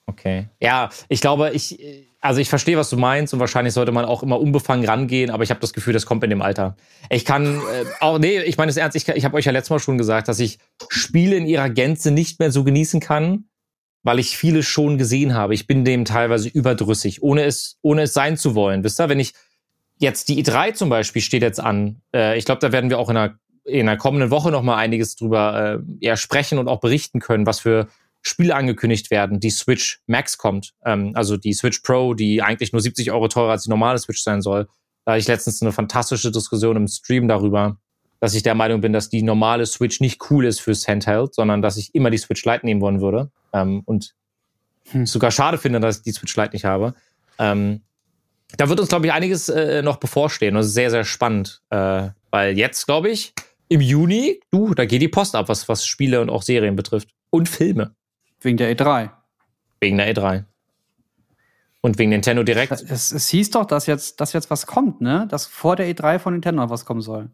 Okay. 0.05 0.47
Ja, 0.59 0.89
ich 1.09 1.21
glaube, 1.21 1.51
ich, 1.51 1.79
also 2.21 2.39
ich 2.39 2.49
verstehe, 2.49 2.77
was 2.77 2.89
du 2.89 2.97
meinst 2.97 3.33
und 3.33 3.39
wahrscheinlich 3.39 3.73
sollte 3.73 3.91
man 3.91 4.05
auch 4.05 4.23
immer 4.23 4.39
unbefangen 4.39 4.85
rangehen, 4.85 5.29
aber 5.29 5.43
ich 5.43 5.49
habe 5.49 5.59
das 5.59 5.73
Gefühl, 5.73 5.93
das 5.93 6.05
kommt 6.05 6.23
in 6.23 6.29
dem 6.29 6.41
Alter. 6.41 6.75
Ich 7.09 7.25
kann 7.25 7.57
äh, 7.57 7.85
auch, 7.99 8.17
nee, 8.17 8.41
ich 8.41 8.57
meine 8.57 8.69
es 8.69 8.77
ernst, 8.77 8.95
ich, 8.95 9.07
ich 9.07 9.25
habe 9.25 9.35
euch 9.35 9.45
ja 9.45 9.51
letztes 9.51 9.69
Mal 9.69 9.79
schon 9.79 9.97
gesagt, 9.97 10.27
dass 10.27 10.39
ich 10.39 10.59
Spiele 10.89 11.35
in 11.35 11.45
ihrer 11.45 11.69
Gänze 11.69 12.11
nicht 12.11 12.39
mehr 12.39 12.51
so 12.51 12.63
genießen 12.63 12.99
kann, 12.99 13.45
weil 14.07 14.19
ich 14.19 14.37
viele 14.37 14.63
schon 14.63 14.97
gesehen 14.97 15.33
habe. 15.33 15.53
Ich 15.53 15.67
bin 15.67 15.83
dem 15.83 16.05
teilweise 16.05 16.47
überdrüssig, 16.47 17.21
ohne 17.21 17.43
es, 17.43 17.77
ohne 17.81 18.03
es 18.03 18.13
sein 18.13 18.37
zu 18.37 18.55
wollen. 18.55 18.85
Wisst 18.85 19.01
ihr, 19.01 19.09
wenn 19.09 19.19
ich 19.19 19.33
jetzt 19.99 20.29
die 20.29 20.41
E3 20.41 20.75
zum 20.75 20.87
Beispiel 20.87 21.21
steht 21.21 21.41
jetzt 21.41 21.59
an, 21.59 22.01
äh, 22.15 22.37
ich 22.37 22.45
glaube, 22.45 22.61
da 22.61 22.71
werden 22.71 22.89
wir 22.89 22.99
auch 22.99 23.09
in 23.09 23.15
der 23.15 23.37
in 23.65 23.85
der 23.85 23.97
kommenden 23.97 24.31
Woche 24.31 24.49
noch 24.49 24.61
mal 24.63 24.77
einiges 24.77 25.17
drüber 25.17 25.81
äh, 25.81 26.05
ja, 26.05 26.15
sprechen 26.15 26.57
und 26.57 26.69
auch 26.69 26.79
berichten 26.79 27.19
können, 27.19 27.45
was 27.45 27.59
für 27.59 27.89
Spiele 28.21 28.55
angekündigt 28.55 29.11
werden. 29.11 29.41
Die 29.41 29.49
Switch 29.49 29.99
Max 30.07 30.37
kommt, 30.37 30.73
ähm, 30.85 31.11
also 31.13 31.35
die 31.35 31.51
Switch 31.51 31.81
Pro, 31.81 32.13
die 32.13 32.41
eigentlich 32.41 32.71
nur 32.71 32.81
70 32.81 33.11
Euro 33.11 33.27
teurer 33.27 33.51
als 33.51 33.63
die 33.63 33.69
normale 33.69 33.99
Switch 33.99 34.23
sein 34.23 34.41
soll. 34.41 34.69
Da 35.03 35.11
hatte 35.11 35.19
ich 35.19 35.27
letztens 35.27 35.61
eine 35.61 35.73
fantastische 35.73 36.31
Diskussion 36.31 36.77
im 36.77 36.87
Stream 36.87 37.27
darüber, 37.27 37.77
dass 38.19 38.33
ich 38.33 38.43
der 38.43 38.55
Meinung 38.55 38.81
bin, 38.81 38.93
dass 38.93 39.09
die 39.09 39.23
normale 39.23 39.65
Switch 39.65 39.99
nicht 39.99 40.29
cool 40.29 40.45
ist 40.45 40.59
fürs 40.59 40.87
Handheld, 40.87 41.35
sondern 41.35 41.61
dass 41.61 41.77
ich 41.77 41.93
immer 41.93 42.09
die 42.09 42.17
Switch 42.17 42.43
Lite 42.45 42.65
nehmen 42.65 42.81
wollen 42.81 43.01
würde. 43.01 43.31
Ähm, 43.53 43.81
und 43.85 44.15
Hm. 44.91 45.05
sogar 45.05 45.31
schade 45.31 45.57
finde, 45.57 45.79
dass 45.79 45.97
ich 45.97 46.03
die 46.03 46.11
Switch 46.11 46.35
Lite 46.35 46.53
nicht 46.53 46.65
habe. 46.65 46.93
Ähm, 47.39 47.81
da 48.55 48.69
wird 48.69 48.79
uns, 48.79 48.89
glaube 48.89 49.05
ich, 49.05 49.11
einiges 49.11 49.49
äh, 49.49 49.81
noch 49.81 49.97
bevorstehen. 49.97 50.55
Das 50.55 50.67
ist 50.67 50.73
sehr, 50.73 50.89
sehr 50.89 51.03
spannend. 51.03 51.61
Äh, 51.69 52.09
weil 52.31 52.57
jetzt, 52.57 52.85
glaube 52.85 53.09
ich, 53.09 53.33
im 53.67 53.81
Juni, 53.81 54.39
du, 54.51 54.73
da 54.73 54.85
geht 54.85 55.01
die 55.01 55.09
Post 55.09 55.35
ab, 55.35 55.49
was, 55.49 55.67
was 55.67 55.85
Spiele 55.85 56.21
und 56.21 56.29
auch 56.29 56.41
Serien 56.41 56.75
betrifft. 56.75 57.09
Und 57.29 57.49
Filme. 57.49 57.93
Wegen 58.39 58.55
der 58.55 58.73
E3. 58.75 59.09
Wegen 59.81 59.97
der 59.97 60.15
E3. 60.15 60.45
Und 61.81 61.99
wegen 61.99 62.09
Nintendo 62.09 62.43
Direct. 62.43 62.71
Es, 62.71 63.11
es 63.11 63.27
hieß 63.27 63.51
doch, 63.51 63.65
dass 63.65 63.85
jetzt, 63.85 64.19
dass 64.21 64.33
jetzt 64.33 64.49
was 64.49 64.65
kommt, 64.65 65.01
ne? 65.01 65.27
Dass 65.29 65.45
vor 65.45 65.75
der 65.75 65.87
E3 65.93 66.19
von 66.19 66.33
Nintendo 66.33 66.63
noch 66.63 66.69
was 66.69 66.85
kommen 66.85 67.01
soll. 67.01 67.29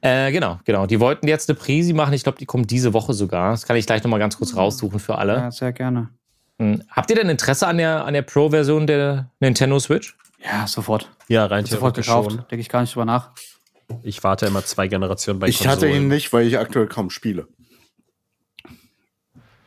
Äh, 0.00 0.30
genau, 0.32 0.60
genau. 0.64 0.86
Die 0.86 1.00
wollten 1.00 1.26
jetzt 1.26 1.48
eine 1.48 1.58
Präsi 1.58 1.92
machen. 1.92 2.12
Ich 2.14 2.22
glaube, 2.22 2.38
die 2.38 2.46
kommt 2.46 2.70
diese 2.70 2.92
Woche 2.92 3.14
sogar. 3.14 3.50
Das 3.52 3.66
kann 3.66 3.76
ich 3.76 3.86
gleich 3.86 4.02
nochmal 4.02 4.20
ganz 4.20 4.36
kurz 4.36 4.54
raussuchen 4.54 5.00
für 5.00 5.18
alle. 5.18 5.34
Ja, 5.34 5.50
sehr 5.50 5.72
gerne. 5.72 6.10
Hm. 6.58 6.82
Habt 6.90 7.10
ihr 7.10 7.16
denn 7.16 7.28
Interesse 7.28 7.66
an 7.66 7.78
der, 7.78 8.04
an 8.04 8.14
der 8.14 8.22
Pro-Version 8.22 8.86
der 8.86 9.30
Nintendo 9.40 9.78
Switch? 9.78 10.16
Ja, 10.44 10.66
sofort. 10.66 11.10
Ja, 11.28 11.46
rein 11.46 11.64
Sofort 11.64 11.96
gekauft. 11.96 12.30
schon. 12.30 12.38
Denke 12.48 12.60
ich 12.60 12.68
gar 12.68 12.80
nicht 12.80 12.94
drüber 12.94 13.04
nach. 13.04 13.30
Ich 14.02 14.22
warte 14.22 14.46
immer 14.46 14.64
zwei 14.64 14.86
Generationen 14.88 15.40
bei 15.40 15.48
Ich 15.48 15.66
hatte 15.66 15.86
Konsolen. 15.86 16.02
ihn 16.02 16.08
nicht, 16.08 16.32
weil 16.32 16.46
ich 16.46 16.58
aktuell 16.58 16.86
kaum 16.86 17.10
spiele. 17.10 17.48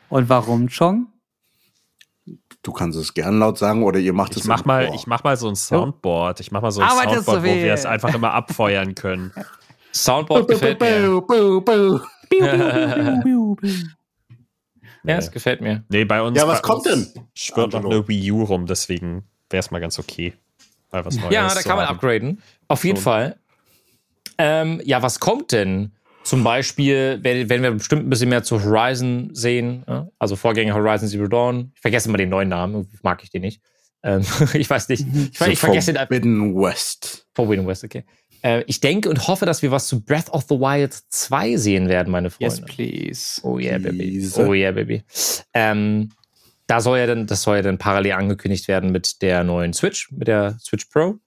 Und 0.08 0.28
warum, 0.28 0.68
Chong? 0.68 1.08
Du 2.62 2.72
kannst 2.72 2.96
es 2.96 3.12
gern 3.14 3.40
laut 3.40 3.58
sagen 3.58 3.82
oder 3.82 3.98
ihr 3.98 4.12
macht 4.12 4.32
es 4.32 4.42
Ich 4.42 4.44
mach, 4.44 4.60
im 4.60 4.66
mal, 4.68 4.94
ich 4.94 5.06
mach 5.08 5.24
mal 5.24 5.36
so 5.36 5.48
ein 5.48 5.56
Soundboard. 5.56 6.38
Ich 6.38 6.52
mach 6.52 6.62
mal 6.62 6.70
so 6.70 6.80
ein 6.80 6.88
Arbeitest 6.88 7.24
Soundboard, 7.24 7.44
du 7.44 7.50
wo 7.50 7.54
wir 7.54 7.72
es 7.74 7.84
einfach 7.84 8.14
immer 8.14 8.32
abfeuern 8.32 8.94
können. 8.94 9.32
Soundboard 9.92 10.48
gefällt 10.48 10.80
mir. 10.80 11.22
Ja, 15.04 15.16
es 15.16 15.30
gefällt 15.30 15.60
mir. 15.60 15.84
Nee, 15.88 16.04
bei 16.04 16.22
uns. 16.22 16.38
Ja, 16.38 16.46
was 16.46 16.62
bei 16.62 16.68
kommt 16.68 16.86
uns 16.86 17.12
denn? 17.12 17.24
Schwirrt 17.34 17.72
noch 17.72 17.84
eine 17.84 18.06
Wii 18.06 18.32
U 18.32 18.44
rum, 18.44 18.66
deswegen 18.66 19.24
wäre 19.50 19.60
es 19.60 19.70
mal 19.70 19.80
ganz 19.80 19.98
okay. 19.98 20.32
Mal 20.92 21.04
was 21.04 21.16
Neues 21.16 21.32
Ja, 21.32 21.52
da 21.52 21.62
kann 21.62 21.76
man 21.76 21.86
haben. 21.86 21.96
upgraden. 21.96 22.42
Auf 22.68 22.84
jeden 22.84 22.96
Schon. 22.96 23.04
Fall. 23.04 23.36
Ähm, 24.38 24.80
ja, 24.84 25.02
was 25.02 25.20
kommt 25.20 25.52
denn? 25.52 25.92
Zum 26.22 26.44
Beispiel, 26.44 27.18
wenn, 27.22 27.48
wenn 27.48 27.62
wir 27.62 27.72
bestimmt 27.72 28.06
ein 28.06 28.10
bisschen 28.10 28.28
mehr 28.28 28.44
zu 28.44 28.62
Horizon 28.62 29.30
sehen, 29.32 29.84
ja? 29.88 30.08
also 30.20 30.36
Vorgänger 30.36 30.74
Horizon 30.74 31.08
Zero 31.08 31.26
Dawn. 31.26 31.72
Ich 31.74 31.80
vergesse 31.80 32.08
immer 32.08 32.18
den 32.18 32.28
neuen 32.28 32.48
Namen, 32.48 32.74
irgendwie 32.74 32.98
mag 33.02 33.22
ich 33.24 33.30
den 33.30 33.42
nicht. 33.42 33.60
Ähm, 34.04 34.22
ich 34.54 34.70
weiß 34.70 34.88
nicht. 34.88 35.04
Ich, 35.32 35.40
ich 35.48 35.58
vergesse 35.58 35.92
den 35.92 35.98
Forbidden 35.98 36.54
West. 36.54 37.26
Forbidden 37.34 37.66
West, 37.66 37.82
okay. 37.82 38.04
Äh, 38.42 38.64
ich 38.66 38.80
denke 38.80 39.08
und 39.08 39.28
hoffe, 39.28 39.46
dass 39.46 39.62
wir 39.62 39.70
was 39.70 39.86
zu 39.86 40.00
Breath 40.00 40.30
of 40.30 40.44
the 40.48 40.56
Wild 40.56 40.94
2 41.08 41.56
sehen 41.56 41.88
werden, 41.88 42.10
meine 42.10 42.30
Freunde. 42.30 42.56
Yes, 42.56 42.60
please. 42.60 43.40
Oh 43.44 43.58
yeah, 43.58 43.78
baby. 43.78 44.30
Oh 44.36 44.52
yeah, 44.52 44.72
baby. 44.72 45.02
Ähm, 45.54 46.10
da 46.66 46.80
soll 46.80 46.98
ja 46.98 47.06
dann, 47.06 47.26
das 47.26 47.42
soll 47.42 47.56
ja 47.56 47.62
dann 47.62 47.78
parallel 47.78 48.12
angekündigt 48.12 48.68
werden 48.68 48.92
mit 48.92 49.22
der 49.22 49.44
neuen 49.44 49.72
Switch, 49.72 50.10
mit 50.10 50.28
der 50.28 50.58
Switch 50.60 50.86
Pro. 50.86 51.18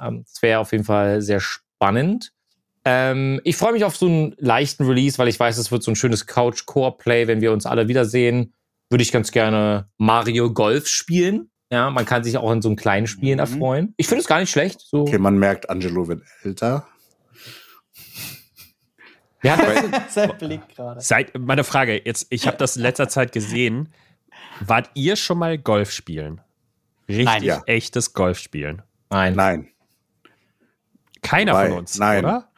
Ähm, 0.00 0.24
das 0.26 0.42
wäre 0.42 0.60
auf 0.60 0.72
jeden 0.72 0.84
Fall 0.84 1.22
sehr 1.22 1.40
spannend. 1.40 2.32
Ähm, 2.84 3.40
ich 3.44 3.56
freue 3.56 3.72
mich 3.72 3.84
auf 3.84 3.96
so 3.96 4.06
einen 4.06 4.34
leichten 4.38 4.84
Release, 4.84 5.18
weil 5.18 5.28
ich 5.28 5.38
weiß, 5.38 5.56
es 5.58 5.70
wird 5.70 5.82
so 5.82 5.92
ein 5.92 5.96
schönes 5.96 6.26
Couch-Core-Play, 6.26 7.28
wenn 7.28 7.40
wir 7.40 7.52
uns 7.52 7.66
alle 7.66 7.88
wiedersehen. 7.88 8.54
Würde 8.90 9.02
ich 9.02 9.12
ganz 9.12 9.30
gerne 9.30 9.88
Mario 9.98 10.52
Golf 10.52 10.88
spielen. 10.88 11.50
Ja, 11.72 11.88
man 11.90 12.04
kann 12.04 12.22
sich 12.22 12.36
auch 12.36 12.52
in 12.52 12.60
so 12.60 12.68
einem 12.68 12.76
kleinen 12.76 13.06
Spielen 13.06 13.36
Mhm. 13.36 13.40
erfreuen. 13.40 13.94
Ich 13.96 14.06
finde 14.06 14.20
es 14.20 14.28
gar 14.28 14.40
nicht 14.40 14.50
schlecht. 14.50 14.80
So. 14.80 15.00
Okay, 15.02 15.16
man 15.18 15.38
merkt, 15.38 15.70
Angelo 15.70 16.06
wird 16.06 16.22
älter. 16.42 16.86
Hat 19.44 19.58
das? 19.58 20.14
Sein 20.14 20.36
Blick 20.38 20.60
gerade. 20.76 21.00
Seit, 21.00 21.36
meine 21.38 21.64
Frage, 21.64 22.00
jetzt, 22.04 22.26
ich 22.30 22.46
habe 22.46 22.56
das 22.58 22.76
in 22.76 22.82
letzter 22.82 23.08
Zeit 23.08 23.32
gesehen. 23.32 23.88
Wart 24.60 24.90
ihr 24.94 25.16
schon 25.16 25.38
mal 25.38 25.56
Golf 25.58 25.90
spielen? 25.90 26.40
Richtig 27.08 27.24
Nein. 27.24 27.42
Ja. 27.42 27.62
echtes 27.66 28.12
Golf 28.12 28.38
spielen. 28.38 28.82
Nein. 29.10 29.34
Nein. 29.34 29.68
Keiner 31.22 31.54
Nein, 31.54 31.68
von 31.70 31.78
uns, 31.78 31.98
nein. 31.98 32.24
oder? 32.24 32.50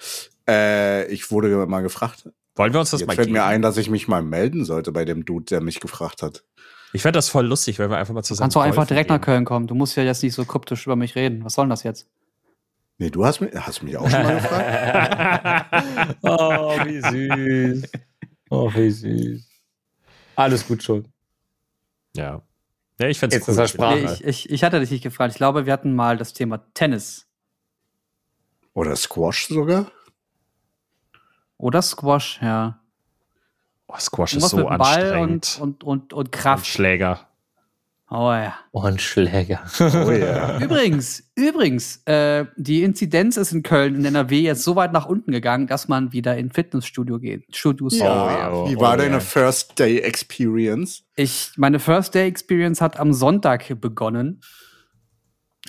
Äh, 0.48 1.06
ich 1.12 1.30
wurde 1.30 1.66
mal 1.66 1.80
gefragt. 1.82 2.28
Wollen 2.56 2.72
wir 2.72 2.80
uns 2.80 2.90
das 2.90 3.00
Jetzt 3.00 3.08
mal 3.08 3.14
fällt 3.14 3.28
geben? 3.28 3.38
mir 3.38 3.44
ein, 3.44 3.62
dass 3.62 3.76
ich 3.76 3.88
mich 3.90 4.08
mal 4.08 4.22
melden 4.22 4.64
sollte 4.64 4.92
bei 4.92 5.04
dem 5.04 5.24
Dude, 5.24 5.46
der 5.46 5.60
mich 5.60 5.80
gefragt 5.80 6.22
hat. 6.22 6.44
Ich 6.94 7.02
fände 7.02 7.18
das 7.18 7.28
voll 7.28 7.44
lustig, 7.44 7.80
wenn 7.80 7.90
wir 7.90 7.96
einfach 7.96 8.14
mal 8.14 8.22
zusammen 8.22 8.44
Kannst 8.44 8.54
du 8.54 8.60
einfach 8.60 8.86
direkt 8.86 9.10
nach 9.10 9.16
gehen. 9.16 9.24
Köln 9.24 9.44
kommen. 9.44 9.66
Du 9.66 9.74
musst 9.74 9.96
ja 9.96 10.04
jetzt 10.04 10.22
nicht 10.22 10.32
so 10.32 10.44
kryptisch 10.44 10.86
über 10.86 10.94
mich 10.94 11.16
reden. 11.16 11.44
Was 11.44 11.54
soll 11.54 11.64
denn 11.64 11.70
das 11.70 11.82
jetzt? 11.82 12.08
Nee, 12.98 13.10
du 13.10 13.24
hast 13.26 13.40
mich, 13.40 13.52
hast 13.52 13.82
mich 13.82 13.96
auch 13.96 14.08
schon 14.08 14.22
mal 14.22 14.36
gefragt. 14.36 16.16
oh, 16.22 16.78
wie 16.86 17.00
süß. 17.80 17.90
Oh, 18.48 18.70
wie 18.72 18.90
süß. 18.90 19.44
Alles 20.36 20.68
gut 20.68 20.84
schon. 20.84 21.08
Ja. 22.14 22.42
Ja, 23.00 23.08
ich 23.08 23.18
fände 23.18 23.34
Jetzt 23.34 23.48
es 23.48 23.56
ist 23.56 23.60
cool. 23.60 23.68
Sprache. 23.68 23.96
Nee, 23.96 24.12
ich, 24.12 24.24
ich, 24.24 24.50
ich 24.50 24.62
hatte 24.62 24.78
dich 24.78 24.92
nicht 24.92 25.02
gefragt. 25.02 25.32
Ich 25.32 25.36
glaube, 25.36 25.66
wir 25.66 25.72
hatten 25.72 25.96
mal 25.96 26.16
das 26.16 26.32
Thema 26.32 26.58
Tennis 26.74 27.26
Oder 28.72 28.94
Squash 28.94 29.48
sogar. 29.48 29.90
oder 31.58 31.82
Squash, 31.82 32.38
ja. 32.40 32.78
Oh, 33.94 33.98
Squash 34.00 34.34
ist 34.34 34.48
so 34.48 34.56
mit 34.56 34.66
Ball 34.68 34.78
anstrengend. 34.78 35.58
und, 35.60 35.84
und, 35.84 35.84
und, 35.84 36.12
und 36.12 36.18
Und 36.18 36.32
Kraft. 36.32 36.66
Schläger. 36.66 37.28
Oh 38.10 38.30
ja. 38.32 38.54
Und 38.70 39.00
Schläger. 39.00 39.60
Oh 39.80 40.10
ja. 40.10 40.58
Übrigens, 40.62 41.30
übrigens, 41.34 42.02
äh, 42.04 42.44
die 42.56 42.82
Inzidenz 42.82 43.36
ist 43.36 43.52
in 43.52 43.62
Köln 43.62 43.94
in 43.96 44.04
NRW 44.04 44.40
jetzt 44.40 44.62
so 44.62 44.76
weit 44.76 44.92
nach 44.92 45.06
unten 45.06 45.32
gegangen, 45.32 45.66
dass 45.66 45.88
man 45.88 46.12
wieder 46.12 46.36
in 46.36 46.50
Fitnessstudio 46.50 47.18
geht. 47.18 47.44
Studios. 47.56 47.96
ja. 47.98 48.04
Oh, 48.52 48.66
ja. 48.66 48.70
Wie 48.70 48.76
war 48.76 48.94
Oh, 48.94 48.96
deine 48.98 49.14
ja. 49.14 49.20
First 49.20 49.78
Day 49.78 49.98
Experience? 50.00 51.02
Ich, 51.16 51.52
meine 51.56 51.78
First 51.80 52.14
Day 52.14 52.28
Experience 52.28 52.80
hat 52.80 53.00
am 53.00 53.12
Sonntag 53.14 53.80
begonnen. 53.80 54.40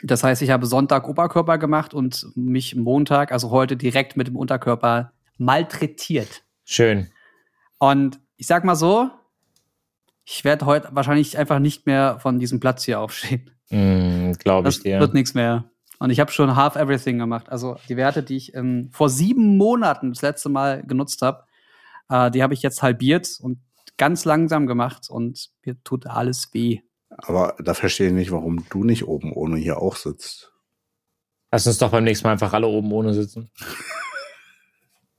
Das 0.03 0.23
heißt, 0.23 0.41
ich 0.41 0.49
habe 0.51 0.65
Sonntag 0.67 1.07
Oberkörper 1.07 1.57
gemacht 1.57 1.93
und 1.93 2.27
mich 2.35 2.75
Montag, 2.75 3.31
also 3.31 3.49
heute 3.49 3.77
direkt 3.77 4.17
mit 4.17 4.27
dem 4.27 4.35
Unterkörper 4.35 5.13
malträtiert. 5.37 6.43
Schön. 6.65 7.07
Und 7.91 8.19
ich 8.37 8.47
sag 8.47 8.63
mal 8.63 8.75
so, 8.75 9.11
ich 10.23 10.43
werde 10.43 10.65
heute 10.65 10.89
wahrscheinlich 10.93 11.37
einfach 11.37 11.59
nicht 11.59 11.85
mehr 11.85 12.19
von 12.19 12.39
diesem 12.39 12.59
Platz 12.59 12.83
hier 12.83 12.99
aufstehen. 12.99 13.51
Mm, 13.69 14.31
Glaube 14.39 14.69
ich 14.69 14.75
Das 14.77 14.83
dir. 14.83 14.99
wird 14.99 15.13
nichts 15.13 15.35
mehr. 15.35 15.65
Und 15.99 16.09
ich 16.09 16.19
habe 16.19 16.31
schon 16.31 16.55
half 16.55 16.75
everything 16.75 17.19
gemacht. 17.19 17.49
Also 17.49 17.77
die 17.87 17.95
Werte, 17.95 18.23
die 18.23 18.37
ich 18.37 18.55
ähm, 18.55 18.89
vor 18.91 19.09
sieben 19.09 19.57
Monaten 19.57 20.13
das 20.13 20.23
letzte 20.23 20.49
Mal 20.49 20.83
genutzt 20.83 21.21
habe, 21.21 21.43
äh, 22.09 22.31
die 22.31 22.41
habe 22.41 22.55
ich 22.55 22.63
jetzt 22.63 22.81
halbiert 22.81 23.37
und 23.39 23.59
ganz 23.97 24.25
langsam 24.25 24.65
gemacht 24.65 25.09
und 25.09 25.49
mir 25.63 25.81
tut 25.83 26.07
alles 26.07 26.53
weh. 26.53 26.81
Aber 27.09 27.55
da 27.63 27.75
verstehe 27.75 28.07
ich 28.07 28.13
nicht, 28.13 28.31
warum 28.31 28.65
du 28.69 28.83
nicht 28.83 29.07
oben 29.07 29.31
ohne 29.31 29.57
hier 29.57 29.77
auch 29.79 29.95
sitzt. 29.95 30.51
Lass 31.51 31.67
uns 31.67 31.77
doch 31.77 31.91
beim 31.91 32.03
nächsten 32.03 32.25
Mal 32.27 32.33
einfach 32.33 32.51
alle 32.51 32.67
oben 32.67 32.91
ohne 32.91 33.13
sitzen. 33.13 33.51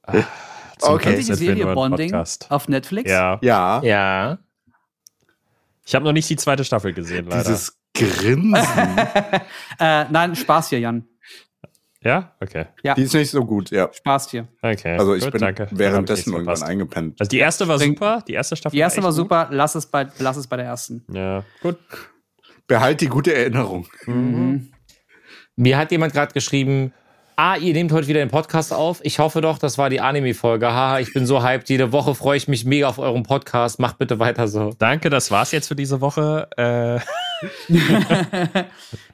Zum 0.79 0.95
Okay. 0.95 1.05
Kennt 1.15 1.19
ihr 1.19 1.25
die 1.27 1.35
Serie 1.35 1.75
Bonding 1.75 2.11
Podcast. 2.11 2.51
auf 2.51 2.69
Netflix? 2.69 3.11
Ja. 3.11 3.39
Ja, 3.43 3.83
Ja. 3.83 4.39
Ich 5.89 5.95
habe 5.95 6.05
noch 6.05 6.13
nicht 6.13 6.29
die 6.29 6.37
zweite 6.37 6.65
Staffel 6.65 6.93
gesehen, 6.93 7.27
leider. 7.29 7.45
dieses 7.45 7.79
Grinsen, 7.95 8.55
Äh, 9.79 10.05
nein, 10.11 10.35
Spaß 10.35 10.71
hier, 10.71 10.81
Jan. 10.81 11.07
ja? 12.01 12.35
Okay. 12.41 12.67
die 12.97 13.03
ist 13.03 13.15
nicht 13.15 13.31
so 13.31 13.45
gut, 13.45 13.71
ja. 13.71 13.89
Spaß 13.93 14.31
hier. 14.33 14.49
Okay. 14.63 14.97
Also 14.99 15.15
ich 15.15 15.23
Gut, 15.23 15.33
bin 15.33 15.41
danke. 15.43 15.69
währenddessen 15.71 16.33
irgendwann 16.33 16.57
verpasst. 16.57 16.71
eingepennt. 16.71 17.21
Also 17.21 17.31
die 17.31 17.39
erste 17.39 17.69
war 17.69 17.79
super, 17.79 18.23
die 18.27 18.35
erste 18.35 18.57
Staffel 18.57 18.75
Die 18.77 18.81
erste 18.81 19.01
war 19.03 19.11
echt 19.11 19.17
super, 19.17 19.49
lass 19.53 19.77
es 19.77 19.87
bei, 19.87 20.09
lass 20.19 20.37
es 20.37 20.47
bei 20.49 20.57
der 20.57 20.67
ersten. 20.67 21.05
Ja, 21.13 21.45
gut. 21.63 21.79
Behalt 22.67 23.01
die 23.01 23.09
gute 23.09 23.33
Erinnerung. 23.33 23.87
Mhm. 24.07 24.73
Mir 25.55 25.79
hat 25.79 25.91
jemand 25.93 26.13
gerade 26.13 26.33
geschrieben, 26.35 26.93
ah, 27.37 27.57
ihr 27.57 27.73
nehmt 27.75 27.93
heute 27.93 28.09
wieder 28.09 28.21
den 28.21 28.31
Podcast 28.31 28.73
auf. 28.73 29.01
Ich 29.03 29.19
hoffe 29.19 29.41
doch, 29.41 29.59
das 29.59 29.77
war 29.79 29.91
die 29.91 30.01
Anime-Folge. 30.01 30.67
Haha, 30.73 31.01
ich 31.01 31.13
bin 31.13 31.27
so 31.27 31.43
hyped. 31.43 31.69
Jede 31.69 31.93
Woche 31.93 32.15
freue 32.15 32.37
ich 32.39 32.49
mich 32.49 32.65
mega 32.65 32.89
auf 32.89 32.99
euren 32.99 33.23
Podcast. 33.25 33.79
Macht 33.79 33.99
bitte 33.99 34.19
weiter 34.19 34.49
so. 34.49 34.73
Danke, 34.79 35.11
das 35.11 35.31
war's 35.31 35.53
jetzt 35.53 35.69
für 35.69 35.77
diese 35.77 36.01
Woche. 36.01 36.49
Äh, 36.57 37.01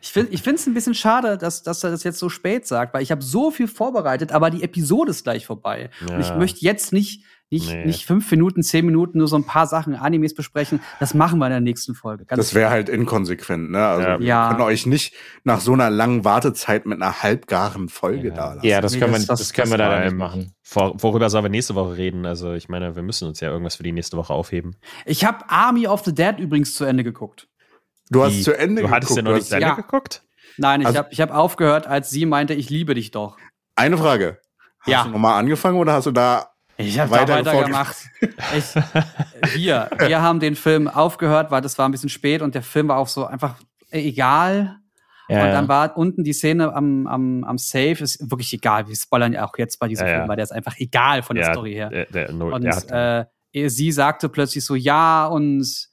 Ich 0.01 0.11
finde 0.13 0.31
es 0.55 0.67
ein 0.67 0.75
bisschen 0.75 0.95
schade, 0.95 1.37
dass, 1.39 1.63
dass 1.63 1.83
er 1.83 1.91
das 1.91 2.05
jetzt 2.05 2.19
so 2.19 2.29
spät 2.29 2.67
sagt, 2.67 2.95
weil 2.95 3.03
ich 3.03 3.11
habe 3.11 3.23
so 3.23 3.51
viel 3.51 3.67
vorbereitet, 3.69 4.31
aber 4.33 4.51
die 4.51 4.63
Episode 4.63 5.11
ist 5.11 5.25
gleich 5.25 5.47
vorbei. 5.47 5.91
Und 6.09 6.21
ich 6.21 6.29
Ja. 6.29 6.37
möchte 6.37 6.61
jetzt 6.61 6.93
nicht, 6.93 7.23
nicht, 7.53 7.69
Nee. 7.71 7.85
nicht 7.85 8.05
fünf 8.07 8.31
Minuten, 8.31 8.63
zehn 8.63 8.85
Minuten 8.87 9.19
nur 9.19 9.29
so 9.29 9.37
ein 9.37 9.45
paar 9.45 9.67
Sachen, 9.67 9.95
Animes 9.95 10.35
besprechen. 10.35 10.81
Das 11.01 11.15
machen 11.15 11.39
wir 11.39 11.47
in 11.47 11.51
der 11.53 11.61
nächsten 11.61 11.95
Folge. 11.95 12.25
Ganz 12.25 12.39
Das 12.39 12.55
wäre 12.55 12.71
halt 12.71 12.89
inkonsequent, 12.89 13.71
ne? 13.71 13.87
Also 13.87 14.09
Ja. 14.09 14.19
wir 14.19 14.27
Ja. 14.27 14.49
können 14.49 14.63
euch 14.63 14.87
nicht 14.87 15.15
nach 15.45 15.61
so 15.61 15.73
einer 15.75 15.91
langen 15.91 16.25
Wartezeit 16.25 16.87
mit 16.87 17.01
einer 17.01 17.23
halbgaren 17.23 17.89
Folge 17.89 18.29
Ja. 18.29 18.35
da 18.35 18.55
lassen. 18.55 18.67
Ja, 18.67 18.81
das 18.81 18.93
Nee, 18.95 19.01
können 19.01 19.13
das- 19.13 19.23
wir, 19.23 19.27
das- 19.29 19.39
das, 19.41 19.53
können 19.53 19.71
wir 19.71 19.79
das 19.79 19.89
leider 19.89 19.97
vor 20.03 20.11
nicht 20.11 20.19
machen. 20.19 20.55
vor, 20.63 20.95
worüber 21.03 21.29
sollen 21.31 21.45
wir 21.45 21.51
nächste 21.51 21.75
Woche 21.75 21.97
reden? 21.97 22.25
Also 22.27 22.53
ich 22.55 22.69
meine, 22.69 22.97
wir 22.97 23.03
müssen 23.03 23.29
uns 23.29 23.41
ja 23.41 23.51
irgendwas 23.51 23.77
für 23.77 23.83
die 23.83 23.93
nächste 23.93 24.17
Woche 24.17 24.33
aufheben. 24.33 24.77
Ich 25.05 25.25
habe 25.25 25.45
Army 25.49 25.87
of 25.87 26.03
the 26.05 26.15
Dead 26.15 26.39
übrigens 26.39 26.75
zu 26.75 26.85
Ende 26.85 27.05
geguckt. 27.05 27.49
Du 28.11 28.23
hast 28.23 28.33
Wie? 28.35 28.43
zu 28.43 28.57
Ende 28.59 28.83
Du 28.83 28.91
hattest 28.91 29.11
ja 29.11 29.17
geguckt. 29.17 29.25
noch 29.25 29.31
du 29.33 29.37
nicht 29.39 29.49
zu 29.49 29.55
Ende 29.55 29.67
Ja. 29.69 29.75
geguckt? 29.75 30.23
Nein, 30.59 30.81
ich 30.83 30.87
Also- 30.87 30.99
habe 30.99 31.09
ich 31.13 31.21
hab 31.21 31.31
aufgehört, 31.31 31.87
als 31.87 32.11
sie 32.11 32.27
meinte, 32.27 32.53
ich 32.55 32.69
liebe 32.71 32.95
dich 32.95 33.11
doch. 33.11 33.39
Eine 33.77 33.97
Frage. 33.97 34.39
Hast 34.81 34.89
Ja. 34.91 35.05
du 35.05 35.11
nochmal 35.11 35.39
angefangen 35.39 35.79
oder 35.79 35.93
hast 35.95 36.07
du 36.07 36.11
da 36.11 36.49
Ich 36.89 36.99
habe 36.99 37.11
da 37.11 37.21
Weiter 37.21 37.35
weitergemacht. 37.47 37.97
Ich, 38.57 38.75
wir, 39.57 39.91
wir 39.99 40.23
haben 40.23 40.41
den 40.41 40.55
Film 40.55 40.89
aufgehört, 40.89 41.51
weil 41.51 41.61
das 41.61 41.79
war 41.79 41.89
ein 41.89 41.93
bisschen 41.93 42.09
spät 42.09 42.43
und 42.43 42.55
der 42.55 42.63
Film 42.63 42.89
war 42.89 42.99
auch 42.99 43.09
so 43.09 43.27
einfach 43.27 43.57
egal. 43.91 44.77
Ja, 45.29 45.45
und 45.45 45.53
dann 45.53 45.65
ja. 45.65 45.69
war 45.69 45.97
unten 45.97 46.25
die 46.25 46.33
Szene 46.33 46.75
am, 46.75 47.07
am, 47.07 47.45
am 47.45 47.59
Safe, 47.59 47.97
ist 48.03 48.31
wirklich 48.31 48.53
egal. 48.53 48.89
Wir 48.89 48.97
spoilern 48.97 49.33
ja 49.33 49.47
auch 49.47 49.57
jetzt 49.57 49.79
bei 49.79 49.89
diesem 49.89 50.07
Ja. 50.07 50.17
Film, 50.17 50.29
weil 50.29 50.37
der 50.37 50.45
ist 50.45 50.53
einfach 50.53 50.79
egal 50.79 51.23
von 51.23 51.37
der 51.37 51.53
Story 51.53 51.73
her. 51.73 51.89
Der, 51.89 52.07
der, 52.07 52.33
no, 52.33 52.55
Und 52.55 52.65
der 52.65 53.29
äh, 53.53 53.69
sie 53.69 53.93
sagte 53.93 54.29
plötzlich 54.29 54.65
so, 54.65 54.75
ja, 54.75 55.27
und 55.27 55.89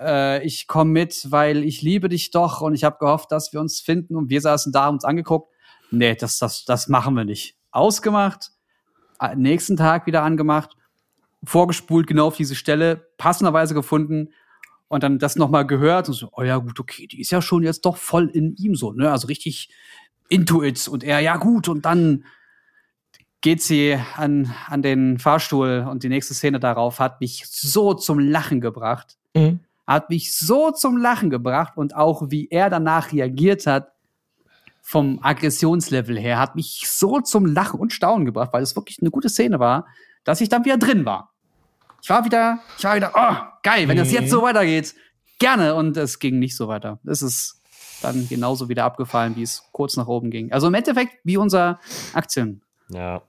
äh, 0.00 0.44
ich 0.44 0.66
komme 0.66 0.90
mit, 0.90 1.30
weil 1.30 1.64
ich 1.64 1.82
liebe 1.82 2.08
dich 2.08 2.30
doch 2.30 2.60
und 2.60 2.74
ich 2.74 2.84
habe 2.84 2.98
gehofft, 2.98 3.32
dass 3.32 3.52
wir 3.52 3.60
uns 3.60 3.80
finden 3.80 4.16
und 4.16 4.28
wir 4.28 4.40
saßen 4.40 4.72
da, 4.72 4.84
haben 4.84 4.94
uns 4.94 5.04
angeguckt. 5.04 5.52
Nee, 5.90 6.14
das, 6.14 6.38
das, 6.38 6.64
das 6.64 6.88
machen 6.88 7.14
wir 7.14 7.24
nicht. 7.24 7.56
Ausgemacht, 7.70 8.50
nächsten 9.36 9.76
Tag 9.76 10.06
wieder 10.06 10.22
angemacht, 10.22 10.76
vorgespult 11.44 12.06
genau 12.06 12.28
auf 12.28 12.36
diese 12.36 12.54
Stelle, 12.54 13.08
passenderweise 13.18 13.74
gefunden 13.74 14.30
und 14.88 15.02
dann 15.02 15.18
das 15.18 15.36
nochmal 15.36 15.66
gehört 15.66 16.08
und 16.08 16.14
so, 16.14 16.28
oh 16.32 16.42
ja, 16.42 16.56
gut, 16.56 16.78
okay, 16.80 17.06
die 17.06 17.20
ist 17.20 17.30
ja 17.30 17.42
schon 17.42 17.62
jetzt 17.62 17.84
doch 17.84 17.96
voll 17.96 18.28
in 18.28 18.54
ihm 18.56 18.74
so, 18.74 18.92
ne? 18.92 19.10
Also 19.10 19.26
richtig 19.26 19.70
into 20.28 20.62
it 20.62 20.88
und 20.88 21.04
er, 21.04 21.20
ja 21.20 21.36
gut, 21.36 21.68
und 21.68 21.84
dann 21.84 22.24
geht 23.40 23.60
sie 23.60 23.98
an, 24.16 24.54
an 24.68 24.80
den 24.80 25.18
Fahrstuhl 25.18 25.86
und 25.88 26.02
die 26.02 26.08
nächste 26.08 26.32
Szene 26.32 26.60
darauf 26.60 26.98
hat 26.98 27.20
mich 27.20 27.44
so 27.46 27.92
zum 27.92 28.18
Lachen 28.18 28.62
gebracht. 28.62 29.18
Mhm. 29.34 29.60
Hat 29.86 30.08
mich 30.08 30.34
so 30.34 30.70
zum 30.70 30.96
Lachen 30.96 31.28
gebracht 31.28 31.76
und 31.76 31.94
auch 31.94 32.30
wie 32.30 32.48
er 32.48 32.70
danach 32.70 33.12
reagiert 33.12 33.66
hat, 33.66 33.92
vom 34.86 35.18
Aggressionslevel 35.22 36.18
her, 36.18 36.38
hat 36.38 36.56
mich 36.56 36.84
so 36.86 37.20
zum 37.22 37.46
Lachen 37.46 37.80
und 37.80 37.92
Staunen 37.92 38.26
gebracht, 38.26 38.50
weil 38.52 38.62
es 38.62 38.76
wirklich 38.76 38.98
eine 39.00 39.10
gute 39.10 39.30
Szene 39.30 39.58
war, 39.58 39.86
dass 40.24 40.42
ich 40.42 40.50
dann 40.50 40.64
wieder 40.66 40.76
drin 40.76 41.06
war. 41.06 41.32
Ich 42.02 42.10
war 42.10 42.22
wieder, 42.26 42.58
ich 42.76 42.84
war 42.84 42.94
wieder, 42.94 43.12
oh, 43.16 43.34
geil, 43.62 43.88
wenn 43.88 43.96
das 43.96 44.08
Mhm. 44.08 44.14
jetzt 44.14 44.30
so 44.30 44.42
weitergeht, 44.42 44.94
gerne. 45.38 45.74
Und 45.74 45.96
es 45.96 46.18
ging 46.18 46.38
nicht 46.38 46.54
so 46.54 46.68
weiter. 46.68 46.98
Es 47.06 47.22
ist 47.22 47.62
dann 48.02 48.28
genauso 48.28 48.68
wieder 48.68 48.84
abgefallen, 48.84 49.36
wie 49.36 49.42
es 49.42 49.62
kurz 49.72 49.96
nach 49.96 50.06
oben 50.06 50.30
ging. 50.30 50.52
Also 50.52 50.66
im 50.66 50.74
Endeffekt 50.74 51.14
wie 51.24 51.38
unser 51.38 51.80
Aktiendepot. 52.12 52.60
Ja. 52.90 53.22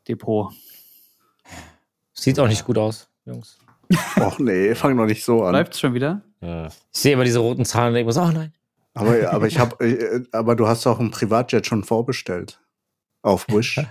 Sieht 2.14 2.38
auch 2.40 2.48
nicht 2.50 2.66
gut 2.66 2.78
aus, 2.78 3.08
Jungs. 3.26 3.58
Och 4.20 4.40
nee, 4.40 4.74
fang 4.76 4.96
noch 4.98 5.06
nicht 5.06 5.24
so 5.24 5.44
an. 5.44 5.54
Läuft's 5.54 5.80
schon 5.80 5.94
wieder? 5.94 6.22
ja. 6.42 6.68
Ich 6.68 6.74
sehe 6.92 7.14
immer 7.14 7.24
diese 7.24 7.40
roten 7.40 7.64
Zahlen 7.64 7.90
und 7.90 7.94
denke 7.94 8.08
mir 8.08 8.14
so, 8.14 8.22
oh 8.22 8.32
nein. 8.32 8.52
Aber, 8.96 9.32
aber 9.32 9.48
ich 9.48 9.60
habe, 9.60 10.26
aber 10.32 10.56
du 10.56 10.68
hast 10.68 10.86
doch 10.86 11.00
ein 11.00 11.12
Privatjet 11.12 11.68
schon 11.68 11.84
vorbestellt. 11.84 12.60
Auf 13.22 13.46
Wish. 13.50 13.82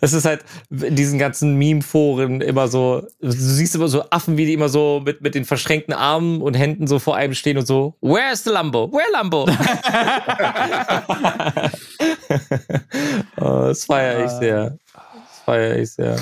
Es 0.00 0.12
ist 0.12 0.24
halt 0.24 0.44
in 0.70 0.96
diesen 0.96 1.20
ganzen 1.20 1.54
Meme-Foren 1.54 2.40
immer 2.40 2.66
so, 2.66 3.06
du 3.20 3.30
siehst 3.30 3.76
immer 3.76 3.86
so 3.86 4.02
Affen, 4.10 4.36
wie 4.36 4.46
die 4.46 4.54
immer 4.54 4.68
so 4.68 5.00
mit, 5.04 5.20
mit 5.20 5.36
den 5.36 5.44
verschränkten 5.44 5.94
Armen 5.94 6.42
und 6.42 6.54
Händen 6.54 6.88
so 6.88 6.98
vor 6.98 7.14
einem 7.14 7.34
stehen 7.34 7.58
und 7.58 7.66
so, 7.66 7.94
where's 8.00 8.42
the 8.42 8.50
Lambo? 8.50 8.90
Where 8.92 9.12
Lambo? 9.12 9.44
oh, 13.36 13.68
das 13.68 13.84
feiere 13.84 14.24
ich 14.24 14.32
sehr. 14.32 14.76
Das 14.92 15.38
feiere 15.44 15.78
ich 15.78 15.92
sehr. 15.92 16.16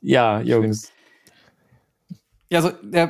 Ja, 0.00 0.40
Jungs. 0.40 0.90
Ja, 2.52 2.58
also 2.58 2.70
äh, 2.92 3.08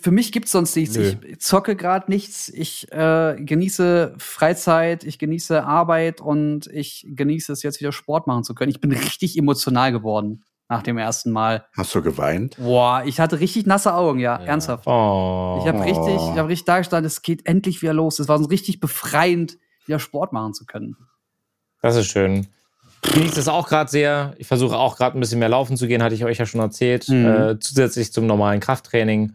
für 0.00 0.10
mich 0.10 0.32
gibt's 0.32 0.50
sonst 0.50 0.74
nichts. 0.74 0.96
Nö. 0.96 1.12
Ich 1.28 1.38
zocke 1.38 1.76
gerade 1.76 2.10
nichts. 2.10 2.48
Ich 2.48 2.90
äh, 2.90 3.36
genieße 3.38 4.16
Freizeit, 4.18 5.04
ich 5.04 5.20
genieße 5.20 5.62
Arbeit 5.62 6.20
und 6.20 6.66
ich 6.66 7.06
genieße 7.08 7.52
es 7.52 7.62
jetzt 7.62 7.78
wieder 7.78 7.92
Sport 7.92 8.26
machen 8.26 8.42
zu 8.42 8.52
können. 8.52 8.72
Ich 8.72 8.80
bin 8.80 8.90
richtig 8.90 9.38
emotional 9.38 9.92
geworden 9.92 10.42
nach 10.68 10.82
dem 10.82 10.98
ersten 10.98 11.30
Mal. 11.30 11.66
Hast 11.76 11.94
du 11.94 12.02
geweint? 12.02 12.56
Boah, 12.58 13.04
ich 13.06 13.20
hatte 13.20 13.38
richtig 13.38 13.64
nasse 13.64 13.94
Augen, 13.94 14.18
ja, 14.18 14.40
Ja. 14.40 14.44
ernsthaft. 14.46 14.88
Oh. 14.88 15.60
Ich 15.62 15.68
habe 15.68 15.84
richtig, 15.84 16.14
ich 16.16 16.36
habe 16.38 16.48
richtig 16.48 16.64
dargestanden, 16.64 17.06
es 17.06 17.22
geht 17.22 17.46
endlich 17.46 17.80
wieder 17.80 17.92
los. 17.92 18.18
Es 18.18 18.26
war 18.26 18.38
so 18.40 18.46
richtig 18.46 18.80
befreiend, 18.80 19.56
wieder 19.86 20.00
Sport 20.00 20.32
machen 20.32 20.52
zu 20.52 20.66
können. 20.66 20.96
Das 21.80 21.94
ist 21.94 22.06
schön. 22.06 22.48
Ich 23.06 23.12
genieße 23.12 23.36
das 23.36 23.48
auch 23.48 23.68
gerade 23.68 23.90
sehr. 23.90 24.34
Ich 24.38 24.46
versuche 24.46 24.76
auch 24.76 24.96
gerade 24.96 25.16
ein 25.16 25.20
bisschen 25.20 25.38
mehr 25.38 25.48
laufen 25.48 25.76
zu 25.76 25.86
gehen, 25.86 26.02
hatte 26.02 26.14
ich 26.14 26.24
euch 26.24 26.38
ja 26.38 26.46
schon 26.46 26.60
erzählt. 26.60 27.08
Mhm. 27.08 27.26
Äh, 27.26 27.58
zusätzlich 27.60 28.12
zum 28.12 28.26
normalen 28.26 28.60
Krafttraining. 28.60 29.34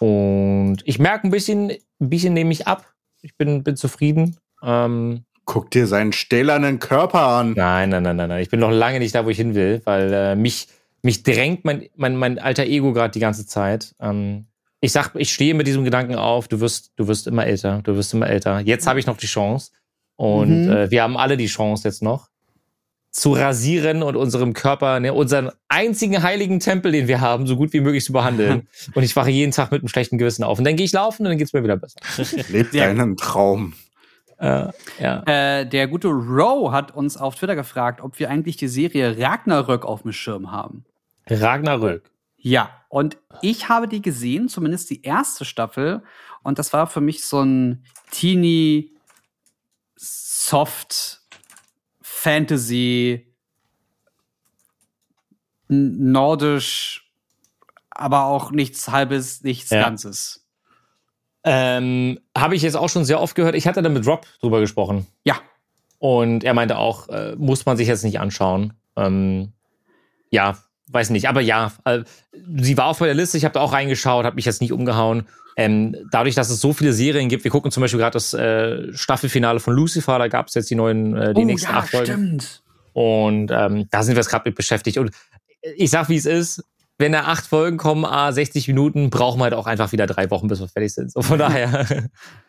Und 0.00 0.78
ich 0.84 0.98
merke 0.98 1.26
ein 1.26 1.30
bisschen, 1.30 1.70
ein 1.70 1.78
bisschen 2.10 2.34
nehme 2.34 2.52
ich 2.52 2.66
ab. 2.66 2.84
Ich 3.22 3.36
bin, 3.36 3.62
bin 3.62 3.76
zufrieden. 3.76 4.36
Ähm, 4.62 5.24
Guck 5.46 5.70
dir 5.70 5.86
seinen 5.86 6.12
stählernen 6.12 6.78
Körper 6.78 7.20
an. 7.26 7.52
nein, 7.56 7.90
nein, 7.90 8.02
nein, 8.02 8.16
nein, 8.16 8.28
nein. 8.28 8.42
Ich 8.42 8.50
bin 8.50 8.60
noch 8.60 8.70
lange 8.70 8.98
nicht 8.98 9.14
da, 9.14 9.24
wo 9.24 9.30
ich 9.30 9.36
hin 9.36 9.54
will, 9.54 9.80
weil 9.84 10.12
äh, 10.12 10.36
mich, 10.36 10.68
mich 11.02 11.22
drängt 11.22 11.64
mein, 11.64 11.86
mein, 11.96 12.16
mein 12.16 12.38
alter 12.38 12.64
Ego 12.64 12.92
gerade 12.92 13.12
die 13.12 13.20
ganze 13.20 13.46
Zeit. 13.46 13.94
Ähm, 14.00 14.46
ich 14.80 14.92
sag, 14.92 15.12
ich 15.16 15.32
stehe 15.32 15.54
mit 15.54 15.66
diesem 15.66 15.84
Gedanken 15.84 16.16
auf, 16.16 16.48
du 16.48 16.60
wirst, 16.60 16.92
du 16.96 17.06
wirst 17.08 17.26
immer 17.26 17.46
älter, 17.46 17.80
du 17.84 17.94
wirst 17.96 18.12
immer 18.12 18.26
älter. 18.28 18.60
Jetzt 18.60 18.86
habe 18.86 18.98
ich 18.98 19.06
noch 19.06 19.16
die 19.16 19.26
Chance. 19.26 19.70
Und 20.16 20.66
Mhm. 20.66 20.70
äh, 20.70 20.90
wir 20.90 21.02
haben 21.02 21.16
alle 21.16 21.36
die 21.36 21.46
Chance 21.46 21.88
jetzt 21.88 22.02
noch 22.02 22.28
zu 23.14 23.32
rasieren 23.32 24.02
und 24.02 24.16
unserem 24.16 24.54
Körper, 24.54 24.98
ne, 24.98 25.14
unseren 25.14 25.52
einzigen 25.68 26.24
heiligen 26.24 26.58
Tempel, 26.58 26.90
den 26.90 27.06
wir 27.06 27.20
haben, 27.20 27.46
so 27.46 27.56
gut 27.56 27.72
wie 27.72 27.78
möglich 27.80 28.04
zu 28.04 28.12
behandeln. 28.12 28.66
und 28.94 29.04
ich 29.04 29.14
wache 29.14 29.30
jeden 29.30 29.52
Tag 29.52 29.70
mit 29.70 29.82
einem 29.82 29.88
schlechten 29.88 30.18
Gewissen 30.18 30.42
auf. 30.42 30.58
Und 30.58 30.64
dann 30.64 30.74
gehe 30.74 30.84
ich 30.84 30.90
laufen 30.92 31.22
und 31.22 31.28
dann 31.28 31.38
geht's 31.38 31.52
mir 31.52 31.62
wieder 31.62 31.76
besser. 31.76 32.00
Lebt 32.48 32.74
Ja. 32.74 32.86
deinen 32.86 33.16
Traum. 33.16 33.74
Äh, 34.38 34.66
ja. 34.98 35.22
Äh, 35.26 35.64
der 35.64 35.86
gute 35.86 36.08
Row 36.08 36.72
hat 36.72 36.92
uns 36.92 37.16
auf 37.16 37.36
Twitter 37.36 37.54
gefragt, 37.54 38.00
ob 38.00 38.18
wir 38.18 38.30
eigentlich 38.30 38.56
die 38.56 38.66
Serie 38.66 39.16
Ragnarök 39.16 39.84
auf 39.84 40.02
dem 40.02 40.10
Schirm 40.12 40.50
haben. 40.50 40.84
Ragnarök. 41.30 42.10
Ja, 42.36 42.68
und 42.88 43.16
ich 43.42 43.68
habe 43.68 43.86
die 43.86 44.02
gesehen, 44.02 44.48
zumindest 44.48 44.90
die 44.90 45.02
erste 45.02 45.44
Staffel. 45.44 46.02
Und 46.42 46.58
das 46.58 46.72
war 46.72 46.88
für 46.88 47.00
mich 47.00 47.24
so 47.24 47.40
ein 47.42 47.84
teeny 48.10 48.90
soft 49.96 51.20
Fantasy 52.24 53.26
nordisch, 55.68 57.10
aber 57.90 58.24
auch 58.24 58.50
nichts 58.50 58.88
halbes, 58.88 59.42
nichts 59.42 59.68
Ja. 59.70 59.82
Ganzes. 59.82 60.46
Ähm, 61.44 62.18
Habe 62.36 62.56
ich 62.56 62.62
jetzt 62.62 62.76
auch 62.76 62.88
schon 62.88 63.04
sehr 63.04 63.20
oft 63.20 63.34
gehört. 63.34 63.54
Ich 63.54 63.66
hatte 63.66 63.82
da 63.82 63.90
mit 63.90 64.06
Rob 64.06 64.26
drüber 64.40 64.60
gesprochen. 64.60 65.06
Ja, 65.24 65.36
Und 65.98 66.44
er 66.44 66.54
meinte 66.54 66.78
auch, 66.78 67.08
äh, 67.08 67.34
muss 67.36 67.66
man 67.66 67.76
sich 67.76 67.88
jetzt 67.88 68.04
nicht 68.04 68.20
anschauen. 68.20 68.72
Ähm, 68.96 69.52
ja, 70.30 70.56
weiß 70.88 71.10
nicht. 71.10 71.28
Aber 71.28 71.40
ja, 71.40 71.72
äh, 71.84 72.00
sie 72.56 72.76
war 72.76 72.86
auf 72.86 73.00
meiner 73.00 73.14
Liste. 73.14 73.36
Ich 73.36 73.44
habe 73.44 73.54
da 73.54 73.60
auch 73.60 73.72
reingeschaut, 73.72 74.24
habe 74.24 74.36
mich 74.36 74.44
jetzt 74.44 74.60
nicht 74.60 74.72
umgehauen. 74.72 75.26
Ähm, 75.56 75.96
dadurch, 76.10 76.34
dass 76.34 76.50
es 76.50 76.60
so 76.60 76.72
viele 76.72 76.92
Serien 76.92 77.28
gibt, 77.28 77.44
wir 77.44 77.50
gucken 77.50 77.70
zum 77.70 77.80
Beispiel 77.80 78.00
gerade 78.00 78.14
das 78.14 78.34
äh, 78.34 78.92
Staffelfinale 78.92 79.60
von 79.60 79.74
Lucifer, 79.74 80.18
da 80.18 80.26
gab 80.28 80.48
es 80.48 80.54
jetzt 80.54 80.68
die 80.68 80.74
neuen, 80.74 81.16
äh, 81.16 81.32
die 81.32 81.42
oh, 81.42 81.44
nächsten 81.44 81.70
ja, 81.70 81.78
acht 81.78 81.90
Folgen. 81.90 82.06
stimmt. 82.06 82.62
Und 82.92 83.50
ähm, 83.52 83.88
da 83.90 84.02
sind 84.02 84.14
wir 84.14 84.20
jetzt 84.20 84.30
gerade 84.30 84.48
mit 84.48 84.56
beschäftigt. 84.56 84.98
Und 84.98 85.10
ich 85.76 85.90
sag, 85.90 86.08
wie 86.08 86.16
es 86.16 86.26
ist. 86.26 86.64
Wenn 86.96 87.10
da 87.10 87.22
acht 87.22 87.44
Folgen 87.44 87.76
kommen, 87.76 88.04
a 88.04 88.30
60 88.30 88.68
Minuten, 88.68 89.10
brauchen 89.10 89.40
wir 89.40 89.44
halt 89.44 89.54
auch 89.54 89.66
einfach 89.66 89.90
wieder 89.90 90.06
drei 90.06 90.30
Wochen, 90.30 90.46
bis 90.46 90.60
wir 90.60 90.68
fertig 90.68 90.94
sind. 90.94 91.10
So 91.10 91.22
von 91.22 91.40
daher. 91.40 92.08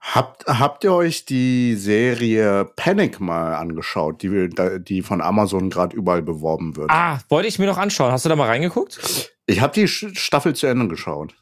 Habt, 0.00 0.46
habt 0.46 0.82
ihr 0.84 0.94
euch 0.94 1.26
die 1.26 1.76
Serie 1.76 2.64
Panic 2.74 3.20
mal 3.20 3.54
angeschaut, 3.54 4.22
die, 4.22 4.32
wir- 4.32 4.78
die 4.78 5.02
von 5.02 5.20
Amazon 5.20 5.68
gerade 5.68 5.94
überall 5.94 6.22
beworben 6.22 6.76
wird? 6.76 6.90
ah, 6.90 7.18
wollte 7.28 7.48
ich 7.48 7.58
mir 7.58 7.66
noch 7.66 7.76
anschauen. 7.78 8.10
Hast 8.10 8.24
du 8.24 8.30
da 8.30 8.36
mal 8.36 8.46
reingeguckt? 8.46 9.30
Ich 9.46 9.60
habe 9.60 9.74
die 9.74 9.86
Staffel 9.88 10.54
zu 10.54 10.66
Ende 10.66 10.88
geschaut. 10.88 11.34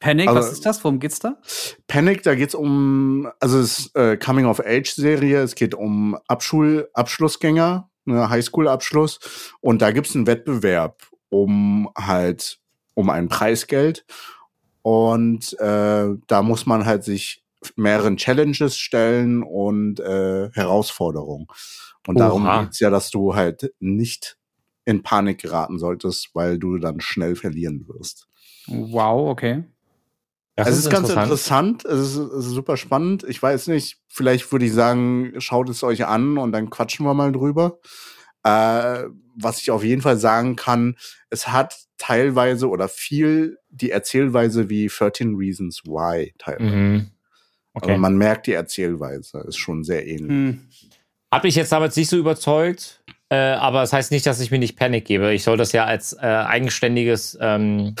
Panic, 0.00 0.26
Also- 0.28 0.40
was 0.40 0.52
ist 0.52 0.66
das? 0.66 0.82
Worum 0.82 0.98
geht's 0.98 1.20
da? 1.20 1.36
Panic, 1.86 2.24
da 2.24 2.34
geht's 2.34 2.56
um, 2.56 3.30
also 3.38 3.60
es 3.60 3.78
ist 3.78 3.96
äh, 3.96 4.16
Coming 4.16 4.46
of 4.46 4.58
Age 4.58 4.90
Serie, 4.92 5.42
es 5.42 5.54
geht 5.54 5.74
um 5.76 6.18
Abschul 6.26 6.88
Abschlussgänger, 6.92 7.88
ne, 8.04 8.28
Highschool-Abschluss 8.28 9.20
und 9.60 9.80
da 9.80 9.92
gibt's 9.92 10.16
einen 10.16 10.26
Wettbewerb 10.26 11.02
um 11.28 11.88
halt 11.96 12.58
um 12.94 13.10
ein 13.10 13.28
Preisgeld 13.28 14.04
und 14.82 15.58
äh, 15.60 16.08
da 16.26 16.42
muss 16.42 16.66
man 16.66 16.84
halt 16.84 17.04
sich 17.04 17.42
mehreren 17.76 18.16
Challenges 18.16 18.76
stellen 18.76 19.42
und 19.42 20.00
äh, 20.00 20.50
Herausforderungen. 20.52 21.46
Und 22.06 22.18
darum 22.18 22.44
Oha. 22.44 22.64
geht's 22.64 22.80
ja, 22.80 22.90
dass 22.90 23.10
du 23.10 23.34
halt 23.34 23.72
nicht 23.78 24.36
in 24.84 25.02
Panik 25.02 25.40
geraten 25.40 25.78
solltest, 25.78 26.30
weil 26.34 26.58
du 26.58 26.78
dann 26.78 27.00
schnell 27.00 27.36
verlieren 27.36 27.86
wirst. 27.86 28.28
Wow, 28.66 29.30
okay. 29.30 29.64
Das 30.56 30.68
es 30.68 30.78
ist, 30.80 30.90
ganz 30.90 31.08
interessant, 31.08 31.84
es 31.84 32.00
ist, 32.00 32.16
es 32.16 32.46
ist 32.46 32.52
super 32.52 32.76
spannend. 32.76 33.24
Ich 33.24 33.42
weiß 33.42 33.68
nicht, 33.68 33.98
vielleicht 34.08 34.50
würde 34.52 34.66
ich 34.66 34.72
sagen, 34.72 35.32
schaut 35.38 35.70
es 35.70 35.82
euch 35.82 36.06
an 36.06 36.36
und 36.36 36.52
dann 36.52 36.68
quatschen 36.68 37.06
wir 37.06 37.14
mal 37.14 37.32
drüber. 37.32 37.78
Äh, 38.44 39.04
was 39.36 39.60
ich 39.60 39.70
auf 39.70 39.84
jeden 39.84 40.02
Fall 40.02 40.18
sagen 40.18 40.56
kann, 40.56 40.96
es 41.30 41.48
hat 41.48 41.76
teilweise 41.98 42.68
oder 42.68 42.88
viel 42.88 43.58
die 43.70 43.90
Erzählweise 43.90 44.68
wie 44.68 44.88
13 44.88 45.36
Reasons 45.36 45.82
Why 45.84 46.34
teilweise. 46.38 46.76
Mhm. 46.76 47.10
Aber 47.74 47.86
Okay. 47.86 47.98
man 47.98 48.16
merkt 48.16 48.46
die 48.46 48.52
Erzählweise, 48.52 49.44
ist 49.48 49.56
schon 49.56 49.82
sehr 49.84 50.06
ähnlich. 50.06 50.28
Hm. 50.28 50.68
Hat 51.30 51.44
mich 51.44 51.54
jetzt 51.54 51.72
damals 51.72 51.96
nicht 51.96 52.10
so 52.10 52.18
überzeugt, 52.18 53.02
äh, 53.32 53.54
aber 53.54 53.80
das 53.80 53.94
heißt 53.94 54.10
nicht, 54.10 54.26
dass 54.26 54.40
ich 54.40 54.50
mir 54.50 54.58
nicht 54.58 54.76
Panik 54.78 55.06
gebe. 55.06 55.32
Ich 55.32 55.42
soll 55.42 55.56
das 55.56 55.72
ja 55.72 55.86
als 55.86 56.12
äh, 56.12 56.18
eigenständiges 56.26 57.38
ähm, 57.40 57.94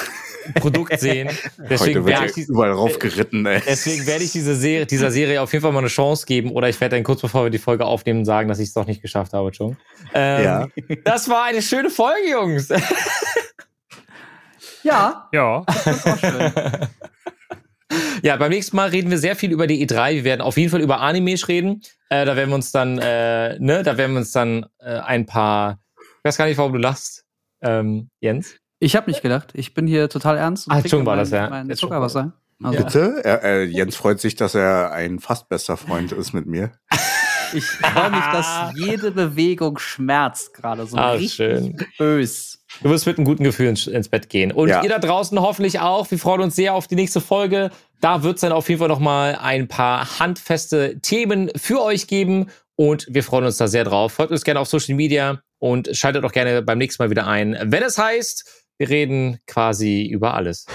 Produkt 0.56 1.00
sehen. 1.00 1.30
Deswegen 1.70 2.00
Heute 2.00 2.04
werde 2.04 2.26
ich, 2.26 2.48
überall 2.48 2.72
raufgeritten, 2.72 3.46
ey. 3.46 3.62
deswegen 3.66 4.06
werde 4.06 4.24
ich 4.24 4.32
diese 4.32 4.54
Serie, 4.54 4.84
dieser 4.84 5.10
Serie 5.10 5.40
auf 5.40 5.50
jeden 5.54 5.62
Fall 5.62 5.72
mal 5.72 5.78
eine 5.78 5.88
Chance 5.88 6.26
geben 6.26 6.50
oder 6.50 6.68
ich 6.68 6.78
werde 6.82 6.96
dann 6.96 7.02
kurz 7.02 7.22
bevor 7.22 7.44
wir 7.44 7.50
die 7.50 7.56
Folge 7.56 7.86
aufnehmen 7.86 8.26
sagen, 8.26 8.50
dass 8.50 8.58
ich 8.58 8.68
es 8.68 8.74
doch 8.74 8.86
nicht 8.86 9.00
geschafft 9.00 9.32
habe, 9.32 9.54
schon. 9.54 9.78
Ähm, 10.12 10.44
Ja. 10.44 10.68
Das 11.04 11.30
war 11.30 11.44
eine 11.44 11.62
schöne 11.62 11.88
Folge, 11.88 12.30
Jungs. 12.30 12.68
Ja, 14.82 15.30
Ja. 15.32 15.64
Ja, 18.22 18.36
beim 18.36 18.50
nächsten 18.50 18.76
Mal 18.76 18.88
reden 18.90 19.10
wir 19.10 19.18
sehr 19.18 19.34
viel 19.36 19.50
über 19.52 19.66
die 19.66 19.84
E3. 19.86 20.14
Wir 20.14 20.24
werden 20.24 20.40
auf 20.42 20.56
jeden 20.56 20.70
Fall 20.70 20.80
über 20.80 21.00
Animes 21.00 21.48
reden. 21.48 21.82
Äh, 22.08 22.24
da 22.24 22.36
werden 22.36 22.50
wir 22.50 22.54
uns 22.56 22.70
dann, 22.72 22.98
äh, 22.98 23.58
ne, 23.58 23.82
da 23.82 23.96
werden 23.96 24.12
wir 24.12 24.18
uns 24.20 24.32
dann 24.32 24.66
äh, 24.78 24.98
ein 24.98 25.26
paar. 25.26 25.80
Ich 25.98 26.24
weiß 26.24 26.36
gar 26.36 26.46
nicht, 26.46 26.58
warum 26.58 26.72
du 26.72 26.78
lachst, 26.78 27.24
ähm, 27.62 28.08
Jens. 28.20 28.54
Ich 28.78 28.94
habe 28.96 29.10
nicht 29.10 29.22
gedacht. 29.22 29.50
Ich 29.54 29.74
bin 29.74 29.86
hier 29.86 30.08
total 30.08 30.36
ernst. 30.38 30.66
und 30.66 30.72
Ah, 30.72 30.76
trinke 30.76 30.86
Entschuldigung, 30.96 31.06
war 31.06 31.16
mein- 31.16 31.24
das, 31.24 31.30
ja. 31.30 31.48
Mein 31.50 31.76
Zuckerwasser. 31.76 32.32
Also, 32.62 32.84
Bitte? 32.84 33.20
Er, 33.24 33.42
äh, 33.42 33.64
Jens 33.64 33.96
freut 33.96 34.20
sich, 34.20 34.36
dass 34.36 34.54
er 34.54 34.92
ein 34.92 35.18
fast 35.18 35.48
bester 35.48 35.76
Freund 35.76 36.12
ist 36.12 36.32
mit 36.32 36.46
mir. 36.46 36.70
Ich 37.54 37.64
freue 37.66 38.10
mich, 38.10 38.24
dass 38.32 38.70
jede 38.76 39.10
Bewegung 39.10 39.78
schmerzt 39.78 40.54
gerade 40.54 40.86
so 40.86 40.96
Ah, 40.96 41.12
richtig 41.12 41.34
schön. 41.34 41.76
bös. 41.98 42.61
Du 42.80 42.90
wirst 42.90 43.06
mit 43.06 43.16
einem 43.18 43.24
guten 43.26 43.44
Gefühl 43.44 43.68
ins, 43.68 43.86
ins 43.86 44.08
Bett 44.08 44.28
gehen. 44.28 44.50
Und 44.52 44.68
Ja. 44.68 44.82
ihr 44.82 44.88
da 44.88 44.98
draußen 44.98 45.38
hoffentlich 45.40 45.80
auch. 45.80 46.10
Wir 46.10 46.18
freuen 46.18 46.40
uns 46.40 46.56
sehr 46.56 46.74
auf 46.74 46.86
die 46.88 46.94
nächste 46.94 47.20
Folge. 47.20 47.70
Da 48.00 48.22
wird 48.22 48.36
es 48.36 48.40
dann 48.40 48.52
auf 48.52 48.68
jeden 48.68 48.78
Fall 48.78 48.88
noch 48.88 48.98
mal 48.98 49.38
ein 49.40 49.68
paar 49.68 50.18
handfeste 50.18 50.98
Themen 51.00 51.50
für 51.56 51.82
euch 51.82 52.06
geben. 52.06 52.50
Und 52.74 53.06
wir 53.10 53.22
freuen 53.22 53.44
uns 53.44 53.58
da 53.58 53.68
sehr 53.68 53.84
drauf. 53.84 54.12
Folgt 54.14 54.32
uns 54.32 54.42
gerne 54.44 54.58
auf 54.58 54.68
Social 54.68 54.94
Media 54.94 55.40
und 55.58 55.94
schaltet 55.96 56.24
auch 56.24 56.32
gerne 56.32 56.62
beim 56.62 56.78
nächsten 56.78 57.02
Mal 57.02 57.10
wieder 57.10 57.26
ein. 57.26 57.56
Wenn 57.64 57.82
es 57.82 57.98
heißt, 57.98 58.64
wir 58.78 58.88
reden 58.88 59.38
quasi 59.46 60.04
über 60.06 60.34
alles. 60.34 60.66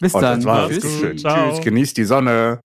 Bis 0.00 0.14
Und 0.14 0.22
dann. 0.22 0.40
Tschüss. 0.68 0.84
Tschüss. 1.22 1.60
Genießt 1.62 1.96
die 1.96 2.04
Sonne. 2.04 2.60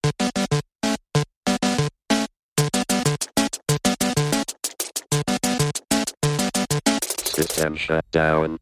System 7.42 7.76
shut 7.76 8.06
down. 8.12 8.60